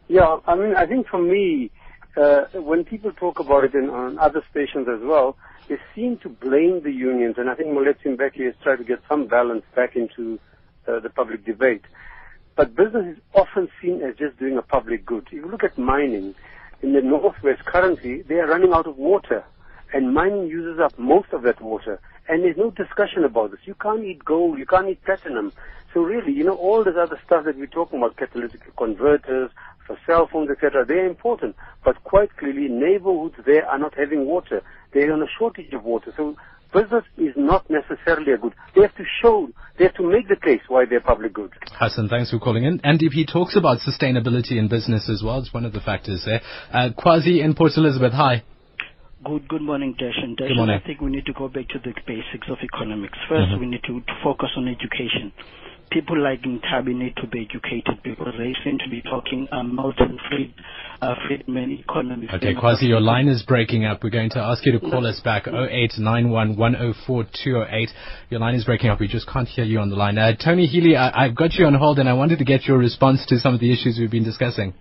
Yeah, 0.09 0.39
I 0.47 0.55
mean, 0.55 0.77
I 0.77 0.87
think 0.87 1.09
for 1.09 1.21
me, 1.21 1.71
uh, 2.17 2.45
when 2.55 2.85
people 2.85 3.13
talk 3.13 3.39
about 3.39 3.65
it 3.65 3.75
in, 3.75 3.91
on 3.91 4.19
other 4.19 4.43
stations 4.51 4.89
as 4.89 5.01
well, 5.03 5.37
they 5.69 5.79
seem 5.95 6.19
to 6.19 6.29
blame 6.29 6.83
the 6.83 6.93
unions, 6.93 7.37
and 7.39 7.49
I 7.49 7.55
think 7.55 7.71
Moeletsi 7.71 8.17
Mbeki 8.17 8.45
has 8.47 8.55
tried 8.63 8.77
to 8.77 8.85
get 8.85 9.01
some 9.09 9.27
balance 9.27 9.65
back 9.75 9.97
into 9.97 10.39
uh, 10.87 11.01
the 11.01 11.11
public 11.11 11.45
debate. 11.45 11.83
But 12.57 12.75
business 12.75 13.17
is 13.17 13.23
often 13.35 13.69
seen 13.81 14.03
as 14.03 14.17
just 14.17 14.39
doing 14.39 14.59
a 14.59 14.63
public 14.63 15.07
good. 15.07 15.27
If 15.27 15.33
you 15.35 15.49
look 15.49 15.63
at 15.63 15.79
mining, 15.79 16.35
in 16.83 16.93
the 16.93 17.03
northwest 17.03 17.65
currently, 17.65 18.23
they 18.23 18.37
are 18.37 18.47
running 18.47 18.73
out 18.73 18.87
of 18.87 18.97
water, 18.97 19.45
and 19.93 20.15
mining 20.15 20.47
uses 20.47 20.81
up 20.81 20.99
most 20.99 21.29
of 21.33 21.43
that 21.43 21.61
water. 21.61 22.01
And 22.29 22.45
there's 22.45 22.57
no 22.57 22.71
discussion 22.71 23.25
about 23.25 23.51
this. 23.53 23.61
You 23.65 23.75
can't 23.75 24.05
eat 24.05 24.25
gold, 24.25 24.59
you 24.59 24.67
can't 24.67 24.89
eat 24.89 25.03
platinum. 25.05 25.53
So 25.95 26.01
really, 26.03 26.33
you 26.33 26.45
know, 26.45 26.55
all 26.55 26.85
this 26.85 26.95
other 26.99 27.19
stuff 27.25 27.45
that 27.47 27.57
we're 27.57 27.67
talking 27.67 27.99
about, 27.99 28.17
catalytic 28.17 28.77
converters, 28.77 29.51
for 29.89 29.99
cell 30.07 30.29
phones, 30.31 30.51
etc., 30.51 30.85
they're 30.87 31.07
important. 31.07 31.57
But 31.85 32.05
quite 32.05 32.37
clearly, 32.37 32.69
neighborhoods 32.69 33.35
there 33.45 33.67
are 33.67 33.79
not 33.79 33.95
having 33.99 34.27
water. 34.27 34.63
They're 34.95 35.13
on 35.13 35.23
a 35.23 35.27
shortage 35.39 35.73
of 35.73 35.83
water. 35.83 36.13
So 36.17 36.37
business 36.73 37.05
is 37.17 37.35
not 37.37 37.65
necessarily 37.71 38.33
a 38.33 38.39
good. 38.39 38.53
They 38.77 38.83
have 38.83 38.95
to 38.97 39.05
show, 39.23 39.49
they 39.79 39.85
have 39.85 39.95
to 39.95 40.09
make 40.09 40.29
the 40.29 40.37
case 40.37 40.61
why 40.69 40.85
they're 40.85 41.01
public 41.01 41.33
good. 41.33 41.53
Hassan, 41.73 42.09
thanks 42.09 42.31
for 42.31 42.39
calling 42.39 42.65
in. 42.65 42.81
And 42.85 43.03
if 43.03 43.13
he 43.13 43.25
talks 43.27 43.57
about 43.57 43.79
sustainability 43.79 44.59
in 44.59 44.69
business 44.69 45.09
as 45.09 45.23
well, 45.25 45.41
it's 45.41 45.53
one 45.53 45.65
of 45.65 45.73
the 45.73 45.81
factors 45.81 46.23
there. 46.25 46.43
Uh, 46.73 46.91
Kwazi 46.97 47.43
in 47.43 47.55
Port 47.55 47.73
Elizabeth, 47.77 48.13
hi. 48.13 48.45
Good, 49.25 49.49
good 49.49 49.63
morning, 49.63 49.97
Dashan. 49.99 50.37
Good 50.37 50.53
Dashan, 50.53 50.57
morning. 50.57 50.81
I 50.83 50.87
think 50.87 51.01
we 51.01 51.11
need 51.11 51.27
to 51.27 51.33
go 51.33 51.49
back 51.49 51.67
to 51.71 51.79
the 51.81 51.93
basics 52.07 52.47
of 52.49 52.59
economics. 52.63 53.19
1st 53.29 53.51
Mhm. 53.57 53.61
we 53.61 53.67
need 53.67 53.83
to, 53.83 54.01
to 54.01 54.15
focus 54.23 54.51
on 54.57 54.69
education. 54.69 55.33
People 55.91 56.23
like 56.23 56.43
Ntabi 56.43 56.95
need 56.95 57.17
to 57.17 57.27
be 57.27 57.49
educated 57.49 58.03
because 58.03 58.35
they 58.37 58.55
seem 58.65 58.79
to 58.79 58.91
be 58.91 59.01
talking 59.03 59.49
um, 59.53 59.75
Milton 59.75 60.19
Fried, 60.29 60.53
uh, 61.01 61.15
Friedman 61.27 61.73
economics. 61.73 62.33
Okay, 62.35 62.55
Kwazi, 62.55 62.89
your 62.89 63.01
line 63.01 63.29
is 63.29 63.43
breaking 63.43 63.85
up. 63.85 64.03
We're 64.03 64.11
going 64.11 64.31
to 64.31 64.41
ask 64.41 64.67
you 64.67 64.73
to 64.73 64.81
call 64.81 65.07
us 65.07 65.21
back 65.21 65.47
0891 65.47 66.57
104 66.57 67.25
208. 67.43 67.91
Your 68.29 68.41
line 68.41 68.55
is 68.55 68.65
breaking 68.65 68.91
up. 68.91 69.01
We 69.01 69.09
just 69.09 69.29
can't 69.29 69.49
hear 69.49 69.65
you 69.65 69.79
on 69.79 69.89
the 69.89 69.97
line. 69.97 70.19
Uh, 70.19 70.33
Tony 70.37 70.67
Healy, 70.67 70.95
I, 70.97 71.27
I've 71.27 71.35
got 71.35 71.55
you 71.55 71.65
on 71.67 71.75
hold 71.75 71.99
and 71.99 72.09
I 72.09 72.13
wanted 72.13 72.39
to 72.39 72.45
get 72.45 72.65
your 72.65 72.79
response 72.79 73.25
to 73.27 73.39
some 73.39 73.55
of 73.55 73.61
the 73.61 73.73
issues 73.73 73.99
we've 73.99 74.11
been 74.11 74.25
discussing. 74.25 74.75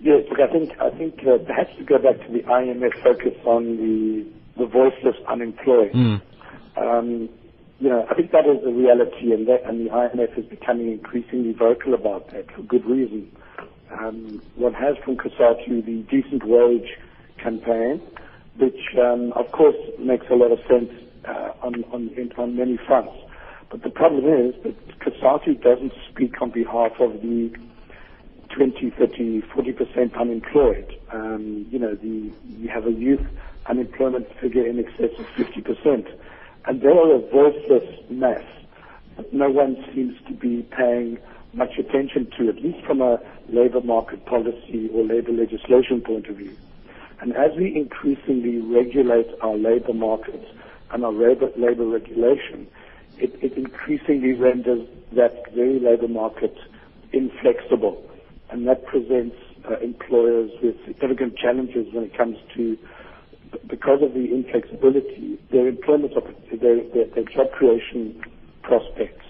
Yes, 0.00 0.22
look, 0.28 0.38
I 0.38 0.52
think 0.52 0.70
I 0.80 0.90
think 0.90 1.14
uh, 1.20 1.38
perhaps 1.46 1.70
to 1.78 1.84
go 1.84 1.96
back 1.96 2.26
to 2.26 2.32
the 2.32 2.40
IMF 2.40 3.02
focus 3.02 3.34
on 3.46 3.76
the 3.76 4.26
the 4.58 4.66
voiceless 4.66 5.16
unemployed. 5.26 5.92
Mm. 5.92 6.22
Um, 6.76 7.28
you 7.80 7.90
know, 7.90 8.06
I 8.10 8.14
think 8.14 8.32
that 8.32 8.46
is 8.46 8.62
a 8.66 8.72
reality, 8.72 9.32
and 9.32 9.48
that 9.48 9.66
and 9.66 9.86
the 9.86 9.90
IMF 9.90 10.38
is 10.38 10.46
becoming 10.50 10.92
increasingly 10.92 11.52
vocal 11.58 11.94
about 11.94 12.28
that 12.32 12.46
for 12.54 12.62
good 12.62 12.86
reason. 12.86 13.28
Um, 13.92 14.42
one 14.56 14.74
has 14.74 14.96
from 15.04 15.16
COSATU 15.16 15.84
the 15.86 16.06
decent 16.10 16.42
wage 16.46 16.88
campaign, 17.42 18.00
which 18.58 18.80
um, 19.00 19.32
of 19.36 19.52
course 19.52 19.76
makes 20.00 20.26
a 20.30 20.36
lot 20.36 20.52
of 20.52 20.58
sense 20.70 20.90
uh, 21.28 21.50
on 21.66 21.84
on 21.92 22.10
on 22.38 22.56
many 22.56 22.78
fronts. 22.86 23.12
But 23.70 23.82
the 23.82 23.90
problem 23.90 24.24
is 24.26 24.54
that 24.64 24.76
COSATU 25.00 25.62
doesn't 25.62 25.92
speak 26.12 26.34
on 26.42 26.50
behalf 26.52 26.92
of 27.00 27.14
the 27.22 27.52
20, 28.56 28.92
30, 28.98 29.42
40% 29.56 30.20
unemployed. 30.20 30.86
Um, 31.12 31.66
you 31.70 31.78
know, 31.78 31.94
the, 31.96 32.32
you 32.44 32.70
have 32.74 32.86
a 32.86 32.92
youth 32.92 33.20
unemployment 33.68 34.26
figure 34.42 34.66
in 34.66 34.78
excess 34.78 35.10
of 35.18 35.26
50%. 35.38 36.04
And 36.66 36.80
they 36.80 36.88
are 36.88 37.14
a 37.14 37.18
voiceless 37.18 38.00
mass 38.10 38.42
that 39.16 39.32
no 39.32 39.50
one 39.50 39.76
seems 39.94 40.14
to 40.26 40.32
be 40.32 40.62
paying 40.76 41.18
much 41.52 41.78
attention 41.78 42.30
to, 42.38 42.48
at 42.48 42.56
least 42.56 42.84
from 42.86 43.00
a 43.00 43.18
labor 43.48 43.80
market 43.80 44.24
policy 44.26 44.90
or 44.92 45.04
labor 45.04 45.32
legislation 45.32 46.00
point 46.00 46.26
of 46.26 46.36
view. 46.36 46.56
And 47.20 47.32
as 47.36 47.52
we 47.56 47.74
increasingly 47.76 48.58
regulate 48.58 49.28
our 49.40 49.56
labor 49.56 49.94
markets 49.94 50.46
and 50.90 51.04
our 51.04 51.12
labor, 51.12 51.50
labor 51.56 51.86
regulation, 51.86 52.66
it, 53.18 53.34
it 53.40 53.52
increasingly 53.56 54.32
renders 54.32 54.88
that 55.12 55.54
very 55.54 55.78
labor 55.78 56.08
market 56.08 56.56
inflexible. 57.12 58.02
And 58.50 58.66
that 58.68 58.84
presents 58.86 59.36
uh, 59.70 59.78
employers 59.78 60.50
with 60.62 60.76
significant 60.84 61.36
challenges 61.38 61.92
when 61.92 62.04
it 62.04 62.16
comes 62.16 62.36
to, 62.56 62.76
because 63.66 64.02
of 64.02 64.14
the 64.14 64.32
inflexibility, 64.32 65.38
their 65.50 65.68
employment, 65.68 66.14
their, 66.50 66.82
their, 66.88 67.06
their 67.06 67.24
job 67.24 67.50
creation 67.52 68.22
prospects. 68.62 69.24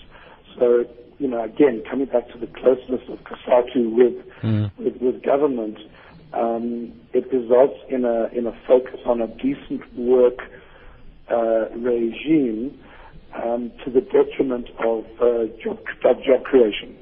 So, 0.59 0.85
you 1.19 1.29
know, 1.29 1.43
again, 1.43 1.83
coming 1.89 2.07
back 2.07 2.29
to 2.31 2.39
the 2.39 2.47
closeness 2.47 3.03
of 3.09 3.19
COSATU 3.25 3.95
with, 3.95 4.25
with, 4.79 4.97
with 5.01 5.23
government, 5.23 5.79
um, 6.33 6.93
it 7.13 7.33
results 7.33 7.79
in 7.89 8.05
a, 8.05 8.27
in 8.33 8.47
a 8.47 8.53
focus 8.67 9.01
on 9.07 9.21
a 9.21 9.29
decent 9.29 9.83
work 9.97 10.39
uh, 11.31 11.69
regime 11.77 12.79
um, 13.35 13.73
to 13.85 13.91
the 13.91 14.01
detriment 14.01 14.69
of 14.79 15.05
uh, 15.21 15.47
job, 15.63 15.79
of 16.05 16.23
job 16.23 16.45
creation. 16.45 16.97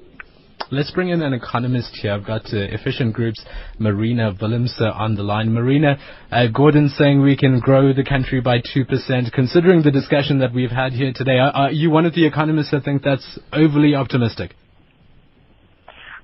Let's 0.73 0.91
bring 0.91 1.11
in 1.11 1.21
an 1.21 1.35
economist 1.35 1.99
here. 2.01 2.13
I've 2.13 2.25
got 2.25 2.47
uh, 2.47 2.57
Efficient 2.57 3.13
Group's 3.13 3.45
Marina 3.79 4.33
Willemse 4.33 4.81
on 4.81 5.17
the 5.17 5.23
line. 5.23 5.53
Marina, 5.53 5.99
uh, 6.31 6.47
Gordhan's 6.51 6.97
saying 6.97 7.21
we 7.21 7.37
can 7.37 7.61
grow 7.61 7.93
the 7.93 8.03
country 8.03 8.41
by 8.41 8.61
2%. 8.61 9.33
Considering 9.33 9.83
the 9.83 9.91
discussion 9.91 10.39
that 10.39 10.55
we've 10.55 10.71
had 10.71 10.95
here 10.95 11.13
today, 11.15 11.37
are, 11.37 11.53
are 11.53 11.71
you 11.71 11.91
one 11.91 12.07
of 12.07 12.15
the 12.15 12.25
economists 12.25 12.71
that 12.71 12.85
think 12.85 13.03
that's 13.03 13.39
overly 13.53 13.95
optimistic? 13.95 14.55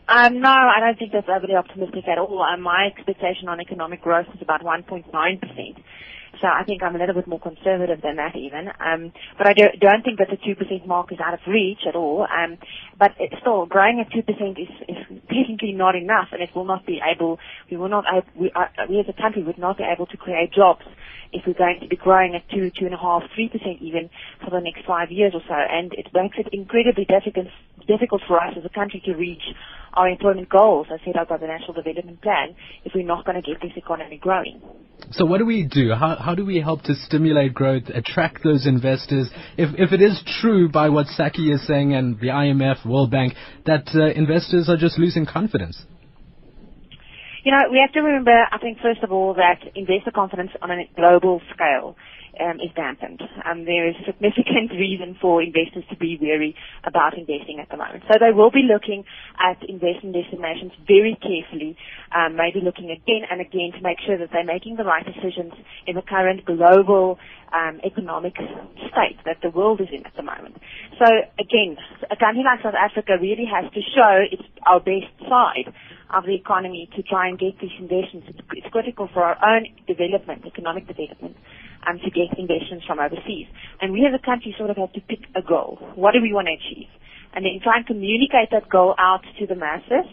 Um, 0.09 0.41
no, 0.41 0.49
I 0.49 0.81
don't 0.81 0.99
think 0.99 1.13
that's 1.13 1.29
overly 1.29 1.55
optimistic 1.55 2.09
at 2.09 2.17
all. 2.17 2.41
Um, 2.41 2.63
my 2.63 2.87
expectation 2.87 3.51
on 3.51 3.61
economic 3.61 4.01
growth 4.01 4.29
is 4.35 4.41
about 4.41 4.63
1.9%. 4.63 5.13
So 6.41 6.47
I 6.47 6.62
think 6.64 6.83
I'm 6.83 6.95
a 6.95 6.99
little 6.99 7.14
bit 7.14 7.26
more 7.26 7.41
conservative 7.41 8.01
than 8.03 8.16
that 8.16 8.37
even. 8.37 8.68
Um, 8.81 9.12
but 9.37 9.47
I 9.47 9.53
do, 9.55 9.64
don't 9.81 10.03
think 10.03 10.18
that 10.18 10.29
the 10.31 10.37
2% 10.37 10.87
mark 10.87 11.12
is 11.12 11.18
out 11.20 11.35
of 11.35 11.41
reach 11.47 11.81
at 11.89 11.97
all. 11.97 12.26
Um, 12.29 12.59
but 12.99 13.12
it's 13.18 13.35
still, 13.41 13.66
growing 13.66 14.01
at 14.01 14.11
2% 14.12 14.22
is, 14.61 14.68
is 14.89 14.97
technically 15.29 15.72
not 15.72 15.95
enough 15.95 16.29
and 16.33 16.43
it 16.43 16.51
will 16.55 16.64
not 16.64 16.87
be 16.87 17.01
able, 17.05 17.39
we 17.70 17.76
will 17.76 17.89
not, 17.89 18.05
we, 18.37 18.53
we 18.89 19.01
as 19.01 19.07
a 19.09 19.20
country 19.20 19.43
would 19.43 19.59
not 19.59 19.79
be 19.79 19.85
able 19.85 20.07
to 20.07 20.16
create 20.16 20.53
jobs 20.53 20.83
if 21.33 21.43
we're 21.47 21.55
going 21.55 21.79
to 21.81 21.89
be 21.89 21.97
growing 21.97 22.35
at 22.35 22.49
2, 22.51 22.70
2.5, 22.81 22.99
3% 23.01 23.83
even 23.83 24.09
for 24.43 24.51
the 24.51 24.61
next 24.61 24.87
five 24.87 25.11
years 25.11 25.33
or 25.35 25.43
so. 25.47 25.55
And 25.55 25.93
it 25.95 26.09
makes 26.14 26.37
it 26.39 26.49
incredibly 26.53 27.05
difficult, 27.05 27.49
difficult 27.87 28.22
for 28.26 28.43
us 28.43 28.55
as 28.57 28.64
a 28.64 28.70
country 28.70 29.03
to 29.05 29.14
reach 29.14 29.43
our 29.95 30.09
employment 30.09 30.49
goals 30.49 30.86
as 30.93 31.01
set 31.05 31.16
out 31.16 31.28
by 31.28 31.36
the 31.36 31.47
National 31.47 31.74
Development 31.74 32.20
Plan 32.22 32.55
if 32.84 32.93
we're 32.95 33.07
not 33.07 33.24
going 33.24 33.41
to 33.41 33.43
get 33.43 33.61
this 33.61 33.72
economy 33.76 34.18
growing. 34.18 34.61
So 35.12 35.24
what 35.24 35.39
do 35.39 35.47
we 35.47 35.64
do? 35.64 35.93
How, 35.95 36.16
how 36.16 36.34
do 36.34 36.45
we 36.45 36.61
help 36.61 36.82
to 36.82 36.95
stimulate 36.95 37.55
growth, 37.55 37.84
attract 37.89 38.43
those 38.43 38.66
investors? 38.66 39.30
If, 39.57 39.70
if 39.78 39.93
it 39.93 40.03
is 40.03 40.22
true 40.41 40.68
by 40.68 40.89
what 40.89 41.07
Saki 41.07 41.51
is 41.51 41.66
saying 41.66 41.95
and 41.95 42.18
the 42.20 42.28
IMF, 42.28 42.84
World 42.84 43.11
Bank, 43.11 43.34
that 43.64 43.89
uh, 43.95 44.07
investors 44.12 44.68
are 44.68 44.76
just 44.76 44.99
losing 44.99 45.24
confidence. 45.24 45.82
You 47.45 47.53
know, 47.53 47.70
we 47.70 47.78
have 47.80 47.93
to 47.93 48.01
remember, 48.01 48.45
I 48.53 48.59
think, 48.59 48.78
first 48.82 49.03
of 49.03 49.12
all, 49.12 49.34
that 49.34 49.61
investor 49.74 50.11
confidence 50.11 50.51
on 50.61 50.70
a 50.70 50.84
global 50.97 51.41
scale 51.55 51.97
um, 52.41 52.61
is 52.61 52.70
dampened. 52.74 53.22
Um, 53.45 53.64
there 53.64 53.89
is 53.89 53.95
significant 54.07 54.70
reason 54.72 55.16
for 55.20 55.43
investors 55.43 55.84
to 55.91 55.97
be 55.97 56.18
wary 56.20 56.55
about 56.84 57.16
investing 57.16 57.61
at 57.61 57.68
the 57.68 57.76
moment. 57.76 58.05
So 58.11 58.18
they 58.18 58.32
will 58.32 58.51
be 58.51 58.66
looking 58.66 59.05
at 59.39 59.62
investment 59.68 60.14
destinations 60.14 60.72
very 60.86 61.18
carefully, 61.20 61.76
um, 62.14 62.36
maybe 62.36 62.61
looking 62.61 62.91
again 62.91 63.22
and 63.30 63.41
again 63.41 63.72
to 63.76 63.80
make 63.82 63.99
sure 64.05 64.18
that 64.18 64.30
they're 64.32 64.45
making 64.45 64.76
the 64.76 64.84
right 64.84 65.05
decisions 65.05 65.53
in 65.86 65.97
the 65.97 66.03
current 66.03 66.45
global 66.45 67.18
um, 67.53 67.80
economic 67.84 68.34
state 68.34 69.18
that 69.24 69.41
the 69.43 69.51
world 69.51 69.80
is 69.80 69.89
in 69.93 70.05
at 70.07 70.14
the 70.16 70.22
moment. 70.22 70.57
So 70.99 71.07
again, 71.39 71.76
a 72.11 72.16
country 72.16 72.45
like 72.45 72.62
South 72.62 72.76
Africa 72.76 73.16
really 73.20 73.47
has 73.47 73.70
to 73.72 73.80
show 73.80 74.24
its 74.30 74.43
our 74.66 74.80
best 74.80 75.09
side 75.28 75.72
of 76.11 76.24
the 76.24 76.34
economy 76.34 76.89
to 76.97 77.03
try 77.03 77.28
and 77.28 77.39
get 77.39 77.59
these 77.61 77.74
investments. 77.78 78.28
It's, 78.28 78.41
it's 78.53 78.68
critical 78.72 79.09
for 79.12 79.22
our 79.22 79.36
own 79.45 79.66
development, 79.86 80.45
economic 80.47 80.86
development, 80.86 81.36
um, 81.89 81.99
to 82.01 82.11
get 82.11 82.39
investments 82.39 82.84
from 82.86 83.01
overseas. 83.01 83.47
And 83.80 83.93
we 83.93 84.05
as 84.07 84.12
a 84.14 84.24
country 84.24 84.55
sort 84.59 84.70
of 84.70 84.76
have 84.76 84.93
to 84.93 85.01
pick 85.01 85.20
a 85.34 85.43
goal. 85.43 85.78
What 85.95 86.12
do 86.12 86.20
we 86.20 86.32
want 86.32 86.49
to 86.49 86.55
achieve? 86.55 86.89
And 87.34 87.45
then 87.45 87.61
try 87.62 87.78
and 87.78 87.86
communicate 87.86 88.51
that 88.53 88.68
goal 88.68 88.95
out 88.99 89.24
to 89.39 89.47
the 89.47 89.55
masses 89.55 90.07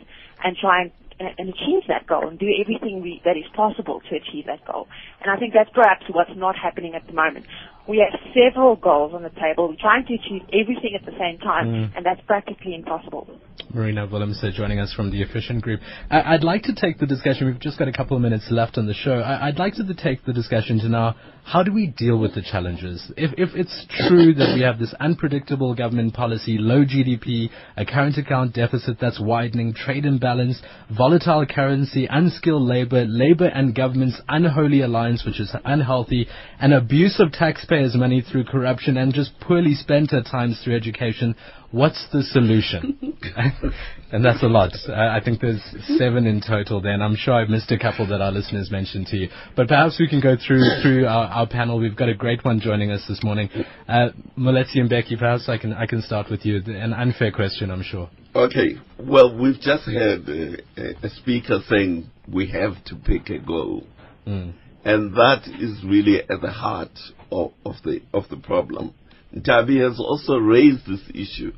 and 0.43 0.55
try 0.57 0.83
and 0.83 0.91
and 1.17 1.47
achieve 1.47 1.83
that 1.87 2.05
goal 2.07 2.27
and 2.27 2.37
do 2.37 2.47
everything 2.59 3.01
we, 3.01 3.21
that 3.23 3.37
is 3.37 3.45
possible 3.55 4.01
to 4.09 4.15
achieve 4.17 4.45
that 4.47 4.65
goal. 4.65 4.87
And 5.21 5.31
I 5.31 5.37
think 5.37 5.53
that's 5.53 5.69
perhaps 5.69 6.03
what's 6.09 6.35
not 6.35 6.57
happening 6.57 6.93
at 6.93 7.07
the 7.07 7.13
moment. 7.13 7.45
We 7.87 7.99
have 7.99 8.19
several 8.33 8.75
goals 8.77 9.13
on 9.13 9.21
the 9.21 9.29
table. 9.29 9.69
We're 9.69 9.75
trying 9.75 10.05
to 10.07 10.15
achieve 10.15 10.41
everything 10.51 10.95
at 10.99 11.05
the 11.05 11.15
same 11.19 11.37
time, 11.37 11.67
Mm. 11.67 11.97
and 11.97 12.05
that's 12.05 12.21
practically 12.21 12.73
impossible. 12.73 13.27
Marina 13.73 14.07
Willemse 14.07 14.53
joining 14.53 14.79
us 14.79 14.93
from 14.93 15.11
the 15.11 15.21
Efficient 15.21 15.61
Group. 15.61 15.81
I- 16.09 16.33
I'd 16.33 16.43
like 16.43 16.63
to 16.63 16.73
take 16.73 16.97
the 16.97 17.05
discussion, 17.05 17.47
we've 17.47 17.59
just 17.59 17.77
got 17.77 17.87
a 17.87 17.91
couple 17.91 18.15
of 18.15 18.23
minutes 18.23 18.49
left 18.49 18.77
on 18.77 18.85
the 18.85 18.93
show. 18.93 19.19
I- 19.19 19.47
I'd 19.47 19.59
like 19.59 19.75
to 19.75 19.93
take 19.93 20.23
the 20.25 20.33
discussion 20.33 20.79
to 20.79 20.89
now, 20.89 21.15
how 21.43 21.61
do 21.61 21.71
we 21.71 21.87
deal 21.87 22.17
with 22.17 22.33
the 22.33 22.41
challenges? 22.41 23.11
If, 23.17 23.33
if 23.37 23.55
it's 23.55 23.85
true 24.07 24.33
that 24.33 24.55
we 24.55 24.61
have 24.61 24.79
this 24.79 24.93
unpredictable 24.99 25.75
government 25.75 26.13
policy, 26.13 26.57
low 26.57 26.85
GDP, 26.85 27.49
a 27.77 27.85
current 27.85 28.17
account 28.17 28.53
deficit 28.53 28.97
that's 28.99 29.19
widening, 29.19 29.73
trade 29.73 30.05
imbalance, 30.05 30.61
volatile 30.89 31.45
currency, 31.45 32.07
unskilled 32.09 32.63
labor, 32.63 33.05
labor 33.05 33.45
and 33.47 33.75
government's 33.75 34.21
unholy 34.27 34.81
alliance, 34.81 35.23
which 35.25 35.39
is 35.39 35.53
unhealthy, 35.65 36.27
and 36.59 36.73
abuse 36.73 37.19
of 37.19 37.31
taxpayers' 37.31 37.74
money 37.95 38.21
through 38.21 38.45
corruption 38.45 38.97
and 38.97 39.13
just 39.13 39.39
poorly 39.39 39.73
spent 39.73 40.13
at 40.13 40.25
times 40.25 40.61
through 40.63 40.75
education, 40.75 41.35
what's 41.71 42.07
the 42.13 42.23
solution? 42.23 42.97
and 44.11 44.23
that's 44.23 44.41
a 44.43 44.47
lot. 44.47 44.71
Uh, 44.87 44.93
I 44.93 45.19
think 45.23 45.41
there's 45.41 45.61
seven 45.97 46.25
in 46.25 46.41
total 46.41 46.81
there, 46.81 46.93
and 46.93 47.03
I'm 47.03 47.15
sure 47.15 47.33
I've 47.33 47.49
missed 47.49 47.71
a 47.71 47.77
couple 47.79 48.07
that 48.07 48.21
our 48.21 48.31
listeners 48.31 48.71
mentioned 48.71 49.07
to 49.07 49.17
you. 49.17 49.29
But 49.55 49.67
perhaps 49.67 49.99
we 49.99 50.07
can 50.07 50.21
go 50.21 50.35
through 50.35 50.61
through 50.81 51.05
our, 51.07 51.25
our 51.25 51.47
panel. 51.47 51.79
We've 51.79 51.95
got 51.95 52.09
a 52.09 52.15
great 52.15 52.43
one 52.45 52.59
joining 52.59 52.91
us 52.91 53.03
this 53.07 53.23
morning. 53.23 53.49
Uh, 53.87 54.09
Moeletsi 54.37 54.77
Mbeki, 54.77 55.17
perhaps 55.19 55.49
I 55.49 55.57
can 55.57 55.73
I 55.73 55.85
can 55.85 56.01
start 56.01 56.29
with 56.29 56.45
you. 56.45 56.61
An 56.65 56.93
unfair 56.93 57.31
question, 57.31 57.71
I'm 57.71 57.83
sure. 57.83 58.09
Okay. 58.35 58.75
Well, 58.99 59.37
we've 59.37 59.59
just 59.59 59.85
had 59.87 60.27
uh, 60.27 60.81
a 61.03 61.09
speaker 61.09 61.59
saying 61.69 62.09
we 62.31 62.47
have 62.51 62.83
to 62.85 62.95
pick 62.95 63.29
a 63.29 63.39
goal, 63.39 63.83
Mm. 64.27 64.53
and 64.83 65.13
that 65.13 65.43
is 65.59 65.83
really 65.85 66.19
at 66.19 66.41
the 66.41 66.49
heart 66.51 66.89
of, 67.31 67.51
of 67.65 67.75
the 67.83 68.01
of 68.13 68.23
the 68.29 68.37
problem. 68.37 68.93
Thabi 69.35 69.81
has 69.87 69.99
also 69.99 70.37
raised 70.37 70.85
this 70.87 71.01
issue 71.13 71.51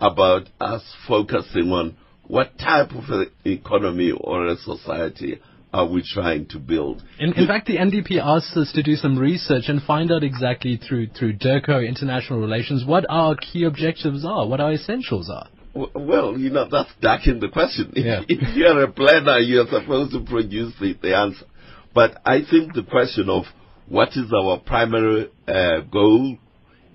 about 0.00 0.48
us 0.60 0.82
focusing 1.08 1.70
on 1.72 1.96
what 2.26 2.58
type 2.58 2.90
of 2.92 3.04
an 3.10 3.30
economy 3.44 4.12
or 4.12 4.46
a 4.46 4.56
society 4.56 5.40
are 5.72 5.86
we 5.88 6.02
trying 6.06 6.46
to 6.46 6.58
build. 6.58 7.02
In, 7.18 7.32
in 7.32 7.48
fact, 7.48 7.66
the 7.66 7.76
NDP 7.76 8.20
asked 8.22 8.56
us 8.56 8.70
to 8.74 8.82
do 8.82 8.94
some 8.94 9.18
research 9.18 9.64
and 9.66 9.82
find 9.82 10.12
out 10.12 10.22
exactly 10.22 10.76
through 10.76 11.08
through 11.08 11.34
DIRCO 11.34 11.86
international 11.86 12.38
relations 12.40 12.84
what 12.86 13.04
our 13.08 13.34
key 13.34 13.64
objectives 13.64 14.24
are, 14.24 14.46
what 14.46 14.60
our 14.60 14.72
essentials 14.72 15.28
are. 15.28 15.48
Well, 15.74 16.38
you 16.38 16.50
know, 16.50 16.68
that's 16.70 16.90
ducking 17.00 17.40
the 17.40 17.48
question. 17.48 17.92
If, 17.96 18.04
Yeah. 18.06 18.20
if 18.28 18.56
you're 18.56 18.84
a 18.84 18.92
planner, 18.92 19.38
you're 19.38 19.66
supposed 19.66 20.12
to 20.12 20.20
produce 20.20 20.72
the, 20.80 20.94
the 21.02 21.16
answer. 21.16 21.46
But 21.92 22.20
I 22.24 22.42
think 22.48 22.74
the 22.74 22.84
question 22.84 23.28
of 23.28 23.44
what 23.88 24.10
is 24.10 24.32
our 24.32 24.58
primary 24.58 25.30
uh, 25.46 25.80
goal 25.80 26.38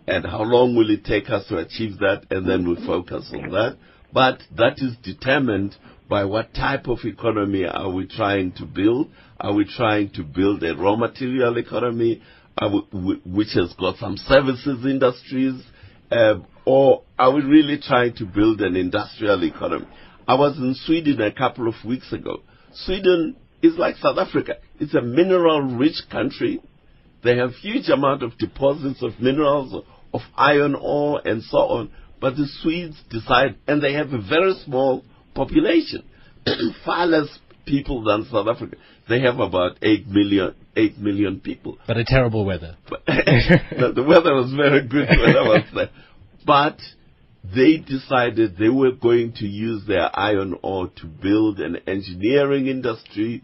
and 0.07 0.25
how 0.25 0.41
long 0.41 0.75
will 0.75 0.89
it 0.89 1.05
take 1.05 1.29
us 1.29 1.47
to 1.47 1.57
achieve 1.57 1.99
that, 1.99 2.25
and 2.31 2.49
then 2.49 2.67
we 2.67 2.75
focus 2.85 3.31
on 3.31 3.51
that. 3.51 3.77
But 4.11 4.41
that 4.57 4.79
is 4.79 4.95
determined 5.03 5.75
by 6.09 6.25
what 6.25 6.55
type 6.55 6.87
of 6.87 6.99
economy 7.03 7.65
are 7.65 7.91
we 7.91 8.07
trying 8.07 8.53
to 8.53 8.65
build. 8.65 9.11
Are 9.39 9.53
we 9.53 9.65
trying 9.65 10.09
to 10.13 10.23
build 10.23 10.63
a 10.63 10.75
raw 10.75 10.95
material 10.95 11.57
economy, 11.57 12.23
we, 12.91 13.21
which 13.23 13.53
has 13.53 13.71
got 13.79 13.97
some 13.97 14.17
services 14.17 14.83
industries, 14.83 15.61
um, 16.11 16.47
or 16.65 17.03
are 17.19 17.31
we 17.31 17.41
really 17.41 17.79
trying 17.79 18.15
to 18.15 18.25
build 18.25 18.61
an 18.61 18.75
industrial 18.75 19.43
economy? 19.43 19.87
I 20.27 20.33
was 20.33 20.57
in 20.57 20.73
Sweden 20.73 21.21
a 21.21 21.31
couple 21.31 21.67
of 21.67 21.75
weeks 21.85 22.11
ago. 22.11 22.41
Sweden 22.73 23.35
is 23.61 23.77
like 23.77 23.95
South 23.97 24.17
Africa. 24.17 24.55
It's 24.79 24.95
a 24.95 25.01
mineral-rich 25.01 26.03
country. 26.11 26.61
They 27.23 27.37
have 27.37 27.51
huge 27.55 27.89
amount 27.89 28.23
of 28.23 28.37
deposits 28.37 29.03
of 29.03 29.19
minerals, 29.19 29.83
of 30.13 30.21
iron 30.35 30.75
ore, 30.75 31.21
and 31.25 31.43
so 31.43 31.57
on. 31.57 31.91
But 32.21 32.35
the 32.35 32.47
Swedes 32.61 32.97
decide, 33.09 33.55
and 33.67 33.81
they 33.81 33.93
have 33.93 34.13
a 34.13 34.21
very 34.21 34.53
small 34.65 35.03
population, 35.33 36.03
far 36.85 37.05
less 37.05 37.27
people 37.65 38.03
than 38.03 38.25
South 38.31 38.47
Africa. 38.47 38.77
They 39.07 39.21
have 39.21 39.39
about 39.39 39.77
eight 39.81 40.07
million, 40.07 40.55
eight 40.75 40.97
million 40.97 41.39
people. 41.39 41.77
But 41.87 41.97
a 41.97 42.05
terrible 42.05 42.45
weather. 42.45 42.77
the, 42.89 43.93
the 43.95 44.03
weather 44.03 44.33
was 44.33 44.53
very 44.53 44.87
good 44.87 45.07
when 45.09 45.35
I 45.35 45.41
was 45.41 45.63
there. 45.73 45.89
But 46.45 46.79
they 47.43 47.77
decided 47.77 48.57
they 48.57 48.69
were 48.69 48.91
going 48.91 49.33
to 49.33 49.45
use 49.45 49.85
their 49.87 50.09
iron 50.17 50.55
ore 50.61 50.89
to 50.97 51.05
build 51.05 51.59
an 51.59 51.77
engineering 51.87 52.67
industry 52.67 53.43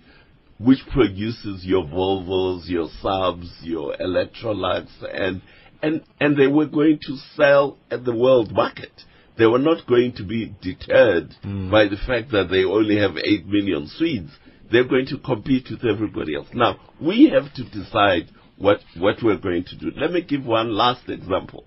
which 0.57 0.79
produces 0.91 1.65
your 1.65 1.83
Volvos, 1.83 2.67
your 2.69 2.87
Saabs, 3.03 3.49
your 3.61 3.95
Electrolux, 3.97 4.87
and, 5.13 5.41
and, 5.81 6.01
and 6.19 6.37
they 6.37 6.47
were 6.47 6.65
going 6.65 6.99
to 7.01 7.17
sell 7.35 7.77
at 7.91 8.05
the 8.05 8.15
world 8.15 8.51
market. 8.51 8.91
They 9.37 9.45
were 9.45 9.59
not 9.59 9.85
going 9.85 10.13
to 10.13 10.23
be 10.23 10.55
deterred 10.61 11.33
hmm. 11.43 11.69
by 11.69 11.85
the 11.85 11.97
fact 11.97 12.31
that 12.31 12.47
they 12.49 12.63
only 12.63 12.97
have 12.97 13.17
8 13.17 13.45
million 13.47 13.87
Swedes. 13.87 14.31
They're 14.71 14.87
going 14.87 15.07
to 15.07 15.17
compete 15.17 15.67
with 15.69 15.83
everybody 15.83 16.35
else. 16.35 16.47
Now, 16.53 16.79
we 17.01 17.29
have 17.29 17.53
to 17.55 17.63
decide 17.63 18.29
what, 18.57 18.79
what 18.97 19.17
we're 19.21 19.37
going 19.37 19.65
to 19.65 19.77
do. 19.77 19.91
Let 19.95 20.11
me 20.11 20.21
give 20.21 20.45
one 20.45 20.71
last 20.71 21.09
example, 21.09 21.65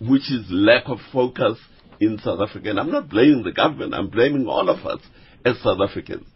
which 0.00 0.30
is 0.30 0.46
lack 0.50 0.84
of 0.86 0.98
focus 1.12 1.58
in 2.00 2.18
South 2.18 2.40
Africa. 2.40 2.70
And 2.70 2.80
I'm 2.80 2.90
not 2.90 3.08
blaming 3.08 3.44
the 3.44 3.52
government, 3.52 3.94
I'm 3.94 4.10
blaming 4.10 4.46
all 4.46 4.68
of 4.68 4.84
us 4.84 5.00
as 5.44 5.60
South 5.60 5.78
Africans. 5.80 6.26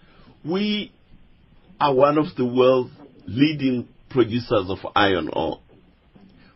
We 0.45 0.93
are 1.81 1.95
one 1.95 2.19
of 2.19 2.27
the 2.37 2.45
world's 2.45 2.91
leading 3.27 3.89
producers 4.11 4.67
of 4.69 4.79
iron 4.97 5.29
ore. 5.33 5.61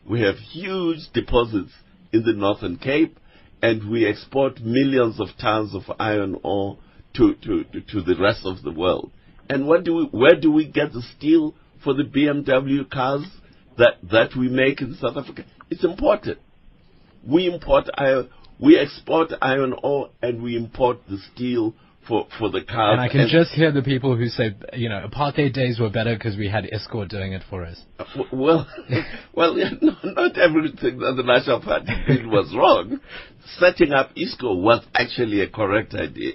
We 0.08 0.20
have 0.22 0.36
huge 0.36 0.98
deposits 1.12 1.72
in 2.12 2.24
the 2.24 2.32
Northern 2.32 2.76
Cape, 2.76 3.18
and 3.62 3.88
we 3.88 4.06
export 4.06 4.60
millions 4.60 5.20
of 5.20 5.28
tons 5.40 5.74
of 5.74 5.82
iron 6.00 6.38
ore 6.42 6.78
to, 7.14 7.34
to, 7.34 7.64
to, 7.64 8.02
the 8.02 8.16
rest 8.20 8.40
of 8.44 8.62
the 8.62 8.72
world. 8.72 9.12
And 9.48 9.66
what 9.66 9.84
do 9.84 9.94
we, 9.94 10.04
where 10.06 10.38
do 10.38 10.50
we 10.50 10.66
get 10.66 10.92
the 10.92 11.02
steel 11.16 11.54
for 11.84 11.94
the 11.94 12.02
BMW 12.02 12.88
cars 12.90 13.24
that, 13.78 13.98
that 14.10 14.30
we 14.36 14.48
make 14.48 14.80
in 14.80 14.96
South 15.00 15.16
Africa? 15.16 15.44
It's 15.70 15.84
imported. 15.84 16.38
We 17.24 17.46
import 17.46 17.84
iron, 17.94 18.30
we 18.58 18.78
export 18.78 19.32
iron 19.40 19.74
ore, 19.82 20.10
and 20.20 20.42
we 20.42 20.56
import 20.56 20.98
the 21.08 21.18
steel 21.32 21.74
for, 22.07 22.26
for 22.38 22.50
the 22.50 22.62
cars. 22.62 22.98
And 22.98 23.00
I 23.00 23.09
can 23.09 23.28
just 23.28 23.53
hear 23.53 23.70
the 23.70 23.82
people 23.82 24.16
who 24.16 24.28
say, 24.28 24.55
you 24.72 24.88
know, 24.88 25.07
apartheid 25.09 25.53
days 25.53 25.78
were 25.78 25.90
better 25.90 26.14
because 26.14 26.36
we 26.36 26.48
had 26.48 26.64
Iscor 26.64 27.09
doing 27.09 27.32
it 27.32 27.42
for 27.48 27.64
us. 27.64 27.80
Well, 28.32 28.66
well, 29.34 29.57
yeah, 29.57 29.70
no, 29.80 29.94
not 30.03 30.38
everything 30.38 30.98
that 30.98 31.14
the 31.16 31.22
National 31.22 31.61
Party 31.61 31.92
did 32.07 32.26
was 32.26 32.53
wrong. 32.57 33.00
Setting 33.59 33.92
up 33.92 34.14
Iscor 34.16 34.61
was 34.61 34.84
actually 34.94 35.40
a 35.40 35.48
correct 35.48 35.94
idea. 35.94 36.32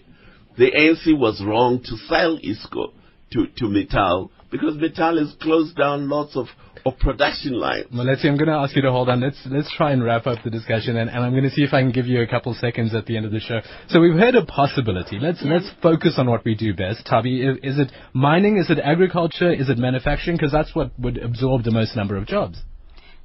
The 0.58 0.72
ANC 0.72 1.18
was 1.18 1.44
wrong 1.46 1.82
to 1.84 1.98
sell 2.08 2.38
Iscor 2.38 2.94
to, 3.34 3.48
to 3.58 3.66
Mittal 3.66 4.30
because 4.50 4.76
Mittal 4.76 5.20
has 5.20 5.36
closed 5.42 5.76
down 5.76 6.10
lots 6.10 6.36
of, 6.36 6.48
of 6.86 6.98
production 7.00 7.54
lines. 7.54 7.86
Moeletsi, 7.94 8.26
I'm 8.26 8.38
going 8.38 8.48
to 8.48 8.56
ask 8.56 8.76
you 8.76 8.82
to 8.82 8.92
hold 8.92 9.10
on. 9.10 9.22
Let's 9.22 9.40
let's 9.48 9.74
try 9.76 9.92
and 9.92 10.04
wrap 10.04 10.28
up 10.28 10.40
the 10.44 10.50
discussion, 10.50 10.98
and, 10.98 11.10
and 11.10 11.20
I'm 11.20 11.32
going 11.32 11.44
to 11.44 11.50
see 11.50 11.64
if 11.64 11.74
I 11.74 11.82
can 11.82 11.92
give 11.92 12.06
you 12.08 12.22
a 12.22 12.28
couple 12.28 12.54
seconds 12.54 12.94
at 12.96 13.06
the 13.06 13.18
end 13.18 13.26
of 13.26 13.32
the 13.32 13.40
show. 13.40 13.62
So 13.90 14.00
we've 14.00 14.18
heard 14.18 14.36
a 14.36 14.46
possibility. 14.46 15.20
Let's 15.20 15.42
let's 15.44 15.70
focus 15.82 16.16
on 16.18 16.30
what 16.30 16.46
we 16.46 16.56
do 16.56 16.74
best. 16.74 17.06
Thabi, 17.06 17.58
is, 17.64 17.74
is 17.76 17.80
it 17.80 17.92
mining? 18.14 18.58
Is 18.58 18.70
it 18.70 18.80
agriculture? 18.80 19.52
Is 19.52 19.70
it 19.70 19.78
manufacturing? 19.78 20.38
Because 20.38 20.52
that's 20.52 20.74
what 20.76 20.92
would 21.00 21.18
absorb 21.18 21.64
the 21.64 21.72
most 21.72 21.96
number 21.96 22.18
of 22.18 22.26
jobs. 22.28 22.62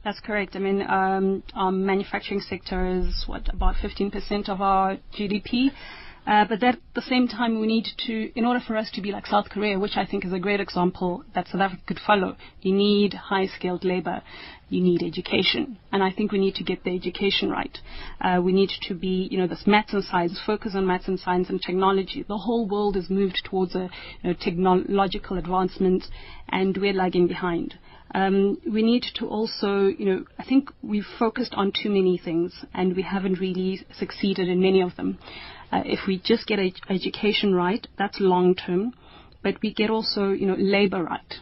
That's 0.05 0.19
correct. 0.19 0.57
I 0.57 0.59
mean, 0.59 0.83
um, 0.83 1.45
our 1.55 1.71
manufacturing 1.71 2.41
sector 2.41 2.87
is 2.89 3.25
what 3.27 3.49
about 3.55 3.77
15% 3.77 4.49
of 4.49 4.61
our 4.61 4.97
GDP. 5.17 5.71
Uh, 6.27 6.45
but 6.49 6.63
at 6.63 6.79
the 6.95 7.03
same 7.03 7.27
time, 7.27 7.61
we 7.61 7.67
need 7.67 7.87
to, 8.07 8.31
in 8.39 8.45
order 8.45 8.61
for 8.65 8.77
us 8.77 8.91
to 8.93 9.01
be 9.01 9.11
like 9.11 9.27
South 9.27 9.49
Korea, 9.51 9.79
which 9.79 9.97
I 9.97 10.07
think 10.07 10.25
is 10.25 10.33
a 10.33 10.39
great 10.39 10.61
example 10.61 11.25
that 11.35 11.49
South 11.49 11.61
Africa 11.61 11.83
could 11.87 12.01
follow, 12.07 12.37
you 12.61 12.73
need 12.73 13.15
high-skilled 13.15 13.85
labor, 13.85 14.23
you 14.69 14.81
need 14.81 15.03
education, 15.03 15.79
and 15.91 16.03
I 16.03 16.13
think 16.13 16.31
we 16.31 16.39
need 16.39 16.55
to 16.57 16.65
get 16.65 16.85
the 16.85 16.95
education 16.95 17.51
right. 17.51 17.77
Uh, 18.21 18.41
we 18.41 18.53
need 18.53 18.71
to 18.89 18.95
be, 18.95 19.29
you 19.31 19.39
know, 19.39 19.49
this 19.49 19.67
maths 19.67 19.93
and 19.93 20.05
science, 20.05 20.41
focus 20.47 20.73
on 20.77 20.87
maths 20.87 21.09
and 21.09 21.19
science 21.19 21.51
and 21.51 21.61
technology. 21.61 22.25
The 22.27 22.39
whole 22.39 22.69
world 22.69 22.95
has 22.95 23.11
moved 23.11 23.43
towards 23.45 23.75
a 23.75 23.91
you 24.23 24.31
know, 24.31 24.35
technological 24.35 25.39
advancement, 25.39 26.05
and 26.49 26.77
we're 26.77 26.95
lagging 26.95 27.27
behind. 27.27 27.75
Um, 28.15 28.59
we 28.71 28.83
need 28.83 29.05
to 29.17 29.27
also, 29.27 29.87
you 29.87 30.05
know, 30.05 30.25
I 30.39 30.45
think 30.45 30.71
we've 30.83 31.07
focused 31.19 31.55
on 31.55 31.73
too 31.73 31.89
many 31.89 32.21
things 32.23 32.53
and 32.75 32.95
we 32.95 33.03
haven't 33.03 33.41
really 33.41 33.87
succeeded 33.99 34.49
in 34.49 34.61
many 34.61 34.83
of 34.83 34.97
them. 34.97 35.19
Uh, 35.73 35.83
if 35.85 36.01
we 36.07 36.19
just 36.19 36.47
get 36.47 36.59
ed- 36.59 36.81
education 36.91 37.55
right, 37.55 37.87
that's 37.99 38.19
long 38.21 38.55
term, 38.55 38.93
but 39.43 39.55
we 39.63 39.73
get 39.73 39.91
also, 39.91 40.31
you 40.31 40.47
know, 40.47 40.57
labor 40.59 41.03
right, 41.03 41.35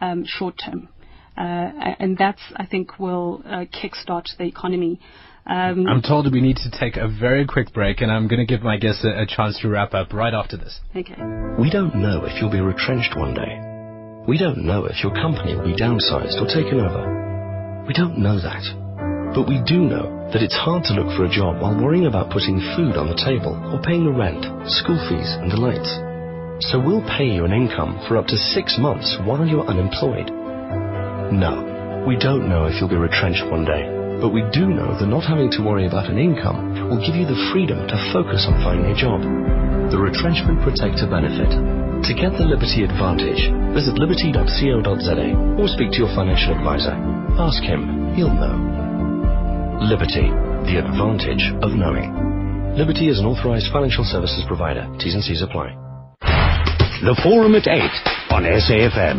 um, 0.00 0.24
short 0.26 0.54
term. 0.64 0.88
uh, 1.36 1.96
and 1.98 2.16
that's 2.16 2.40
I 2.56 2.64
think 2.66 2.98
will 2.98 3.42
uh, 3.44 3.64
kickstart 3.78 4.26
the 4.38 4.44
economy. 4.44 5.00
Um, 5.46 5.86
I'm 5.86 6.00
told 6.00 6.32
we 6.32 6.40
need 6.40 6.56
to 6.58 6.70
take 6.70 6.96
a 6.96 7.08
very 7.08 7.46
quick 7.46 7.74
break, 7.74 8.00
and 8.00 8.10
I'm 8.10 8.28
going 8.28 8.38
to 8.38 8.46
give 8.46 8.62
my 8.62 8.78
guests 8.78 9.04
a, 9.04 9.22
a 9.22 9.26
chance 9.26 9.58
to 9.60 9.68
wrap 9.68 9.92
up 9.92 10.12
right 10.12 10.32
after 10.32 10.56
this. 10.56 10.80
Okay. 10.96 11.20
We 11.58 11.70
don't 11.70 11.96
know 11.96 12.24
if 12.24 12.40
you'll 12.40 12.50
be 12.50 12.60
retrenched 12.60 13.14
one 13.16 13.34
day. 13.34 13.60
We 14.26 14.38
don't 14.38 14.64
know 14.64 14.86
if 14.86 15.02
your 15.02 15.12
company 15.12 15.54
will 15.54 15.66
be 15.66 15.74
downsized 15.74 16.40
or 16.40 16.46
taken 16.46 16.80
over. 16.80 17.84
We 17.86 17.92
don't 17.92 18.16
know 18.18 18.40
that. 18.40 18.83
But 19.34 19.50
we 19.50 19.58
do 19.66 19.82
know 19.82 20.30
that 20.30 20.46
it's 20.46 20.54
hard 20.54 20.86
to 20.86 20.94
look 20.94 21.10
for 21.18 21.26
a 21.26 21.28
job 21.28 21.58
while 21.58 21.74
worrying 21.74 22.06
about 22.06 22.30
putting 22.30 22.62
food 22.78 22.94
on 22.94 23.10
the 23.10 23.18
table 23.18 23.58
or 23.74 23.82
paying 23.82 24.06
the 24.06 24.14
rent, 24.14 24.46
school 24.70 24.94
fees, 25.10 25.26
and 25.42 25.50
the 25.50 25.58
lights. 25.58 25.90
So 26.70 26.78
we'll 26.78 27.02
pay 27.02 27.26
you 27.26 27.42
an 27.42 27.50
income 27.50 27.98
for 28.06 28.14
up 28.16 28.30
to 28.30 28.38
six 28.54 28.78
months 28.78 29.18
while 29.26 29.42
you're 29.42 29.66
unemployed. 29.66 30.30
No, 31.34 32.06
we 32.06 32.14
don't 32.14 32.48
know 32.48 32.70
if 32.70 32.78
you'll 32.78 32.94
be 32.94 32.94
retrenched 32.94 33.42
one 33.50 33.66
day, 33.66 33.90
but 34.22 34.30
we 34.30 34.46
do 34.54 34.70
know 34.70 34.94
that 34.94 35.10
not 35.10 35.26
having 35.26 35.50
to 35.58 35.66
worry 35.66 35.90
about 35.90 36.06
an 36.06 36.18
income 36.18 36.86
will 36.86 37.02
give 37.02 37.18
you 37.18 37.26
the 37.26 37.50
freedom 37.50 37.82
to 37.90 38.10
focus 38.14 38.46
on 38.46 38.62
finding 38.62 38.86
a 38.86 38.94
job. 38.94 39.18
The 39.90 39.98
Retrenchment 39.98 40.62
Protector 40.62 41.10
Benefit. 41.10 41.50
To 41.50 42.12
get 42.14 42.38
the 42.38 42.46
Liberty 42.46 42.86
Advantage, 42.86 43.50
visit 43.74 43.98
liberty.co.za 43.98 45.26
or 45.58 45.66
speak 45.66 45.90
to 45.90 46.06
your 46.06 46.14
financial 46.14 46.54
advisor. 46.54 46.94
Ask 47.34 47.62
him, 47.66 48.14
he'll 48.14 48.30
know. 48.30 48.83
Liberty, 49.82 50.30
the 50.70 50.78
advantage 50.78 51.50
of 51.62 51.72
knowing. 51.72 52.74
Liberty 52.78 53.08
is 53.08 53.18
an 53.18 53.26
authorized 53.26 53.72
financial 53.72 54.04
services 54.04 54.44
provider. 54.46 54.86
T's 54.98 55.14
and 55.14 55.22
C's 55.22 55.42
apply. 55.42 55.74
The 57.02 57.18
Forum 57.22 57.54
at 57.54 57.66
8 57.66 57.82
on 58.30 58.44
SAFM. 58.44 59.18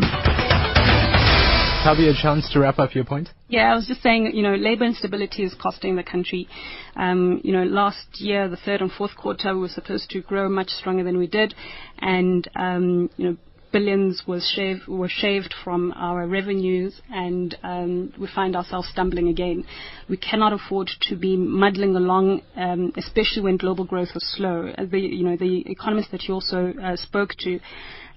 Thabi, 1.85 2.09
a 2.09 2.19
chance 2.19 2.49
to 2.53 2.59
wrap 2.59 2.79
up 2.79 2.95
your 2.95 3.03
point? 3.03 3.29
Yeah, 3.47 3.71
I 3.71 3.75
was 3.75 3.85
just 3.85 4.01
saying, 4.01 4.31
you 4.33 4.41
know, 4.41 4.55
labor 4.55 4.85
instability 4.85 5.43
is 5.43 5.53
costing 5.61 5.97
the 5.97 6.03
country. 6.03 6.47
Um, 6.95 7.41
you 7.43 7.51
know, 7.51 7.63
last 7.63 8.07
year, 8.13 8.47
the 8.47 8.57
third 8.57 8.81
and 8.81 8.91
fourth 8.91 9.15
quarter, 9.15 9.53
we 9.53 9.59
were 9.59 9.67
supposed 9.67 10.09
to 10.11 10.21
grow 10.21 10.49
much 10.49 10.69
stronger 10.69 11.03
than 11.03 11.17
we 11.17 11.27
did. 11.27 11.53
And, 11.99 12.49
um, 12.55 13.09
you 13.17 13.29
know, 13.29 13.37
billions 13.75 14.23
was 14.25 14.49
shaved, 14.55 14.87
were 14.87 15.09
shaved 15.09 15.53
from 15.61 15.91
our 15.97 16.25
revenues, 16.25 17.01
and 17.11 17.57
um, 17.61 18.13
we 18.17 18.25
find 18.33 18.55
ourselves 18.55 18.87
stumbling 18.87 19.27
again. 19.27 19.65
We 20.07 20.15
cannot 20.15 20.53
afford 20.53 20.89
to 21.09 21.17
be 21.17 21.35
muddling 21.35 21.93
along, 21.97 22.41
um, 22.55 22.93
especially 22.95 23.41
when 23.41 23.57
global 23.57 23.83
growth 23.83 24.11
was 24.13 24.25
slow. 24.37 24.71
The, 24.77 24.97
you 24.97 25.25
know, 25.25 25.35
the 25.35 25.69
economists 25.69 26.11
that 26.11 26.23
you 26.23 26.35
also 26.35 26.73
uh, 26.81 26.95
spoke 26.95 27.31
to 27.39 27.55
uh, 27.57 27.59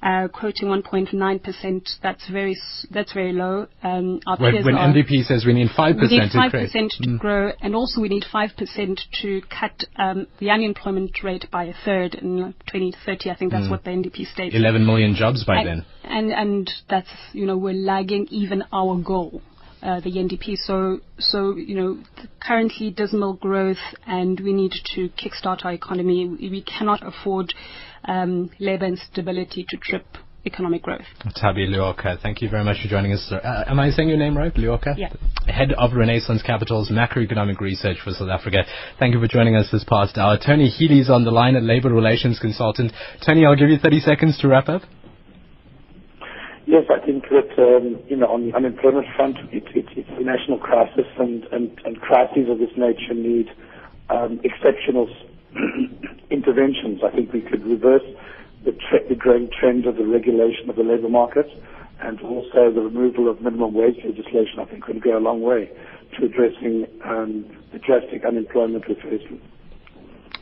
quoting 0.00 0.68
1.9%. 0.68 1.88
That's 2.02 2.28
very 2.30 2.56
that's 2.90 3.12
very 3.12 3.32
low. 3.32 3.66
Um, 3.82 4.20
when, 4.38 4.64
when 4.64 4.74
are, 4.74 4.92
NDP 4.92 5.24
says 5.24 5.44
we 5.46 5.52
need 5.52 5.68
5% 5.76 6.00
we 6.00 6.18
need 6.18 6.30
5% 6.30 6.50
to, 6.50 6.88
to 6.88 7.08
mm. 7.08 7.18
grow, 7.18 7.52
and 7.60 7.74
also 7.74 8.00
we 8.00 8.08
need 8.08 8.24
5% 8.32 9.00
to 9.22 9.42
cut 9.48 9.84
um, 9.96 10.26
the 10.38 10.50
unemployment 10.50 11.22
rate 11.22 11.46
by 11.50 11.64
a 11.64 11.74
third 11.84 12.14
in 12.14 12.54
2030. 12.66 13.30
I 13.30 13.36
think 13.36 13.52
that's 13.52 13.66
mm. 13.66 13.70
what 13.70 13.84
the 13.84 13.90
NDP 13.90 14.32
states. 14.32 14.54
11 14.54 14.86
million 14.86 15.14
jobs 15.14 15.44
by 15.44 15.64
then. 15.64 15.84
And 16.04 16.32
and 16.32 16.70
that's 16.88 17.10
you 17.32 17.46
know 17.46 17.58
we're 17.58 17.74
lagging 17.74 18.26
even 18.30 18.64
our 18.72 18.96
goal. 18.96 19.42
Uh, 19.80 20.00
the 20.00 20.10
NDP. 20.10 20.56
So, 20.56 20.98
so 21.20 21.54
you 21.54 21.76
know, 21.76 22.02
currently 22.42 22.90
dismal 22.90 23.34
growth, 23.34 23.76
and 24.08 24.40
we 24.40 24.52
need 24.52 24.72
to 24.96 25.08
kickstart 25.10 25.64
our 25.64 25.72
economy. 25.72 26.26
We, 26.26 26.50
we 26.50 26.62
cannot 26.62 27.06
afford 27.06 27.54
um, 28.04 28.50
labour 28.58 28.86
instability 28.86 29.64
to 29.68 29.76
trip 29.76 30.06
economic 30.46 30.82
growth. 30.82 31.04
Thabi 31.42 31.68
Leoka, 31.68 32.20
thank 32.22 32.40
you 32.40 32.48
very 32.48 32.64
much 32.64 32.80
for 32.82 32.88
joining 32.88 33.12
us. 33.12 33.30
Uh, 33.30 33.64
am 33.66 33.78
I 33.78 33.90
saying 33.90 34.08
your 34.08 34.18
name 34.18 34.36
right, 34.36 34.54
Leoka? 34.54 34.96
Yeah. 34.96 35.12
Head 35.46 35.72
of 35.76 35.92
Renaissance 35.94 36.42
Capital's 36.42 36.90
macroeconomic 36.90 37.60
research 37.60 37.98
for 38.02 38.12
South 38.12 38.28
Africa. 38.30 38.64
Thank 38.98 39.14
you 39.14 39.20
for 39.20 39.28
joining 39.28 39.56
us 39.56 39.68
this 39.70 39.84
past 39.84 40.16
hour. 40.16 40.38
Tony 40.38 40.68
Healy's 40.68 41.10
on 41.10 41.24
the 41.24 41.30
line, 41.30 41.56
a 41.56 41.60
labour 41.60 41.90
relations 41.90 42.38
consultant. 42.38 42.92
Tony, 43.24 43.44
I'll 43.44 43.56
give 43.56 43.68
you 43.68 43.78
30 43.78 44.00
seconds 44.00 44.38
to 44.38 44.48
wrap 44.48 44.68
up. 44.68 44.82
Yes, 46.66 46.84
I 46.92 47.04
think 47.04 47.24
that 47.30 47.48
um, 47.56 47.98
you 48.08 48.16
know 48.16 48.26
on 48.26 48.46
the 48.46 48.54
unemployment 48.54 49.06
front, 49.16 49.38
it, 49.50 49.64
it, 49.74 49.86
it's 49.96 50.10
a 50.20 50.22
national 50.22 50.58
crisis, 50.58 51.06
and, 51.18 51.44
and, 51.44 51.80
and 51.86 51.98
crises 51.98 52.44
of 52.50 52.58
this 52.58 52.68
nature 52.76 53.14
need 53.14 53.48
um, 54.10 54.38
exceptional 54.44 55.08
interventions, 56.30 57.00
I 57.04 57.14
think 57.14 57.32
we 57.32 57.40
could 57.40 57.64
reverse 57.64 58.04
the, 58.64 58.72
tre- 58.72 59.08
the 59.08 59.14
growing 59.14 59.50
trend 59.58 59.86
of 59.86 59.96
the 59.96 60.06
regulation 60.06 60.68
of 60.68 60.76
the 60.76 60.82
labour 60.82 61.08
market 61.08 61.46
and 62.00 62.20
also 62.20 62.70
the 62.72 62.80
removal 62.80 63.28
of 63.30 63.40
minimum 63.40 63.74
wage 63.74 63.96
legislation, 64.04 64.60
I 64.60 64.64
think, 64.66 64.84
could 64.84 65.02
go 65.02 65.18
a 65.18 65.20
long 65.20 65.42
way 65.42 65.70
to 66.16 66.24
addressing 66.24 66.86
um, 67.04 67.44
the 67.72 67.78
drastic 67.78 68.24
unemployment 68.24 68.84
we're 68.88 68.94
facing. 68.96 69.40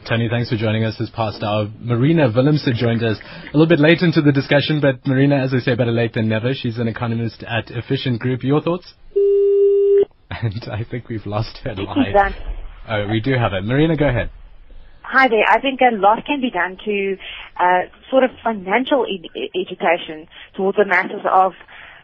Tony, 0.09 0.29
thanks 0.31 0.51
for 0.51 0.57
joining 0.57 0.85
us 0.85 0.97
this 0.99 1.11
past 1.11 1.43
hour. 1.43 1.69
Marina 1.81 2.31
Willemse 2.31 2.73
joined 2.75 3.03
us 3.03 3.19
a 3.43 3.57
little 3.57 3.67
bit 3.67 3.81
late 3.81 4.03
into 4.03 4.21
the 4.21 4.31
discussion, 4.31 4.81
but 4.81 5.05
Marina, 5.07 5.37
as 5.37 5.53
I 5.53 5.59
say, 5.59 5.75
better 5.75 5.91
late 5.91 6.13
than 6.15 6.29
never. 6.29 6.53
She's 6.55 6.79
an 6.79 6.87
economist 6.87 7.43
at 7.43 7.71
Efficient 7.71 8.21
Group. 8.21 8.45
Your 8.45 8.61
thoughts? 8.61 8.95
And 10.29 10.65
I 10.71 10.83
think 10.83 11.09
we've 11.09 11.25
lost 11.25 11.61
her 11.63 11.75
line. 11.75 12.35
Oh, 12.89 13.07
we 13.09 13.21
do 13.21 13.35
have 13.35 13.53
it. 13.53 13.65
Marina, 13.65 13.97
go 13.97 14.09
ahead. 14.09 14.31
Hi 15.09 15.29
there. 15.29 15.45
I 15.49 15.61
think 15.61 15.81
a 15.83 15.95
lot 15.95 16.25
can 16.27 16.41
be 16.41 16.51
done 16.51 16.79
to 16.85 17.17
uh, 17.61 17.83
sort 18.11 18.25
of 18.25 18.31
financial 18.43 19.07
ed- 19.07 19.31
education 19.55 20.27
towards 20.57 20.79
the 20.79 20.85
masses 20.85 21.23
of, 21.31 21.53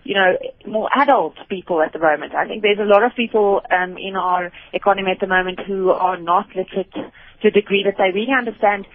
you 0.05 0.15
know, 0.15 0.39
more 0.69 0.89
adult 0.95 1.35
people 1.49 1.83
at 1.83 1.93
the 1.93 1.99
moment. 1.99 2.33
I 2.33 2.47
think 2.47 2.63
there's 2.63 2.79
a 2.79 2.87
lot 2.87 3.03
of 3.03 3.11
people 3.17 3.61
um, 3.75 3.97
in 3.99 4.15
our 4.15 4.53
economy 4.73 5.11
at 5.11 5.19
the 5.21 5.27
moment 5.27 5.59
who 5.67 5.91
are 5.91 6.17
not 6.17 6.47
literate 6.55 6.93
to 6.95 7.49
a 7.49 7.51
degree 7.51 7.83
that 7.85 7.97
they 7.99 8.15
really 8.15 8.33
understand 8.39 8.87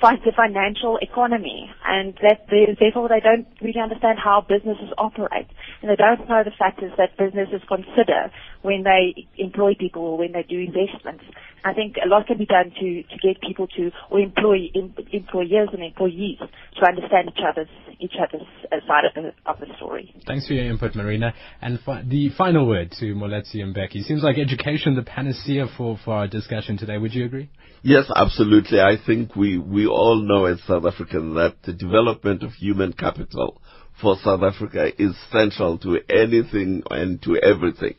the 0.00 0.32
financial 0.36 0.98
economy, 1.00 1.70
and 1.86 2.14
that 2.22 2.46
they, 2.50 2.76
therefore 2.78 3.08
they 3.08 3.20
don't 3.20 3.46
really 3.62 3.80
understand 3.80 4.18
how 4.22 4.44
businesses 4.46 4.92
operate, 4.98 5.48
and 5.82 5.90
they 5.90 5.96
don't 5.96 6.28
know 6.28 6.42
the 6.44 6.52
factors 6.58 6.92
that 6.98 7.16
businesses 7.16 7.62
consider 7.66 8.30
when 8.62 8.82
they 8.84 9.26
employ 9.38 9.74
people 9.78 10.02
or 10.02 10.18
when 10.18 10.32
they 10.32 10.42
do 10.42 10.58
investments. 10.58 11.24
I 11.64 11.72
think 11.72 11.96
a 12.04 12.08
lot 12.08 12.26
can 12.26 12.38
be 12.38 12.46
done 12.46 12.70
to, 12.78 13.02
to 13.02 13.16
get 13.22 13.40
people 13.40 13.66
to, 13.76 13.90
or 14.10 14.20
employ, 14.20 14.70
em, 14.76 14.94
employers 15.12 15.70
and 15.72 15.82
employees 15.82 16.38
to 16.38 16.86
understand 16.86 17.32
each 17.34 17.42
other's, 17.42 17.68
each 17.98 18.14
other's 18.22 18.46
uh, 18.70 18.76
side 18.86 19.04
of 19.04 19.14
the, 19.14 19.32
of 19.50 19.58
the 19.58 19.66
story. 19.76 20.14
Thanks 20.26 20.46
for 20.46 20.52
your 20.52 20.70
input, 20.70 20.94
Marina. 20.94 21.34
And 21.60 21.80
fi- 21.80 22.02
the 22.02 22.28
final 22.36 22.68
word 22.68 22.92
to 23.00 23.14
Moeletsi 23.14 23.56
Mbeki. 23.56 24.04
Seems 24.04 24.22
like 24.22 24.38
education 24.38 24.94
the 24.94 25.02
panacea 25.02 25.66
for, 25.76 25.98
for 26.04 26.14
our 26.14 26.28
discussion 26.28 26.78
today. 26.78 26.98
Would 26.98 27.14
you 27.14 27.24
agree? 27.24 27.50
Yes, 27.82 28.04
absolutely. 28.14 28.80
I 28.80 28.96
think 29.04 29.34
we, 29.34 29.58
we 29.58 29.85
all 29.86 30.16
know 30.16 30.46
as 30.46 30.62
South 30.62 30.84
Africans 30.84 31.34
that 31.34 31.62
the 31.64 31.72
development 31.72 32.42
of 32.42 32.52
human 32.52 32.92
capital 32.92 33.60
for 34.00 34.16
South 34.22 34.42
Africa 34.42 34.90
is 34.98 35.16
central 35.30 35.78
to 35.78 36.00
anything 36.10 36.82
and 36.90 37.22
to 37.22 37.36
everything. 37.36 37.94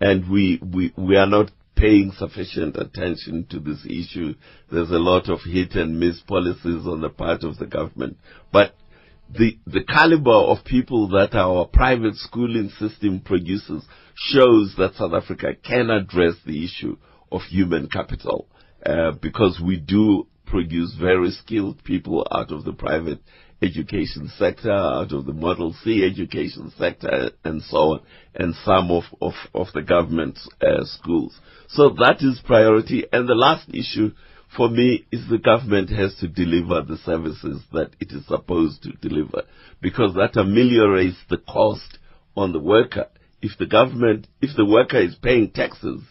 And 0.00 0.28
we, 0.30 0.60
we, 0.62 0.92
we 0.96 1.16
are 1.16 1.26
not 1.26 1.50
paying 1.76 2.12
sufficient 2.16 2.76
attention 2.76 3.46
to 3.50 3.58
this 3.60 3.84
issue. 3.84 4.34
There's 4.70 4.90
a 4.90 4.98
lot 4.98 5.28
of 5.28 5.40
hit 5.44 5.74
and 5.74 5.98
miss 5.98 6.20
policies 6.20 6.86
on 6.86 7.00
the 7.00 7.10
part 7.10 7.44
of 7.44 7.58
the 7.58 7.66
government. 7.66 8.16
But 8.52 8.74
the, 9.30 9.58
the 9.66 9.84
caliber 9.84 10.30
of 10.30 10.64
people 10.64 11.08
that 11.08 11.34
our 11.34 11.66
private 11.66 12.16
schooling 12.16 12.70
system 12.78 13.20
produces 13.20 13.84
shows 14.14 14.74
that 14.78 14.94
South 14.94 15.12
Africa 15.14 15.54
can 15.62 15.90
address 15.90 16.34
the 16.44 16.64
issue 16.64 16.96
of 17.30 17.42
human 17.42 17.88
capital 17.88 18.46
uh, 18.84 19.12
because 19.12 19.60
we 19.64 19.76
do 19.76 20.26
produce 20.52 20.94
very 21.00 21.30
skilled 21.30 21.82
people 21.82 22.26
out 22.30 22.52
of 22.52 22.64
the 22.64 22.74
private 22.74 23.20
education 23.62 24.30
sector, 24.38 24.70
out 24.70 25.10
of 25.10 25.24
the 25.24 25.32
Model 25.32 25.74
C 25.82 26.04
education 26.04 26.70
sector, 26.78 27.30
and 27.42 27.62
so 27.62 27.76
on, 27.76 28.00
and 28.34 28.54
some 28.62 28.90
of, 28.90 29.04
of, 29.22 29.32
of 29.54 29.68
the 29.72 29.80
government 29.80 30.38
uh, 30.60 30.84
schools. 30.84 31.34
So 31.68 31.88
that 32.00 32.18
is 32.20 32.38
priority. 32.44 33.06
And 33.10 33.26
the 33.26 33.34
last 33.34 33.66
issue 33.70 34.10
for 34.54 34.68
me 34.68 35.06
is 35.10 35.22
the 35.30 35.38
government 35.38 35.88
has 35.88 36.14
to 36.16 36.28
deliver 36.28 36.82
the 36.82 36.98
services 36.98 37.62
that 37.72 37.92
it 37.98 38.12
is 38.12 38.26
supposed 38.26 38.82
to 38.82 38.92
deliver, 38.92 39.44
because 39.80 40.14
that 40.16 40.38
ameliorates 40.38 41.16
the 41.30 41.38
cost 41.38 41.98
on 42.36 42.52
the 42.52 42.60
worker. 42.60 43.06
If 43.40 43.56
the 43.58 43.66
government, 43.66 44.26
if 44.42 44.54
the 44.54 44.66
worker 44.66 45.00
is 45.00 45.14
paying 45.14 45.50
taxes, 45.50 46.02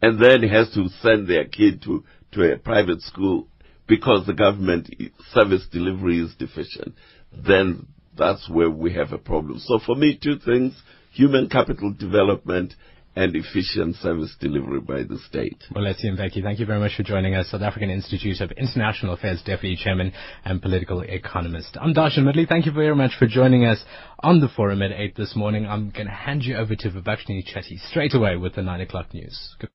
and 0.00 0.18
then 0.18 0.48
has 0.48 0.70
to 0.72 0.88
send 1.02 1.28
their 1.28 1.44
kid 1.44 1.82
to, 1.82 2.04
to 2.32 2.52
a 2.52 2.56
private 2.56 3.02
school 3.02 3.46
because 3.92 4.24
the 4.24 4.32
government 4.32 4.88
service 5.34 5.66
delivery 5.70 6.18
is 6.18 6.34
deficient, 6.38 6.94
then 7.30 7.86
that's 8.16 8.48
where 8.48 8.70
we 8.70 8.94
have 8.94 9.12
a 9.12 9.18
problem. 9.18 9.58
So 9.58 9.78
for 9.84 9.94
me, 9.94 10.18
two 10.20 10.38
things, 10.38 10.72
human 11.12 11.50
capital 11.50 11.92
development 11.92 12.72
and 13.14 13.36
efficient 13.36 13.96
service 13.96 14.34
delivery 14.40 14.80
by 14.80 15.02
the 15.02 15.18
state. 15.28 15.58
Moeletsi 15.76 16.06
Mbeki, 16.06 16.42
thank 16.42 16.58
you 16.58 16.64
very 16.64 16.80
much 16.80 16.96
for 16.96 17.02
joining 17.02 17.34
us. 17.34 17.50
South 17.50 17.60
African 17.60 17.90
Institute 17.90 18.40
of 18.40 18.50
International 18.52 19.12
Affairs 19.12 19.42
Deputy 19.44 19.76
Chairman 19.76 20.10
and 20.46 20.62
Political 20.62 21.02
Economist. 21.02 21.76
I'm 21.78 21.92
Darshan 21.92 22.20
Midley. 22.20 22.48
Thank 22.48 22.64
you 22.64 22.72
very 22.72 22.96
much 22.96 23.10
for 23.18 23.26
joining 23.26 23.66
us 23.66 23.84
on 24.20 24.40
the 24.40 24.48
forum 24.48 24.80
at 24.80 24.92
8 24.92 25.16
this 25.16 25.36
morning. 25.36 25.66
I'm 25.66 25.90
going 25.90 26.06
to 26.06 26.14
hand 26.14 26.44
you 26.44 26.56
over 26.56 26.74
to 26.74 26.88
Vibhashini 26.88 27.44
Chetty 27.44 27.78
straight 27.90 28.14
away 28.14 28.36
with 28.38 28.54
the 28.54 28.62
9 28.62 28.80
o'clock 28.80 29.12
news. 29.12 29.54
Good 29.60 29.68